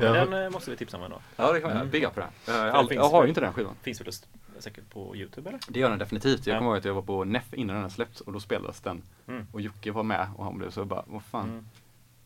Ja, 0.00 0.12
men 0.12 0.30
den 0.30 0.44
eh, 0.44 0.50
måste 0.50 0.70
vi 0.70 0.76
tipsa 0.76 0.96
om 0.96 1.02
ändå. 1.02 1.18
Ja 1.36 1.52
det 1.52 1.60
kan 1.60 1.68
man 1.68 1.70
göra, 1.70 1.80
Mm. 1.80 1.90
big 1.90 2.04
up 2.04 2.14
på 2.14 2.20
den. 2.20 2.28
Den 2.46 2.56
aldrig- 2.70 2.88
finns 2.98 3.06
jag 3.06 3.10
har 3.18 3.22
ju 3.22 3.28
inte 3.28 3.40
den 3.40 3.52
skivan. 3.52 3.74
Finns 3.82 4.00
väl 4.00 4.12
säkert 4.58 4.90
på 4.90 5.16
Youtube 5.16 5.48
eller? 5.48 5.60
Det 5.68 5.80
gör 5.80 5.90
den 5.90 5.98
definitivt. 5.98 6.46
Jag 6.46 6.54
Ja. 6.54 6.58
kommer 6.58 6.70
ihåg 6.70 6.78
att 6.78 6.84
jag 6.84 6.94
var 6.94 7.02
på 7.02 7.24
NEF 7.24 7.54
innan 7.54 7.80
den 7.80 7.90
släppts 7.90 8.20
och 8.20 8.32
då 8.32 8.40
spelades 8.40 8.80
den. 8.80 9.02
Mm. 9.28 9.46
Och 9.52 9.60
Jocke 9.60 9.92
var 9.92 10.02
med 10.02 10.26
och 10.36 10.44
han 10.44 10.58
blev 10.58 10.70
så 10.70 10.84
bara, 10.84 11.02
vad 11.06 11.22
fan. 11.22 11.48
Mm. 11.48 11.64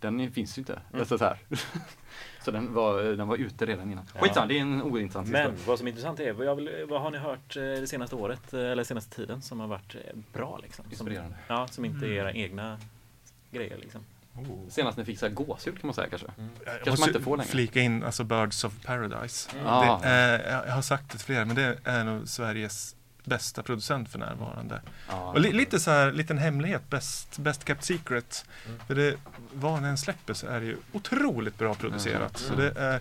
Den 0.01 0.33
finns 0.33 0.59
ju 0.59 0.61
inte. 0.61 0.73
Mm. 0.73 1.01
Alltså, 1.01 1.19
så, 1.19 1.25
här. 1.25 1.39
så 2.45 2.51
den 2.51 2.75
var, 2.75 3.03
den 3.03 3.29
var 3.29 3.37
ute 3.37 3.67
redan 3.67 3.91
innan. 3.93 4.05
Ja. 4.15 4.21
Skitsamma, 4.21 4.47
det 4.47 4.59
är 4.59 4.61
en 4.61 4.83
ointressant 4.83 5.29
Men 5.29 5.41
historia. 5.41 5.67
vad 5.69 5.79
som 5.79 5.87
är 5.87 5.91
intressant 5.91 6.21
är, 6.21 6.33
vad, 6.33 6.47
jag 6.47 6.55
vill, 6.55 6.87
vad 6.89 7.01
har 7.03 7.11
ni 7.11 7.19
hört 7.19 7.57
eh, 7.57 7.63
det 7.63 7.87
senaste 7.87 8.17
året 8.17 8.53
eh, 8.53 8.61
eller 8.61 8.85
senaste 8.85 9.17
tiden 9.17 9.43
som 9.43 9.61
har 9.61 9.67
varit 9.67 9.95
eh, 9.95 10.01
bra 10.33 10.59
liksom? 10.63 10.85
Som, 10.85 10.93
Inspirerande. 10.93 11.37
ja, 11.49 11.67
som 11.67 11.85
inte 11.85 12.07
är 12.07 12.11
era 12.11 12.33
egna 12.33 12.79
grejer 13.51 13.79
liksom. 13.79 14.01
Senast 14.69 14.99
ni 14.99 15.05
fick 15.05 15.19
så 15.19 15.29
gåshud 15.29 15.81
kan 15.81 15.87
man 15.89 15.95
säga 15.95 16.09
kanske. 16.09 16.27
Jag 16.37 16.47
Kanske 16.65 16.91
måste 16.91 17.01
man 17.03 17.09
inte 17.09 17.21
får 17.21 17.37
längre. 17.37 17.49
flika 17.51 17.81
in 17.81 18.03
alltså 18.03 18.25
Birds 18.25 18.65
of 18.65 18.85
Paradise. 18.85 19.51
Ah. 19.65 19.99
Det 20.01 20.09
är, 20.09 20.67
jag 20.67 20.75
har 20.75 20.83
sagt 20.83 21.05
det 21.05 21.11
till 21.11 21.21
flera, 21.27 21.45
men 21.45 21.57
det 21.57 21.79
är 21.85 22.05
nog 22.05 22.29
Sveriges 22.29 22.97
bästa 23.25 23.63
producent 23.63 24.09
för 24.09 24.19
närvarande. 24.19 24.81
Ja. 25.09 25.15
Och 25.33 25.41
li, 25.41 25.53
lite 25.53 25.81
så 25.81 25.91
här, 25.91 26.13
liten 26.13 26.39
hemlighet, 26.39 26.91
best, 26.91 27.39
best 27.39 27.67
kept 27.67 27.85
secret. 27.85 28.45
Mm. 28.67 28.79
För 28.87 28.95
det, 28.95 29.15
vad 29.53 29.83
den 29.83 29.99
släpper 29.99 30.35
så 30.35 30.47
är 30.47 30.61
det 30.61 30.67
ju 30.67 30.77
otroligt 30.93 31.59
bra 31.59 31.75
producerat. 31.75 32.37
Så 32.39 32.55
det 32.55 32.73
är, 32.79 33.01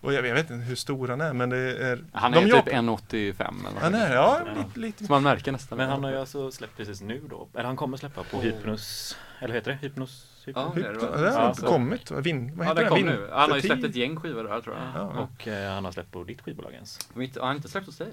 och 0.00 0.12
jag, 0.12 0.26
jag 0.26 0.34
vet 0.34 0.50
inte 0.50 0.64
hur 0.64 0.76
stor 0.76 1.08
han 1.08 1.20
är, 1.20 1.32
men 1.32 1.50
det 1.50 1.58
är... 1.58 2.04
Han 2.12 2.32
de 2.32 2.38
är 2.44 2.48
jobb- 2.48 2.64
typ 2.64 2.74
1,85 2.74 3.68
eller. 3.70 3.80
Han 3.80 3.94
är, 3.94 4.14
ja, 4.14 4.40
lite, 4.56 4.80
lite 4.80 5.06
Så 5.06 5.12
man 5.12 5.22
märker 5.22 5.52
nästan. 5.52 5.78
Men 5.78 5.88
han 5.90 6.04
har 6.04 6.10
ju 6.10 6.16
alltså 6.18 6.50
släppt 6.50 6.76
precis 6.76 7.00
nu 7.00 7.20
då, 7.30 7.48
eller 7.54 7.64
han 7.64 7.76
kommer 7.76 7.96
släppa 7.96 8.24
på 8.24 8.40
Hypnos, 8.40 9.16
eller 9.40 9.54
heter 9.54 9.70
det? 9.70 9.76
Hypnos? 9.76 10.24
Ja, 10.54 10.72
det 10.74 10.80
är 10.80 10.92
det 10.92 10.98
Ja, 11.02 11.16
det 11.16 11.30
har 11.30 11.40
Ja, 11.40 11.48
inte 11.48 11.60
så- 11.60 11.66
kommit. 11.66 12.10
Vin, 12.10 12.56
vad 12.56 12.66
Ja, 12.66 12.70
heter 12.70 12.80
den 12.82 12.88
kom 12.90 12.98
Vin- 12.98 13.06
nu. 13.06 13.28
Han 13.32 13.50
har 13.50 13.56
ju 13.56 13.62
släppt 13.62 13.84
ett 13.84 13.96
gäng 13.96 14.16
skivor 14.16 14.44
där 14.44 14.60
tror 14.60 14.76
jag. 14.76 15.02
Ja. 15.02 15.28
Och 15.32 15.48
eh, 15.48 15.74
han 15.74 15.84
har 15.84 15.92
släppt 15.92 16.12
på 16.12 16.24
ditt 16.24 16.40
skivbolag 16.40 16.72
ens. 16.72 16.98
Mitt, 17.14 17.36
har 17.38 17.46
han 17.46 17.56
inte 17.56 17.68
släppt 17.68 17.86
hos 17.86 17.96
dig? 17.98 18.08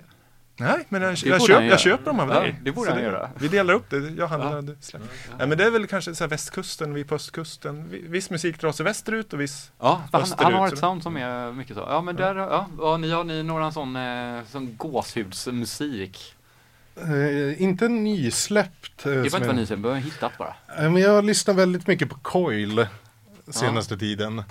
Nej, 0.57 0.85
men 0.89 1.01
jag, 1.01 1.11
Det 1.13 1.25
jag, 1.29 1.41
köp, 1.41 1.63
jag 1.63 1.79
köper 1.79 2.05
dem 2.05 2.19
av 2.19 2.29
Ja, 2.29 2.39
dig. 2.39 2.55
det 2.63 2.71
borde 2.71 2.91
han 2.91 3.01
göra. 3.03 3.29
Vi 3.39 3.47
delar 3.47 3.73
upp 3.73 3.89
det. 3.89 3.97
Jag 4.17 4.27
handlar, 4.27 4.55
Ja. 4.55 4.61
du 4.61 4.77
släpper. 4.81 5.07
Nej, 5.37 5.47
men 5.47 5.57
det 5.57 5.63
är 5.63 5.71
väl 5.71 5.87
kanske 5.87 6.15
så 6.15 6.23
här 6.23 6.29
västkusten, 6.29 6.93
vi 6.93 7.03
på 7.03 7.15
östkusten. 7.15 7.89
Vi- 7.89 7.99
Viss 8.07 8.29
musik 8.29 8.61
drar 8.61 8.71
sig 8.71 8.83
västerut 8.83 9.33
och 9.33 9.41
viss 9.41 9.71
Ja, 9.79 10.01
för 10.11 10.17
han, 10.17 10.21
österut. 10.23 10.43
han 10.43 10.53
har 10.53 10.67
ett 10.67 10.77
sound 10.79 11.03
som 11.03 11.17
är 11.17 11.51
mycket 11.51 11.75
så. 11.75 11.85
Ja, 11.89 12.01
men 12.01 12.15
där, 12.15 12.35
ja, 12.35 12.67
ja 12.79 12.97
ni 12.97 13.11
har 13.11 13.23
ni 13.23 13.43
några 13.43 13.71
sån, 13.71 13.95
eh, 13.95 14.41
sån 14.51 14.77
gåshudsmusik? 14.77 16.35
Eh, 17.01 17.61
inte 17.61 17.87
nysläppt. 17.87 19.05
eh, 19.05 19.11
Det 19.11 19.17
var 19.21 19.29
som 19.29 19.37
inte 19.37 19.39
vad 19.39 19.47
jag- 19.47 19.55
ni 19.55 19.65
säger, 19.65 19.81
bara 19.81 19.95
hittat 19.95 20.37
bara. 20.37 20.53
Eh, 20.77 20.83
Men 20.91 20.97
jag 21.01 21.25
lyssnar 21.25 21.53
väldigt 21.53 21.87
mycket 21.87 22.09
på 22.09 22.15
Coil 22.15 22.87
senaste 23.47 23.97
tiden. 23.97 24.43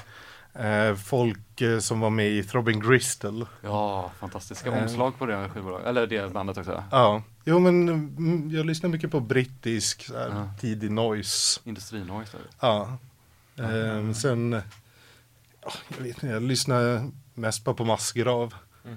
Eh, 0.58 0.94
folk 0.94 1.60
eh, 1.60 1.78
som 1.78 2.00
var 2.00 2.10
med 2.10 2.30
i 2.30 2.42
Throbbing 2.44 2.80
Gristle. 2.80 3.46
Ja, 3.60 4.10
fantastiska 4.20 4.70
omslag 4.70 5.18
på 5.18 5.26
det 5.26 5.48
skivbolaget, 5.48 5.86
eller 5.86 6.06
det 6.06 6.32
bandet 6.32 6.58
också. 6.58 6.84
Ja, 6.90 7.22
jo 7.44 7.58
men 7.58 7.88
mm, 7.88 8.50
jag 8.50 8.66
lyssnar 8.66 8.90
mycket 8.90 9.10
på 9.10 9.20
brittisk 9.20 10.10
här, 10.14 10.28
Ja. 10.28 10.48
tidig 10.60 10.90
noise. 10.90 11.60
Industrinoise. 11.64 12.38
Ja. 12.60 12.98
Eh, 13.58 14.12
sen, 14.12 14.52
ja, 15.62 15.72
jag 15.88 15.96
vet 16.04 16.06
inte, 16.06 16.26
jag 16.26 16.42
lyssnar 16.42 17.10
mest 17.34 17.64
bara 17.64 17.74
på 17.74 17.84
Massgrav. 17.84 18.54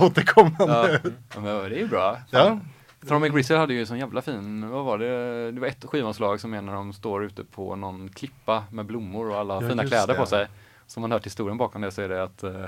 Återkommande. 0.00 1.00
Ja, 1.34 1.40
men 1.40 1.44
det 1.44 1.50
är 1.50 1.70
ju 1.70 1.88
bra. 1.88 2.18
Ja. 2.30 2.60
Thrombing 3.08 3.32
Grizzly 3.32 3.56
hade 3.56 3.74
ju 3.74 3.80
en 3.80 3.86
sån 3.86 3.98
jävla 3.98 4.22
fin, 4.22 4.70
vad 4.70 4.84
var 4.84 4.98
det? 4.98 5.52
Det 5.52 5.60
var 5.60 5.68
ett 5.68 5.84
skivomslag 5.84 6.40
som 6.40 6.54
är 6.54 6.62
när 6.62 6.72
de 6.72 6.92
står 6.92 7.24
ute 7.24 7.44
på 7.44 7.76
någon 7.76 8.08
klippa 8.08 8.64
med 8.70 8.86
blommor 8.86 9.30
och 9.30 9.36
alla 9.38 9.54
Ja, 9.62 9.68
fina 9.68 9.84
kläder 9.86 10.14
på 10.14 10.20
det. 10.20 10.26
sig. 10.26 10.46
Som 10.86 11.00
man 11.00 11.12
hört 11.12 11.26
historien 11.26 11.56
bakom 11.58 11.82
det 11.82 11.90
så 11.90 12.02
är 12.02 12.08
det 12.08 12.22
att 12.22 12.42
eh, 12.42 12.64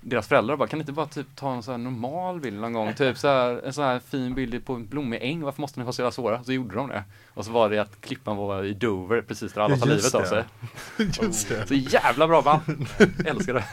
deras 0.00 0.28
föräldrar 0.28 0.56
bara, 0.56 0.68
kan 0.68 0.78
ni 0.78 0.82
inte 0.82 0.92
bara 0.92 1.06
typ 1.06 1.26
ta 1.36 1.54
en 1.54 1.62
sån 1.62 1.72
här 1.72 1.78
normal 1.78 2.40
bild 2.40 2.60
någon 2.60 2.72
gång? 2.72 2.94
Typ 2.94 3.18
så 3.18 3.28
här, 3.28 3.66
en 3.66 3.72
sån 3.72 3.84
här 3.84 3.98
fin 3.98 4.34
bild 4.34 4.66
på 4.66 4.74
en 4.74 4.86
blommig 4.86 5.18
äng, 5.22 5.40
varför 5.42 5.60
måste 5.60 5.80
ni 5.80 5.84
vara 5.84 5.92
så 5.92 6.02
jävla 6.02 6.12
svåra? 6.12 6.44
Så 6.44 6.52
gjorde 6.52 6.74
de 6.74 6.88
det. 6.88 7.04
Och 7.34 7.44
så 7.44 7.52
var 7.52 7.70
det 7.70 7.78
att 7.78 8.00
klippan 8.00 8.36
var 8.36 8.64
i 8.64 8.74
Dover 8.74 9.22
precis 9.22 9.52
där 9.52 9.60
alla 9.62 9.76
tar 9.76 9.86
livet 9.86 10.14
av 10.14 10.24
sig. 10.24 10.44
det. 10.96 11.04
Just 11.22 11.48
det. 11.48 11.66
Så 11.66 11.74
jävla 11.74 12.28
bra 12.28 12.42
band! 12.42 12.86
Älskar 13.26 13.54
det. 13.54 13.64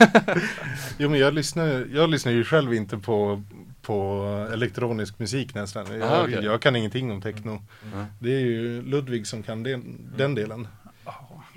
Jo 0.97 1.09
men 1.09 1.19
jag 1.19 1.33
lyssnar, 1.33 1.87
jag 1.93 2.09
lyssnar 2.09 2.31
ju 2.31 2.43
själv 2.43 2.73
inte 2.73 2.97
på, 2.97 3.43
på 3.87 4.25
elektronisk 4.53 5.19
musik 5.19 5.53
nästan. 5.53 5.85
Jag, 5.91 6.01
Aha, 6.01 6.23
okej. 6.23 6.45
jag 6.45 6.61
kan 6.61 6.75
ingenting 6.75 7.11
om 7.11 7.21
techno. 7.21 7.63
Mm. 7.93 8.05
Det 8.19 8.35
är 8.35 8.39
ju 8.39 8.81
Ludvig 8.81 9.27
som 9.27 9.43
kan 9.43 9.63
den, 9.63 10.11
den 10.17 10.35
delen. 10.35 10.67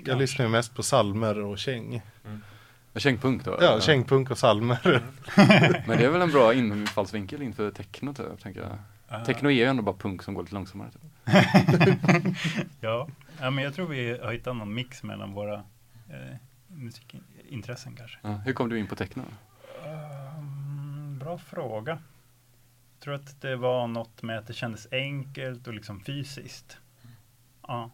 Jag 0.05 0.17
lyssnar 0.17 0.45
ju 0.45 0.51
mest 0.51 0.75
på 0.75 0.83
salmer 0.83 1.39
och 1.39 1.57
käng. 1.57 2.01
Kängpunk 2.95 3.45
då? 3.45 3.57
Ja, 3.61 3.79
kängpunk 3.81 4.31
och 4.31 4.37
salmer. 4.37 5.03
Men 5.87 5.97
det 5.97 6.05
är 6.05 6.09
väl 6.09 6.21
en 6.21 6.31
bra 6.31 6.53
infallsvinkel 6.53 7.41
inför 7.41 7.71
techno 7.71 8.13
typ, 8.13 8.43
tänker 8.43 8.61
jag. 9.09 9.25
Techno 9.25 9.49
är 9.49 9.53
ju 9.53 9.63
ändå 9.63 9.83
bara 9.83 9.95
punk 9.95 10.23
som 10.23 10.33
går 10.33 10.43
lite 10.43 10.55
långsammare. 10.55 10.89
Typ. 10.91 11.01
ja. 12.79 13.07
ja, 13.39 13.49
men 13.49 13.63
jag 13.63 13.75
tror 13.75 13.87
vi 13.87 14.17
har 14.23 14.31
hittat 14.31 14.55
någon 14.55 14.73
mix 14.73 15.03
mellan 15.03 15.33
våra 15.33 15.53
eh, 16.09 16.35
musikintressen 16.67 17.95
kanske. 17.95 18.17
Ja, 18.21 18.29
hur 18.29 18.53
kom 18.53 18.69
du 18.69 18.79
in 18.79 18.87
på 18.87 18.95
techno? 18.95 19.23
Um, 19.85 21.19
bra 21.19 21.37
fråga. 21.37 21.99
Tror 23.03 23.13
att 23.13 23.41
det 23.41 23.55
var 23.55 23.87
något 23.87 24.23
med 24.23 24.37
att 24.37 24.47
det 24.47 24.53
kändes 24.53 24.87
enkelt 24.91 25.67
och 25.67 25.73
liksom 25.73 25.99
fysiskt. 25.99 26.77
Ja. 27.67 27.91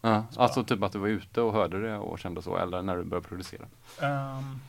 Ja, 0.00 0.26
alltså 0.36 0.64
typ 0.64 0.82
att 0.82 0.92
du 0.92 0.98
var 0.98 1.08
ute 1.08 1.40
och 1.40 1.52
hörde 1.52 1.80
det 1.80 1.96
och 1.96 2.18
kände 2.18 2.42
så, 2.42 2.56
eller 2.56 2.82
när 2.82 2.96
du 2.96 3.04
började 3.04 3.28
producera? 3.28 3.66
Um, 4.02 4.60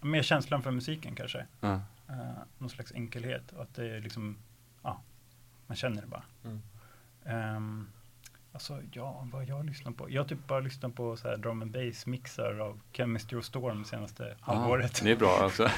mer 0.00 0.22
känslan 0.22 0.62
för 0.62 0.70
musiken 0.70 1.14
kanske. 1.14 1.46
Ja. 1.60 1.80
Uh, 2.10 2.38
någon 2.58 2.70
slags 2.70 2.92
enkelhet 2.92 3.52
och 3.52 3.62
att 3.62 3.74
det 3.74 3.96
är 3.96 4.00
liksom, 4.00 4.36
ja, 4.82 5.00
man 5.66 5.76
känner 5.76 6.02
det 6.02 6.08
bara. 6.08 6.22
Mm. 6.44 6.62
Ehm, 7.24 7.88
Alltså 8.52 8.78
ja, 8.92 9.26
vad 9.32 9.44
jag 9.44 9.66
lyssnar 9.66 9.92
på? 9.92 10.10
Jag 10.10 10.22
har 10.22 10.28
typ 10.28 10.46
bara 10.46 10.60
lyssnat 10.60 10.94
på 10.94 11.16
så 11.16 11.28
här 11.28 11.36
drum 11.36 11.62
and 11.62 11.70
bass 11.70 12.06
mixar 12.06 12.58
av 12.58 12.80
Chemistry 12.92 13.38
och 13.38 13.44
Storm 13.44 13.84
senaste 13.84 14.36
halvåret. 14.40 15.00
Det 15.02 15.10
är 15.10 15.16
bra 15.16 15.46
också. 15.46 15.62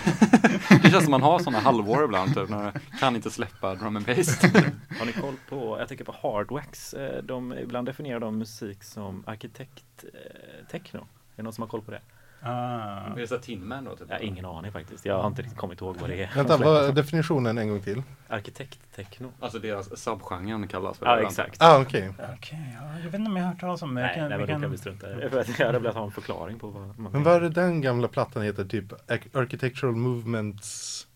det 0.82 0.90
känns 0.90 1.04
som 1.04 1.10
man 1.10 1.22
har 1.22 1.38
sådana 1.38 1.58
halvår 1.58 2.04
ibland, 2.04 2.34
typ, 2.34 2.48
när 2.48 2.56
man 2.56 2.72
kan 2.98 3.16
inte 3.16 3.30
släppa 3.30 3.74
drum 3.74 3.96
and 3.96 4.06
bass. 4.06 4.42
Har 4.98 5.06
ni 5.06 5.12
koll 5.12 5.34
på, 5.48 5.78
jag 5.78 5.88
tänker 5.88 6.04
på 6.04 6.14
Hardwax, 6.22 6.94
eh, 6.94 7.22
de, 7.22 7.52
ibland 7.52 7.88
definierar 7.88 8.20
de 8.20 8.38
musik 8.38 8.84
som 8.84 9.24
arkitekt 9.26 10.04
eh, 10.04 10.66
techno. 10.70 10.98
Är 10.98 11.06
det 11.36 11.42
någon 11.42 11.52
som 11.52 11.62
har 11.62 11.68
koll 11.68 11.82
på 11.82 11.90
det? 11.90 12.00
Ah. 12.42 13.06
Är 13.06 13.16
det 13.16 13.26
så 13.26 13.34
här 13.34 13.42
Tin 13.42 13.66
Man 13.68 13.84
då? 13.84 13.96
Typ? 13.96 14.06
Jag 14.08 14.16
har 14.16 14.22
ingen 14.22 14.44
aning 14.44 14.72
faktiskt. 14.72 15.04
Jag 15.04 15.18
har 15.20 15.26
inte 15.26 15.42
riktigt 15.42 15.58
kommit 15.58 15.80
ihåg 15.80 15.96
vad 16.00 16.10
det 16.10 16.22
är. 16.24 16.30
Vänta, 16.34 16.56
vad 16.56 16.84
är 16.84 16.92
definitionen 16.92 17.58
en 17.58 17.68
gång 17.68 17.80
till? 17.82 18.02
Arkitekt-techno. 18.28 19.32
Alltså 19.40 19.58
deras 19.58 19.98
subgenren 20.02 20.68
kallas 20.68 20.98
för 20.98 21.06
Ja, 21.06 21.16
det. 21.16 21.22
exakt. 21.22 21.62
Ah, 21.62 21.80
okej. 21.80 22.12
Okej, 22.38 22.76
ja, 22.80 22.96
jag 22.98 23.04
vet 23.04 23.14
inte 23.14 23.30
om 23.30 23.36
jag 23.36 23.44
har 23.44 23.50
hört 23.52 23.60
talas 23.60 23.82
om 23.82 23.94
det. 23.94 24.00
Jag 24.00 24.06
Nej, 24.06 24.16
kan- 24.16 24.28
nej 24.28 24.38
vi 24.38 24.44
men 24.44 24.46
då 24.48 24.52
kan- 24.54 24.62
kan 24.62 24.70
vi 24.70 24.78
strunta 24.78 25.10
i 25.12 25.14
det. 25.14 25.44
Jag 25.58 25.66
hade 25.66 25.78
velat 25.78 25.94
ha 25.96 26.04
en 26.04 26.10
förklaring 26.10 26.58
på 26.58 26.66
vad 26.68 26.98
man 26.98 27.12
Men 27.12 27.22
vad 27.22 27.34
är 27.36 27.40
det 27.40 27.48
den 27.48 27.80
gamla 27.80 28.08
plattan 28.08 28.42
heter? 28.42 28.64
Typ 28.64 28.92
Ar- 29.10 29.40
Architectural 29.42 29.96
Movements 29.96 31.06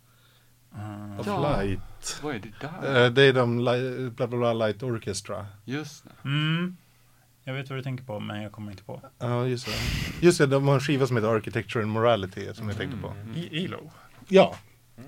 Ah. 0.72 1.20
of 1.20 1.26
Ja. 1.26 1.56
Light. 1.62 2.20
Vad 2.22 2.34
är 2.34 2.38
det 2.38 2.52
där? 2.60 3.04
Eh, 3.04 3.10
Det 3.10 3.22
är 3.22 3.32
de 3.32 3.56
bla 4.16 4.26
bla 4.26 4.38
bla 4.38 4.52
Light 4.52 4.82
Orchestra. 4.82 5.46
Just 5.64 6.04
det. 6.04 6.10
Mm. 6.28 6.76
Jag 7.44 7.54
vet 7.54 7.70
vad 7.70 7.78
du 7.78 7.82
tänker 7.82 8.04
på, 8.04 8.20
men 8.20 8.42
jag 8.42 8.52
kommer 8.52 8.70
inte 8.70 8.82
på. 8.82 9.00
Ja, 9.18 9.46
just 9.46 9.66
det. 9.66 9.72
Just 10.26 10.38
det, 10.38 10.46
de 10.46 10.66
har 10.68 10.74
en 10.74 10.80
skiva 10.80 11.06
som 11.06 11.16
heter 11.16 11.28
Architecture 11.36 11.82
and 11.84 11.92
Morality 11.92 12.54
som 12.54 12.68
jag 12.68 12.76
tänkte 12.78 12.96
på. 12.96 13.14
I 13.36 13.58
ILO. 13.64 13.90
Ja. 14.28 14.56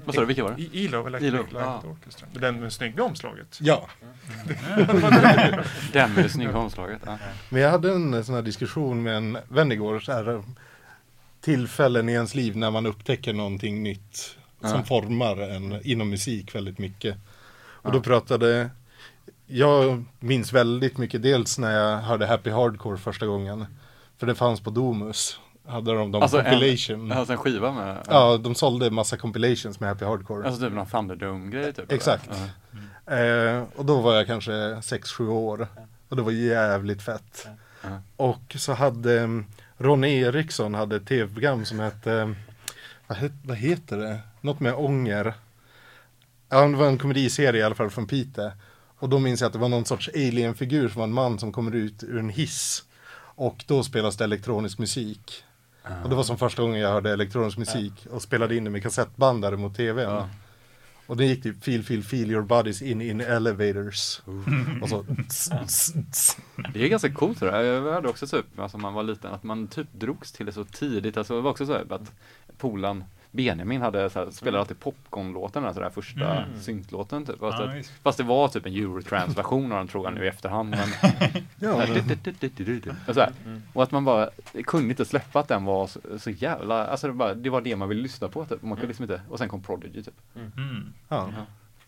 Vad 0.05 0.15
sa 0.15 0.21
du, 0.21 0.27
vilka 0.27 0.45
var 0.45 0.51
det? 0.53 0.63
I 0.63 0.85
ILO, 0.85 1.07
Electric 1.07 1.33
ILO, 1.33 1.43
Light 1.43 1.53
ja. 1.55 1.83
Orchestra. 1.85 2.29
Den 2.33 2.61
med 2.61 2.73
snygga 2.73 3.03
omslaget. 3.03 3.59
Ja. 3.63 3.89
Den 5.93 6.13
med 6.15 6.25
det 6.25 6.29
snygga 6.29 6.59
omslaget. 6.59 7.01
Ja. 7.07 7.19
Men 7.49 7.63
jag 7.63 7.71
hade 7.71 7.93
en 7.93 8.25
sån 8.25 8.35
här 8.35 8.43
diskussion 8.43 9.03
med 9.03 9.17
en 9.17 9.39
vän 9.49 9.73
igår. 9.73 10.01
Så 10.01 10.13
här, 10.13 10.43
tillfällen 11.41 12.09
i 12.09 12.13
ens 12.13 12.35
liv 12.35 12.57
när 12.57 12.71
man 12.71 12.87
upptäcker 12.87 13.33
någonting 13.33 13.83
nytt. 13.83 14.37
Som 14.61 14.71
Ja. 14.71 14.83
formar 14.85 15.37
en 15.37 15.81
inom 15.87 16.11
musik 16.11 16.55
väldigt 16.55 16.79
mycket. 16.79 17.17
Och 17.59 17.91
Ja. 17.91 17.91
då 17.91 18.01
pratade 18.01 18.71
jag 19.47 20.05
minns 20.21 20.53
väldigt 20.53 20.99
mycket 20.99 21.23
dels 21.23 21.59
när 21.59 21.71
jag 21.71 21.99
hörde 21.99 22.27
Happy 22.27 22.51
Hardcore 22.51 22.97
första 22.99 23.27
gången. 23.27 23.67
För 24.19 24.27
det 24.27 24.35
fanns 24.35 24.61
på 24.61 24.71
Domus. 24.71 25.41
Hade 25.67 25.95
de 25.95 26.13
de 26.13 26.23
Alltså 26.23 26.39
en, 26.39 26.45
compilation. 26.45 27.13
alltså 27.13 27.33
en 27.33 27.39
skiva 27.39 27.73
med? 27.73 27.99
Ja, 28.09 28.37
de 28.37 28.55
sålde 28.55 28.91
massa 28.91 29.17
compilations 29.17 29.81
med 29.81 29.89
Happy 29.89 30.05
Hardcore. 30.05 30.47
Alltså 30.47 30.61
typ 30.63 30.73
någon 30.73 30.87
Thunderdome-grej 30.87 31.73
typ? 31.73 31.93
Exakt. 31.93 32.31
Ja. 33.07 33.17
Eh, 33.17 33.65
och 33.77 33.85
då 33.85 34.01
var 34.01 34.15
jag 34.15 34.27
kanske 34.27 34.53
6-7 34.53 35.29
år. 35.29 35.69
Och 36.09 36.17
det 36.17 36.23
var 36.23 36.33
jävligt 36.33 37.03
fett. 37.03 37.47
Ja. 37.83 37.89
Och 38.17 38.57
så 38.59 38.73
hade 38.73 39.19
um, 39.21 39.47
Ronny 39.79 40.21
Eriksson 40.21 40.75
hade 40.75 40.97
ett 40.97 41.07
tv-program 41.07 41.65
som 41.65 41.79
hette, 41.81 42.11
um, 42.13 42.37
vad, 43.07 43.19
het, 43.19 43.33
vad 43.45 43.57
heter 43.57 43.97
det? 43.97 44.19
Något 44.41 44.61
med 44.61 44.75
ånger. 44.75 45.35
Ja, 46.49 46.67
det 46.67 46.77
var 46.77 46.87
en 46.87 46.99
komediserie 46.99 47.61
i 47.61 47.65
alla 47.65 47.75
fall 47.75 47.91
från 47.91 48.07
Piteå. 48.07 48.51
Och 48.99 49.09
då 49.09 49.19
minns 49.19 49.41
jag 49.41 49.47
att 49.47 49.53
det 49.53 49.59
var 49.59 49.69
någon 49.69 49.85
sorts 49.85 50.11
alien-figur 50.15 50.89
som 50.89 50.99
var 50.99 51.05
en 51.05 51.13
man 51.13 51.39
som 51.39 51.53
kommer 51.53 51.75
ut 51.75 52.03
ur 52.03 52.19
en 52.19 52.31
hiss. 52.31 52.85
Och 53.19 53.65
då 53.67 53.83
spelas 53.83 54.17
det 54.17 54.25
elektronisk 54.25 54.79
musik. 54.79 55.45
Och 56.03 56.11
det 56.11 56.17
var 56.17 56.23
som 56.23 56.39
första 56.39 56.63
gången 56.63 56.81
jag 56.81 56.93
hörde 56.93 57.13
elektronisk 57.13 57.59
musik 57.59 58.07
och 58.11 58.23
spelade 58.23 58.57
in 58.57 58.65
det 58.65 58.71
med 58.71 58.83
kassettbandare 58.83 59.57
mot 59.57 59.77
tvn. 59.77 60.11
Ja. 60.11 60.29
Och 61.07 61.17
det 61.17 61.25
gick 61.25 61.43
typ 61.43 61.65
feel, 61.65 61.83
feel, 61.83 62.03
feel 62.03 62.31
your 62.31 62.43
bodies 62.43 62.83
in 62.83 63.01
in 63.01 63.21
elevators. 63.21 64.21
Och 64.83 64.89
så 64.89 65.07
Det 66.75 66.85
är 66.85 66.89
ganska 66.89 67.13
coolt 67.13 67.41
det 67.41 67.47
där. 67.47 67.63
Jag 67.63 67.93
hade 67.93 68.09
också 68.09 68.27
typ, 68.27 68.59
alltså 68.59 68.79
man 68.79 68.95
var 68.95 69.03
liten, 69.03 69.33
att 69.33 69.43
man 69.43 69.69
typ 69.69 69.87
drogs 69.93 70.33
till 70.33 70.47
det 70.47 70.53
så 70.53 70.65
tidigt. 70.65 71.17
Alltså 71.17 71.35
det 71.35 71.41
var 71.41 71.51
också 71.51 71.67
så 71.67 71.73
här 71.73 71.93
att 71.93 72.13
polan 72.59 73.05
Benjamin 73.37 73.81
hade 73.83 74.11
så 74.11 74.19
här, 74.25 74.31
spelade 74.31 74.61
alltid 74.61 74.81
popcornlåten, 74.81 75.65
alltså 75.65 75.81
den 75.81 75.89
där 75.89 75.95
första 75.95 76.37
Mm. 76.43 76.61
syntlåten 76.61 77.25
typ. 77.27 77.39
Fast, 77.39 77.59
Ja, 77.59 77.79
att, 77.79 77.87
fast 78.03 78.19
det 78.19 78.25
var 78.25 78.49
typ 78.49 78.67
en 78.67 78.73
Eurotrans-version 78.73 79.73
av 79.73 79.79
den 79.79 79.89
tror 79.89 80.05
jag 80.05 80.15
nu 80.15 80.25
i 80.25 80.29
efterhand. 80.29 80.71
Men, 80.71 80.89
Ja, 81.61 81.87
och, 83.09 83.15
så 83.15 83.21
här. 83.21 83.33
och 83.73 83.83
att 83.83 83.91
man 83.91 84.05
bara 84.05 84.31
kunde 84.65 84.91
inte 84.91 85.05
släppa 85.05 85.41
att 85.41 85.49
den 85.49 85.65
var 85.65 85.87
så, 85.87 86.01
så 86.19 86.31
jävla, 86.31 86.87
alltså 86.87 87.07
det, 87.07 87.13
bara, 87.13 87.35
det 87.35 87.51
var 87.51 87.61
det 87.61 87.77
man 87.77 87.89
ville 87.89 88.03
lyssna 88.03 88.29
på 88.29 88.45
typ. 88.45 88.63
Man 88.63 88.77
kunde 88.77 88.87
liksom 88.87 89.03
inte, 89.03 89.21
och 89.31 89.39
sen 89.39 89.49
kom 89.49 89.63
Prodigy 89.63 90.03
typ. 90.03 90.15
Mm. 90.37 90.93
Ja. 91.09 91.31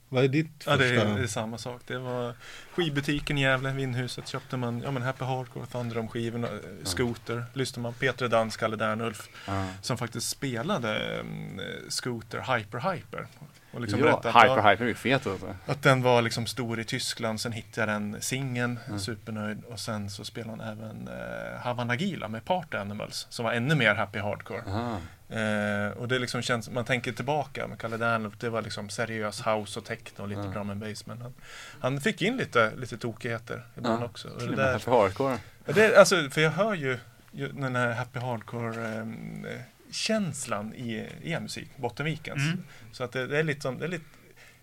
Vad 0.08 0.24
är 0.24 0.28
ditt 0.28 0.64
Ja, 0.66 0.76
det 0.76 0.86
är, 0.86 0.94
första? 0.94 1.14
det 1.14 1.22
är 1.22 1.26
samma 1.26 1.58
sak. 1.58 1.80
Det 1.86 1.98
var 1.98 2.34
skivbutiken 2.74 3.38
i 3.38 3.42
Gävle, 3.42 3.72
Vindhuset, 3.72 4.28
köpte 4.28 4.56
man 4.56 4.80
ja, 4.84 4.90
men 4.90 5.02
Happy 5.02 5.24
Hardcore, 5.24 5.66
Thunderdome-skivorna, 5.66 6.46
eh, 6.48 6.54
Scooter. 6.84 7.44
Lyssnade 7.54 7.82
man 7.82 7.94
Peter 7.94 8.28
Dans, 8.28 8.56
Kalle 8.56 8.76
Dernulf, 8.76 9.28
Ja. 9.46 9.66
som 9.82 9.98
faktiskt 9.98 10.28
spelade 10.28 11.18
um, 11.20 11.60
Scooter 11.88 12.56
Hyper 12.56 12.92
Hyper. 12.92 13.26
Och 13.72 13.80
liksom 13.80 14.00
ja, 14.00 14.16
Hyper 14.24 14.70
Hyper 14.70 14.84
är 14.86 14.94
fet 14.94 15.26
alltså. 15.26 15.56
att 15.66 15.82
den 15.82 16.02
var 16.02 16.22
liksom 16.22 16.46
stor 16.46 16.80
i 16.80 16.84
Tyskland, 16.84 17.40
sen 17.40 17.52
hittade 17.52 17.92
jag 17.92 18.00
den 18.02 18.16
singeln, 18.22 18.78
Mm. 18.86 18.98
supernöjd. 18.98 19.64
Och 19.64 19.80
sen 19.80 20.10
så 20.10 20.24
spelade 20.24 20.62
han 20.64 20.78
även 20.78 21.08
eh, 21.08 21.60
Havana 21.60 21.94
Gila 21.94 22.28
med 22.28 22.44
Party 22.44 22.76
Animals, 22.76 23.26
som 23.30 23.44
var 23.44 23.52
ännu 23.52 23.74
mer 23.74 23.94
Happy 23.94 24.18
Hardcore. 24.18 24.62
Eh, 25.30 25.92
och 25.98 26.08
det 26.08 26.18
liksom 26.18 26.42
känns, 26.42 26.70
man 26.70 26.84
tänker 26.84 27.12
tillbaka 27.12 27.66
med 27.66 27.78
Kalle 27.80 27.96
Dernlöf, 27.96 28.32
det 28.40 28.48
var 28.48 28.62
liksom 28.62 28.88
seriös 28.88 29.46
house 29.46 29.78
och 29.78 29.84
techno 29.84 30.22
och 30.22 30.28
lite 30.28 30.40
Ja. 30.40 30.46
drum 30.48 30.70
and 30.70 30.80
bass. 30.80 31.06
Men 31.06 31.22
han, 31.22 31.34
han 31.80 32.00
fick 32.00 32.22
in 32.22 32.36
lite, 32.36 32.72
lite 32.76 32.98
tokigheter 32.98 33.66
ibland 33.76 34.02
Ja, 34.02 34.06
också. 34.06 34.28
Och 34.28 34.38
Till 34.38 34.46
det 34.46 34.52
och 34.52 34.56
med 34.58 34.66
där, 34.66 34.72
Happy 34.72 34.90
Hardcore. 34.90 35.38
Det, 35.64 35.96
alltså, 35.96 36.30
för 36.30 36.40
jag 36.40 36.50
hör 36.50 36.74
ju, 36.74 36.98
ju 37.32 37.48
den 37.48 37.76
här 37.76 37.92
happy 37.92 38.18
hardcore 38.18 38.86
ehm, 38.88 39.44
eh, 39.44 39.60
känslan 39.90 40.74
i 40.74 41.08
e-musik, 41.24 41.70
Bottenvikens. 41.76 42.46
Mm. 42.46 42.64
Så 42.92 43.04
att 43.04 43.12
det, 43.12 43.26
det 43.26 43.38
är 43.38 43.42
lite 43.42 43.60
som, 43.60 43.78
det 43.78 43.84
är 43.84 43.88
lite, 43.88 44.04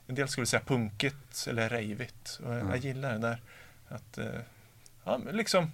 en 0.07 0.15
del 0.15 0.27
skulle 0.27 0.45
säga 0.47 0.61
punkigt 0.65 1.47
eller 1.49 1.69
rejvigt. 1.69 2.39
Och 2.45 2.51
jag, 2.53 2.59
Mm. 2.59 2.69
jag 2.69 2.77
gillar 2.77 3.11
det 3.13 3.17
där. 3.19 3.41
Att, 3.87 4.17
eh, 4.17 4.25
ja, 5.03 5.19
liksom, 5.31 5.71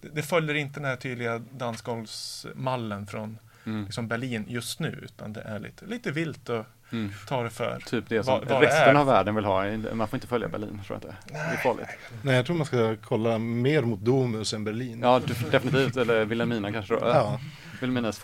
det, 0.00 0.08
det 0.08 0.22
följer 0.22 0.54
inte 0.54 0.80
den 0.80 0.88
här 0.88 0.96
tydliga 0.96 1.38
dansgolvsmallen 1.50 3.06
från 3.06 3.38
Mm. 3.66 3.84
liksom 3.84 4.08
Berlin 4.08 4.44
just 4.48 4.80
nu. 4.80 5.00
Utan 5.02 5.32
det 5.32 5.40
är 5.40 5.58
lite, 5.58 5.86
lite 5.86 6.10
vilt 6.10 6.48
och 6.48 6.64
Mm. 6.92 7.12
ta 7.28 7.42
det 7.42 7.50
för 7.50 7.80
Typ 7.86 8.04
det 8.08 8.24
som 8.24 8.32
vad, 8.38 8.48
vad 8.48 8.62
det 8.62 8.66
resten 8.66 8.96
är. 8.96 9.00
av 9.00 9.06
världen 9.06 9.34
vill 9.34 9.44
ha. 9.44 9.76
Man 9.94 10.08
får 10.08 10.16
inte 10.16 10.26
följa 10.26 10.48
Berlin, 10.48 10.80
tror 10.86 10.98
jag 11.02 11.10
inte. 11.10 11.16
Det 11.32 11.38
är 11.38 11.56
farligt. 11.56 11.86
Nej, 12.22 12.34
jag 12.36 12.46
tror 12.46 12.56
man 12.56 12.66
ska 12.66 12.96
kolla 13.04 13.38
mer 13.38 13.82
mot 13.82 14.00
Domus 14.00 14.52
än 14.54 14.64
Berlin. 14.64 15.00
Ja, 15.02 15.20
definitivt. 15.50 15.96
Eller 15.96 16.24
Vilhelmina 16.24 16.72
kanske 16.72 16.94
då. 16.94 17.00
Ja. 17.00 17.40
Vilhelminas 17.80 18.18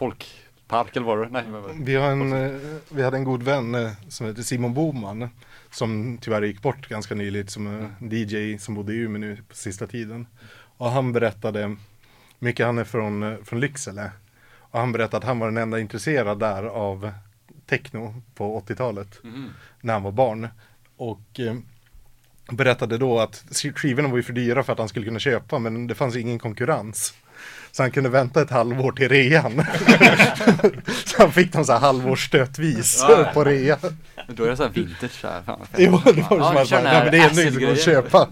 folkpark 0.70 0.96
eller 0.96 1.06
vad 1.06 1.18
det? 1.18 1.28
Nej? 1.30 1.74
Vi, 1.80 1.94
har 1.94 2.10
en, 2.10 2.32
eh, 2.32 2.60
vi 2.88 3.02
hade 3.02 3.16
en 3.16 3.24
god 3.24 3.42
vän 3.42 3.74
eh, 3.74 3.90
som 4.08 4.26
heter 4.26 4.42
Simon 4.42 4.74
Boman 4.74 5.28
som 5.70 6.18
tyvärr 6.20 6.42
gick 6.42 6.62
bort 6.62 6.88
ganska 6.88 7.14
nyligen 7.14 7.48
som 7.48 7.66
en 7.66 8.10
DJ 8.10 8.58
som 8.58 8.74
bodde 8.74 8.92
i 8.92 8.96
Umeå 8.96 9.18
nu 9.20 9.36
på 9.48 9.54
sista 9.54 9.86
tiden. 9.86 10.26
Och 10.76 10.90
han 10.90 11.12
berättade, 11.12 11.76
mycket 12.38 12.66
han 12.66 12.78
är 12.78 12.84
från, 12.84 13.22
eh, 13.22 13.38
från 13.44 13.60
Lycksele. 13.60 14.10
Och 14.72 14.80
han 14.80 14.92
berättade 14.92 15.16
att 15.16 15.24
han 15.24 15.38
var 15.38 15.46
den 15.46 15.56
enda 15.56 15.80
intresserad 15.80 16.38
där 16.38 16.62
av 16.64 17.12
techno 17.66 18.22
på 18.34 18.56
80-talet 18.60 19.20
Mhm. 19.24 19.50
när 19.80 19.92
han 19.92 20.02
var 20.02 20.12
barn. 20.12 20.48
Och 20.96 21.40
eh, 21.40 21.56
berättade 22.50 22.98
då 22.98 23.18
att 23.20 23.44
skivorna 23.74 24.08
var 24.08 24.16
ju 24.16 24.22
för 24.22 24.32
dyra 24.32 24.62
för 24.62 24.72
att 24.72 24.78
han 24.78 24.88
skulle 24.88 25.06
kunna 25.06 25.18
köpa 25.18 25.58
men 25.58 25.86
det 25.86 25.94
fanns 25.94 26.16
ingen 26.16 26.38
konkurrens. 26.38 27.14
Så 27.72 27.82
han 27.82 27.90
kunde 27.90 28.08
vänta 28.10 28.42
ett 28.42 28.50
halvår 28.50 28.92
till 28.92 29.08
rean. 29.08 29.52
så 31.06 31.22
han 31.22 31.32
fick 31.32 31.52
dem 31.52 31.64
så 31.64 31.72
här 31.72 31.80
halvårsstötvis 31.80 33.04
Ja. 33.08 33.30
på 33.34 33.44
rea. 33.44 33.78
Men 34.26 34.36
Då 34.36 34.44
är 34.44 34.50
det 34.50 34.56
så 34.56 34.62
här 34.62 34.70
vintage 34.70 35.10
så 35.12 35.28
här. 35.28 35.42
Fan. 35.42 35.60
Jo, 35.76 36.00
det 36.04 36.12
var 36.12 36.38
Ja, 36.38 36.64
som 36.66 36.78
att 36.78 36.82
men 36.84 37.10
det 37.10 37.18
är 37.18 37.28
ändå 37.28 37.40
ingen 37.42 37.52
som 37.52 37.60
kommer 37.62 37.76
köpa. 37.76 38.28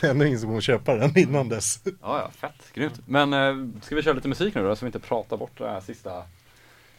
Det 0.00 0.06
är 0.06 0.10
ändå 0.10 0.24
ingen 0.24 0.38
som 0.38 0.48
kommer 0.48 0.60
köpa 0.60 0.94
den 0.94 1.18
innan 1.18 1.48
dess. 1.48 1.80
Ja, 1.84 1.92
ja, 2.02 2.30
fett. 2.40 2.72
Grymt. 2.74 3.00
Men 3.06 3.32
eh, 3.32 3.80
ska 3.82 3.94
vi 3.96 4.02
köra 4.02 4.14
lite 4.14 4.28
musik 4.28 4.54
nu 4.54 4.62
då, 4.62 4.76
så 4.76 4.84
vi 4.84 4.88
inte 4.88 4.98
pratar 4.98 5.36
bort 5.36 5.58
den 5.58 5.68
här 5.68 5.80
sista 5.80 6.22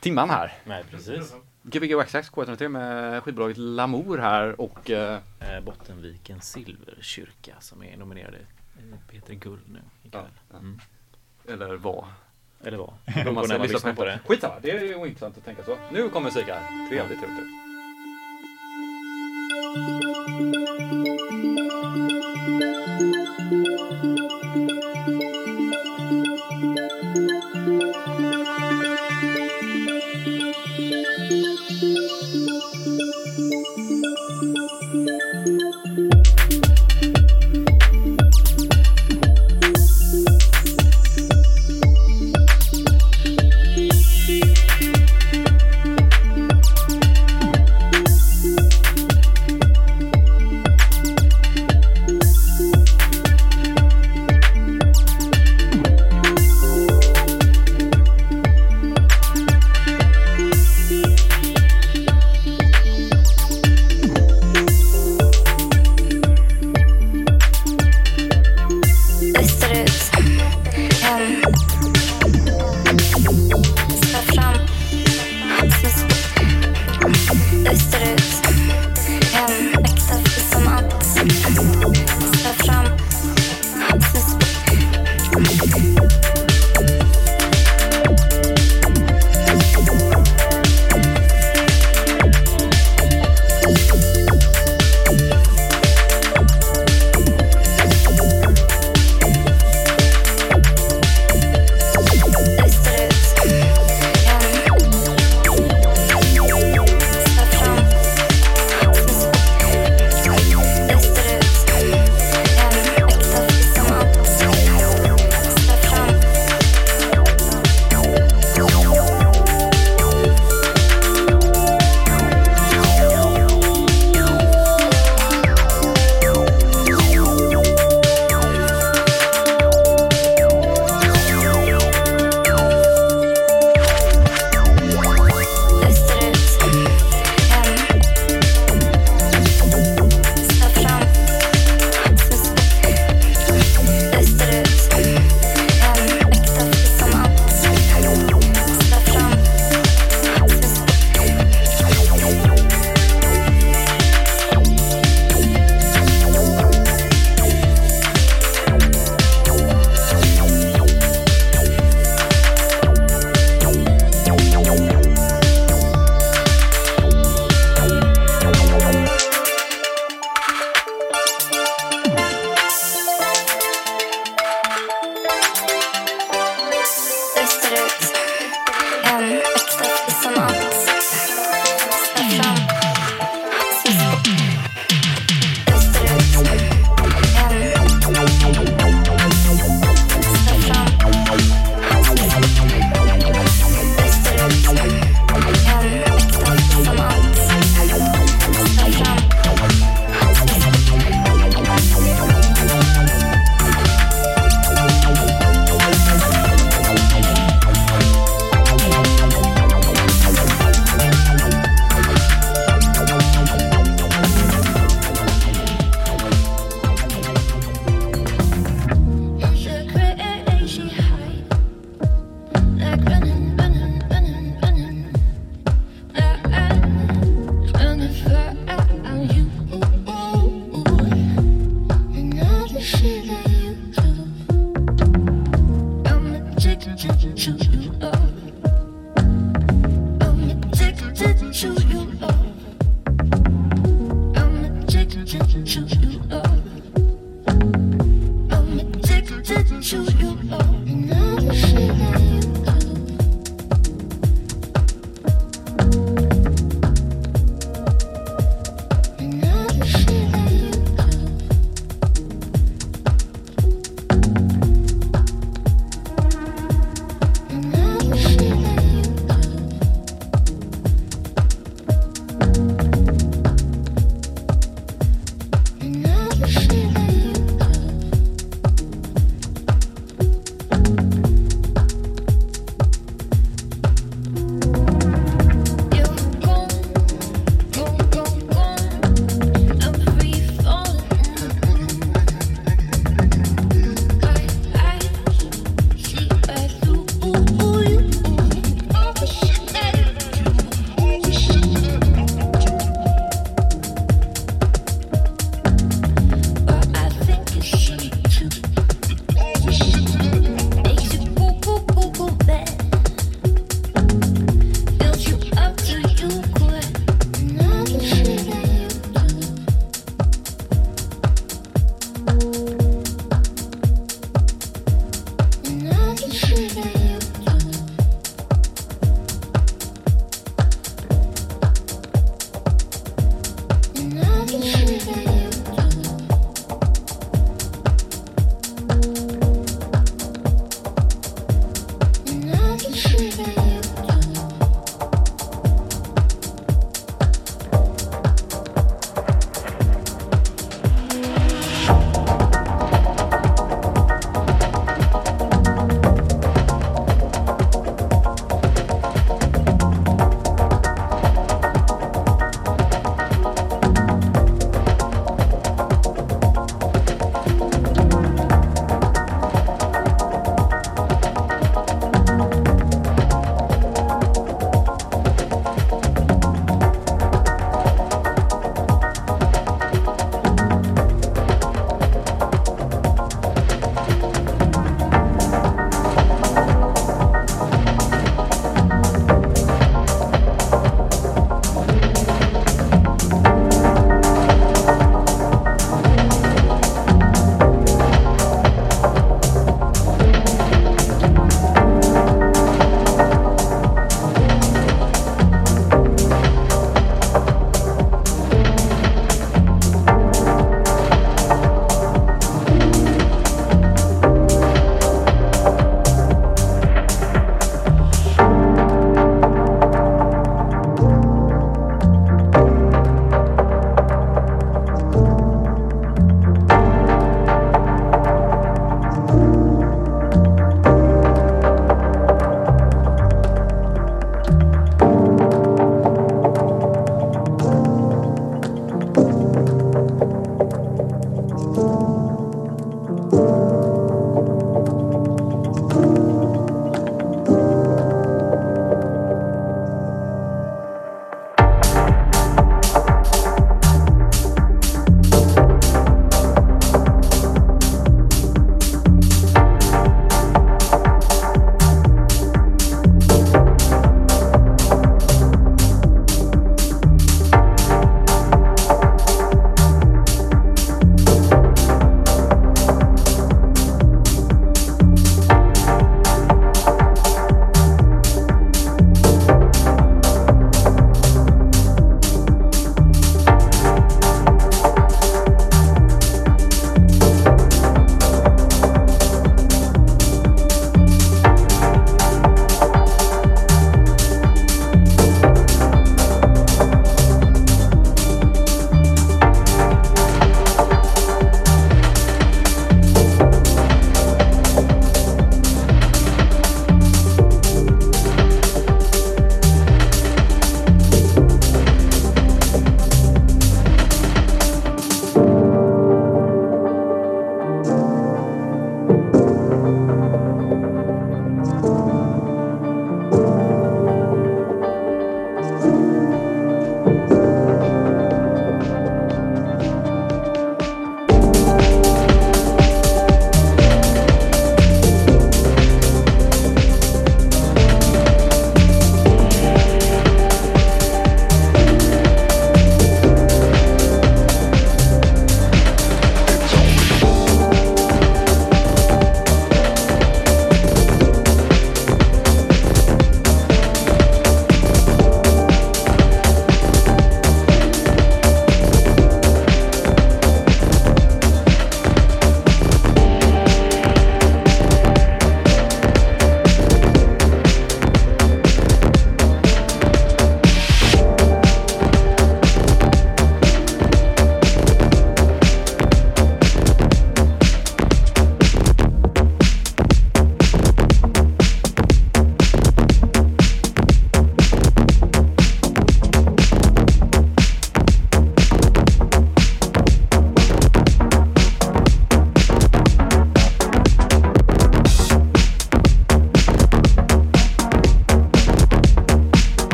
timman 0.00 0.30
här. 0.30 0.52
Nej, 0.64 0.84
precis. 0.90 1.32
Gbg 1.62 1.94
Waxax 1.94 2.30
K103 2.30 2.68
med 2.68 3.22
skivbolaget 3.22 3.56
Lamour 3.56 4.18
här 4.18 4.60
och 4.60 4.90
eh, 4.90 5.18
Eh, 5.40 5.60
Bottenvikens 5.64 6.50
Silverkyrka 6.52 7.52
som 7.60 7.82
är 7.82 7.96
nominerade 7.96 8.38
P3 9.12 9.34
Guld 9.34 9.60
nu 9.68 9.78
ikväll. 10.04 10.22
Ja, 10.52 10.56
Mm. 10.58 10.80
Eller 11.48 11.76
var. 11.76 12.04
Eller 12.64 12.78
var. 12.78 12.92
Om 13.28 13.34
man, 13.34 13.48
man 13.48 13.62
lyssnar 13.66 13.92
på, 13.92 14.04
det. 14.04 14.20
Skitsamma, 14.26 14.54
det 14.62 14.70
är 14.70 14.96
ointressant 14.96 15.38
att 15.38 15.44
tänka 15.44 15.64
så. 15.64 15.76
Nu 15.92 16.08
kommer 16.08 16.24
musik 16.24 16.46
här. 16.46 16.88
Trevligt 16.88 17.20
trevligt. 17.20 17.36
trevligt. 17.36 17.64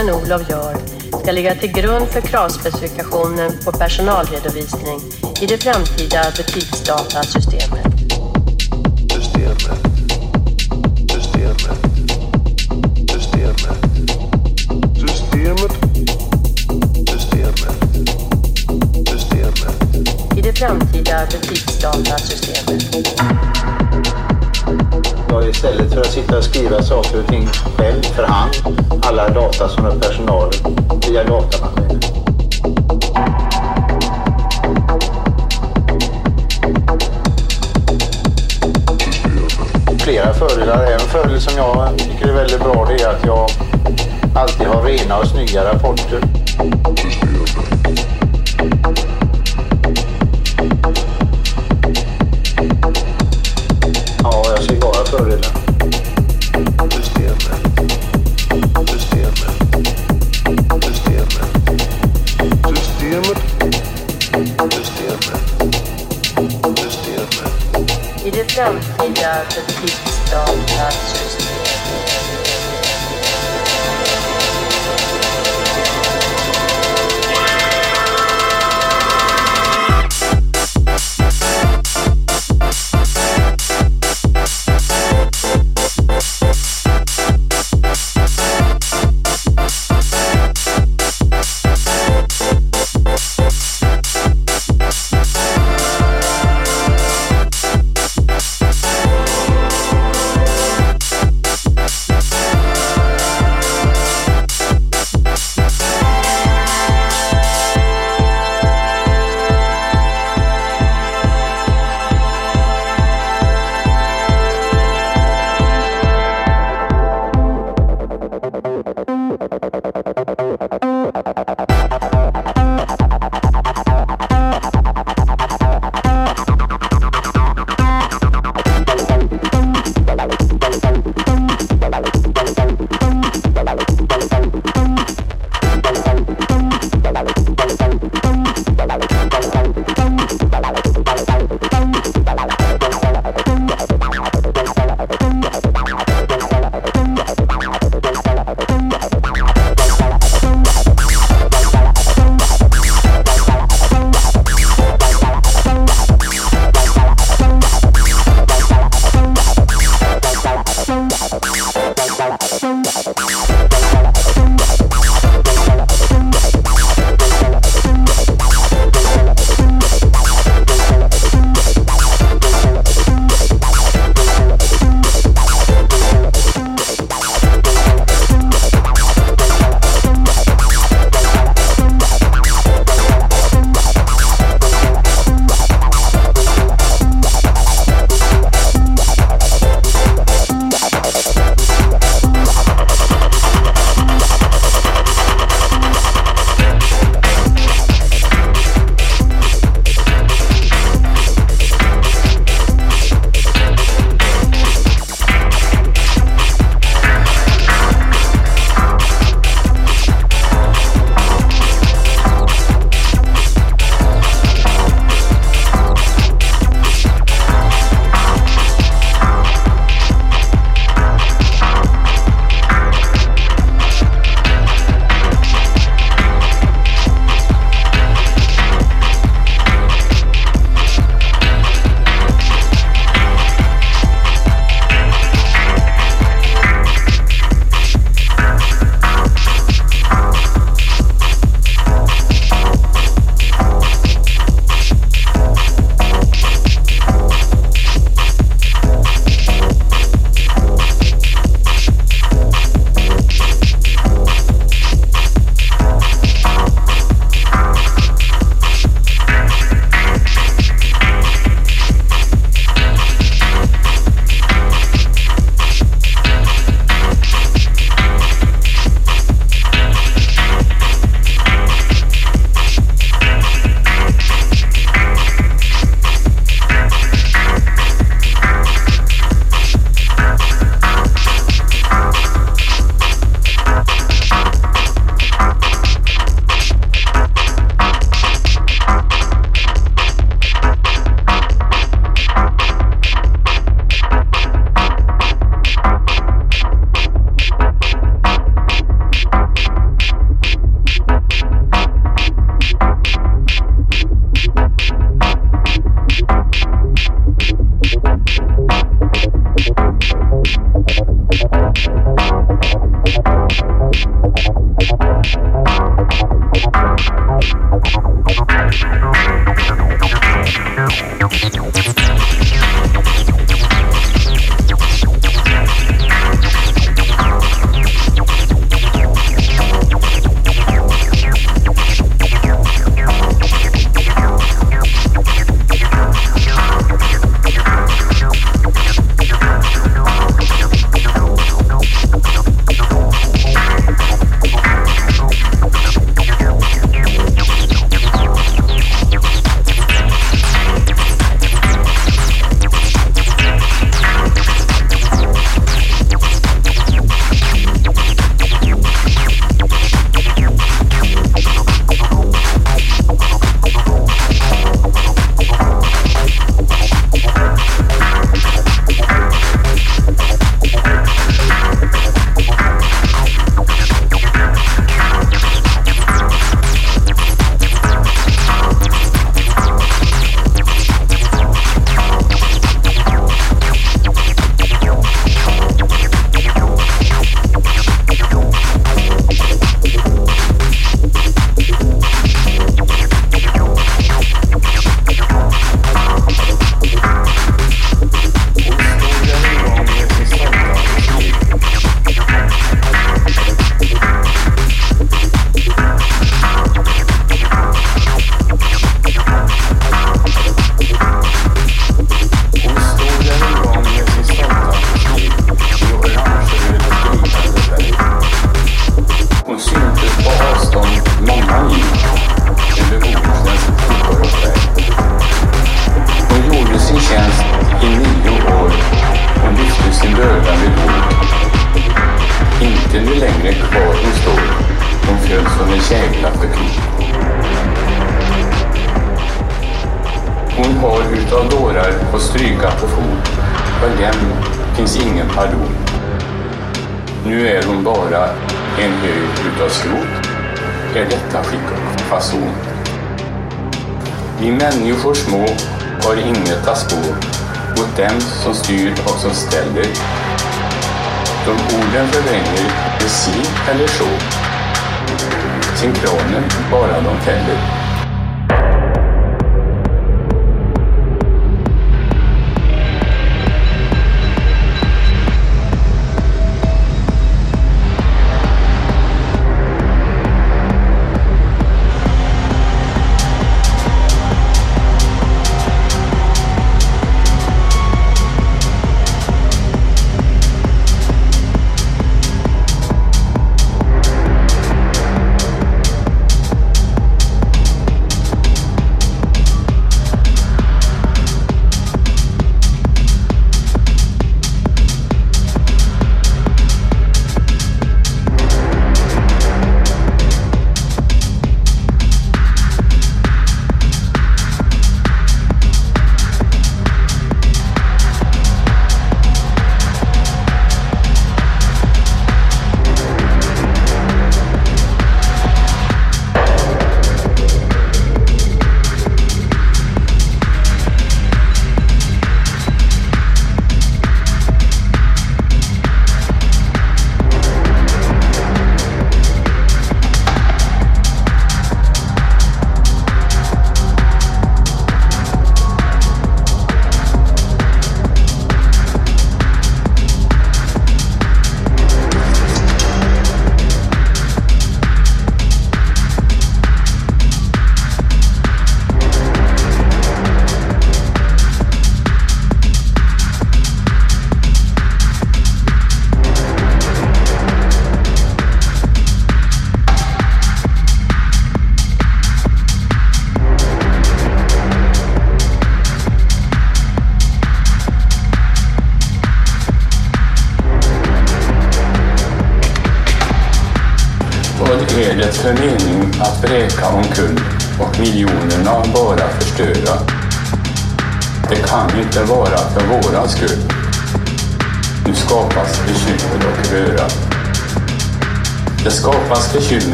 Sven-Olof 0.00 0.50
gör 0.50 0.76
ska 1.22 1.32
ligga 1.32 1.54
till 1.54 1.72
grund 1.72 2.08
för 2.08 2.20
kravspecifikationen 2.20 3.52
på 3.64 3.72
personalredovisning 3.72 5.00
i 5.40 5.46
det 5.46 5.58
framtida 5.58 6.22
butiksdatasystemet. 6.36 7.86
I 20.36 20.42
det 20.42 20.52
framtida 20.52 21.26
butiksdatasystemet. 21.30 22.69
Sitta 26.10 26.38
och 26.38 26.44
skriva 26.44 26.82
saker 26.82 27.20
och 27.20 27.26
ting 27.26 27.46
själv 27.76 28.02
för 28.02 28.22
hand, 28.22 28.54
alla 29.02 29.28
data 29.28 29.68
som 29.68 29.86
är 29.86 29.90
personalen 29.90 30.52
via 31.08 31.24
datamaskinen. 31.24 32.00
Flera 39.98 40.34
fördelar. 40.34 40.92
En 40.92 41.00
fördel 41.00 41.40
som 41.40 41.56
jag 41.56 41.98
tycker 41.98 42.28
är 42.28 42.32
väldigt 42.32 42.60
bra 42.60 42.86
det 42.88 43.02
är 43.02 43.08
att 43.08 43.26
jag 43.26 43.50
alltid 44.34 44.66
har 44.66 44.82
rena 44.82 45.18
och 45.18 45.26
snygga 45.26 45.64
rapporter. 45.64 46.20
Framtida 69.40 69.62
butiksdatasystemet. 69.66 71.10
lyssnar 71.12 71.29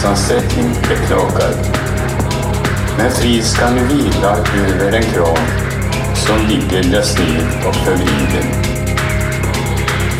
livsansträckning 0.00 0.70
beklagar. 0.88 1.54
Men 2.98 3.10
frid 3.10 3.44
skall 3.44 3.74
nu 3.74 3.80
vila 3.80 4.36
över 4.36 4.92
en 4.92 5.02
kran 5.02 5.46
som 6.14 6.36
ligger 6.48 6.90
där 6.90 7.02
sned 7.02 7.66
och 7.68 7.74
förvriden. 7.74 8.46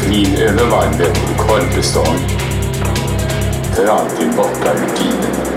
Frid 0.01 0.39
över 0.39 0.67
valvet 0.71 1.17
i 1.17 1.39
Korpestan, 1.39 2.17
för 3.75 3.87
alltid 3.87 4.31
borta 4.37 4.73
ur 4.73 4.97
tiden. 4.97 5.50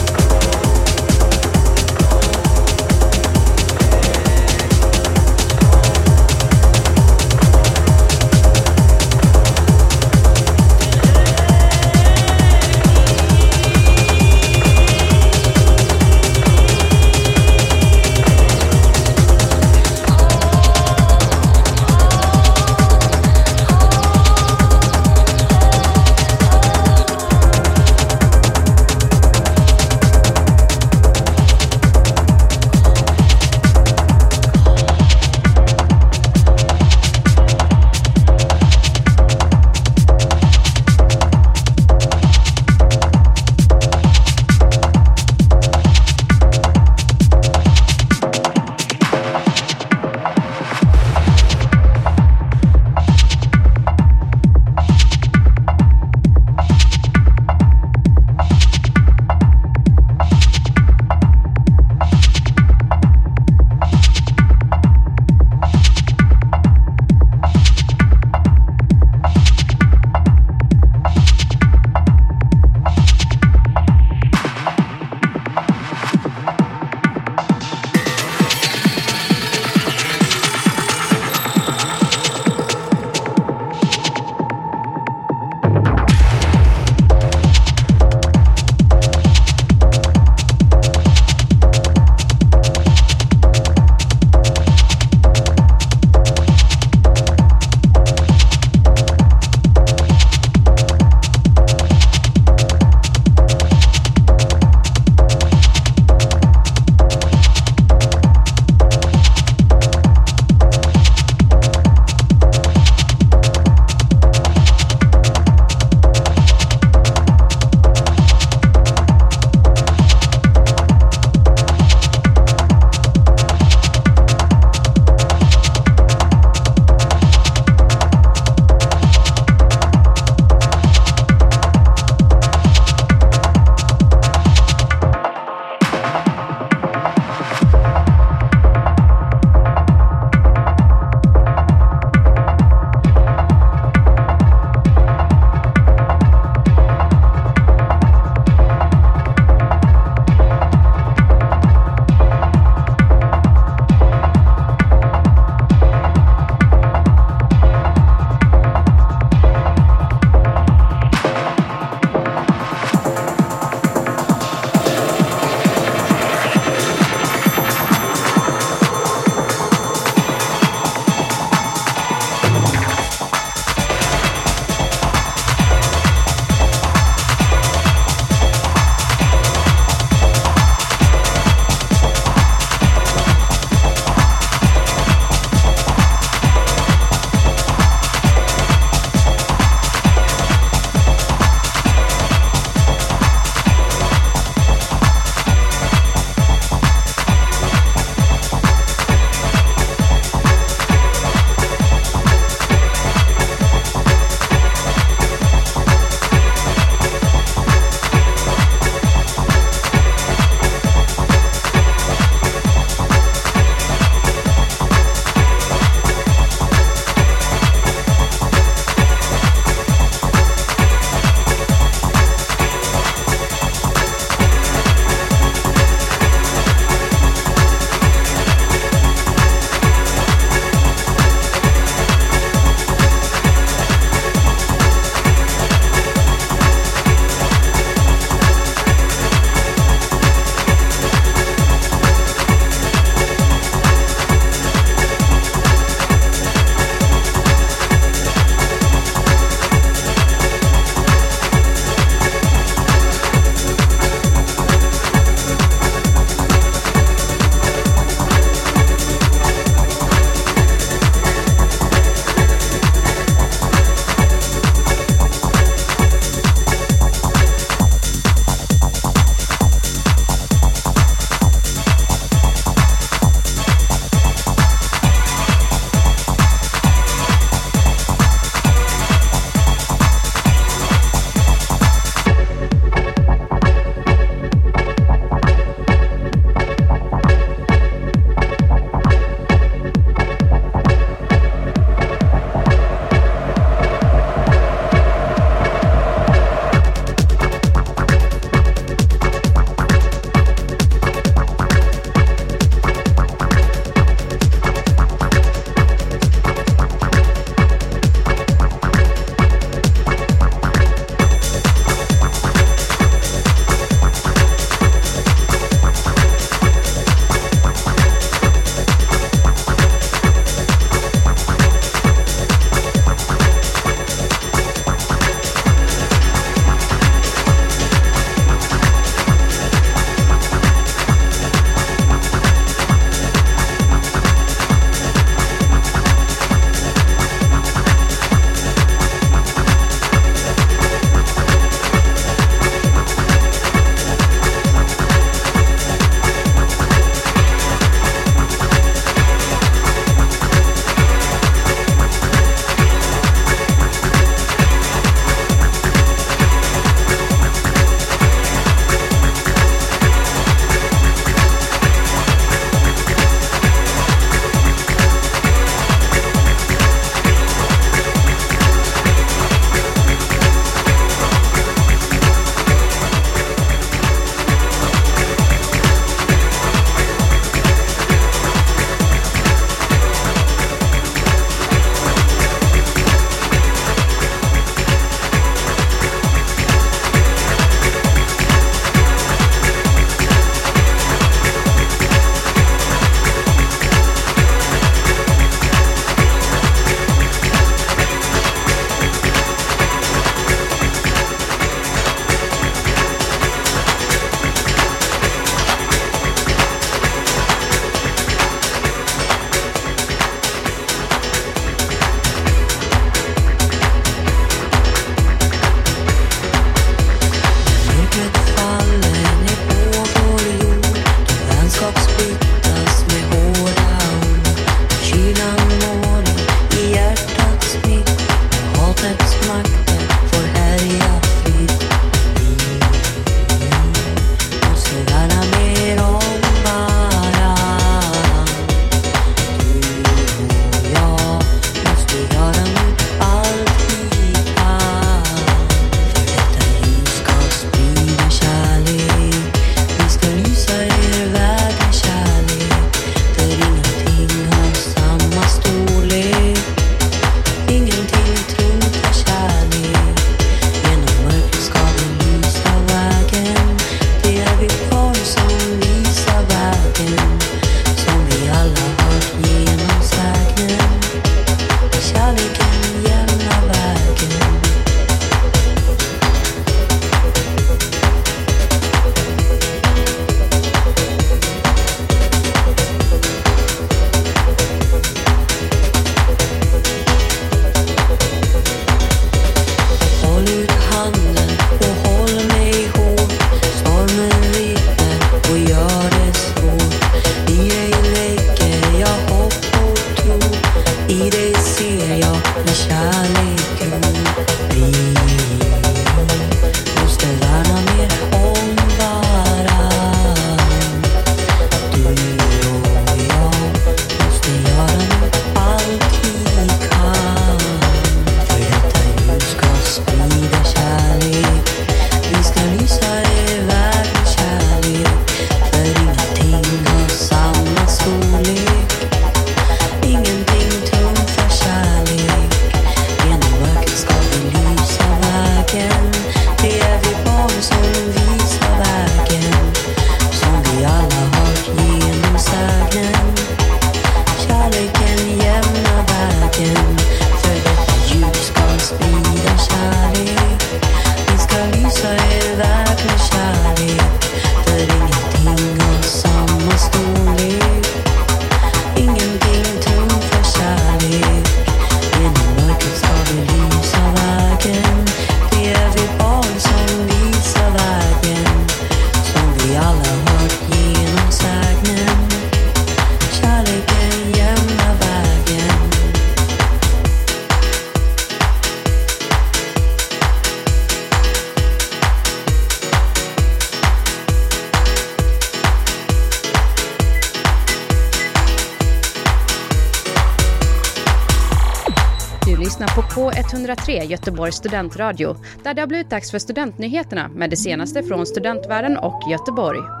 Göteborgs 594.11 594.55
studentradio 594.55 595.35
där 595.63 595.73
det 595.73 595.81
har 595.81 595.87
blivit 595.87 596.09
dags 596.09 596.31
för 596.31 596.39
studentnyheterna 596.39 597.27
med 597.27 597.49
det 597.49 597.57
senaste 597.57 598.03
från 598.03 598.25
studentvärlden 598.25 598.97
och 598.97 599.31
Göteborg. 599.31 600.00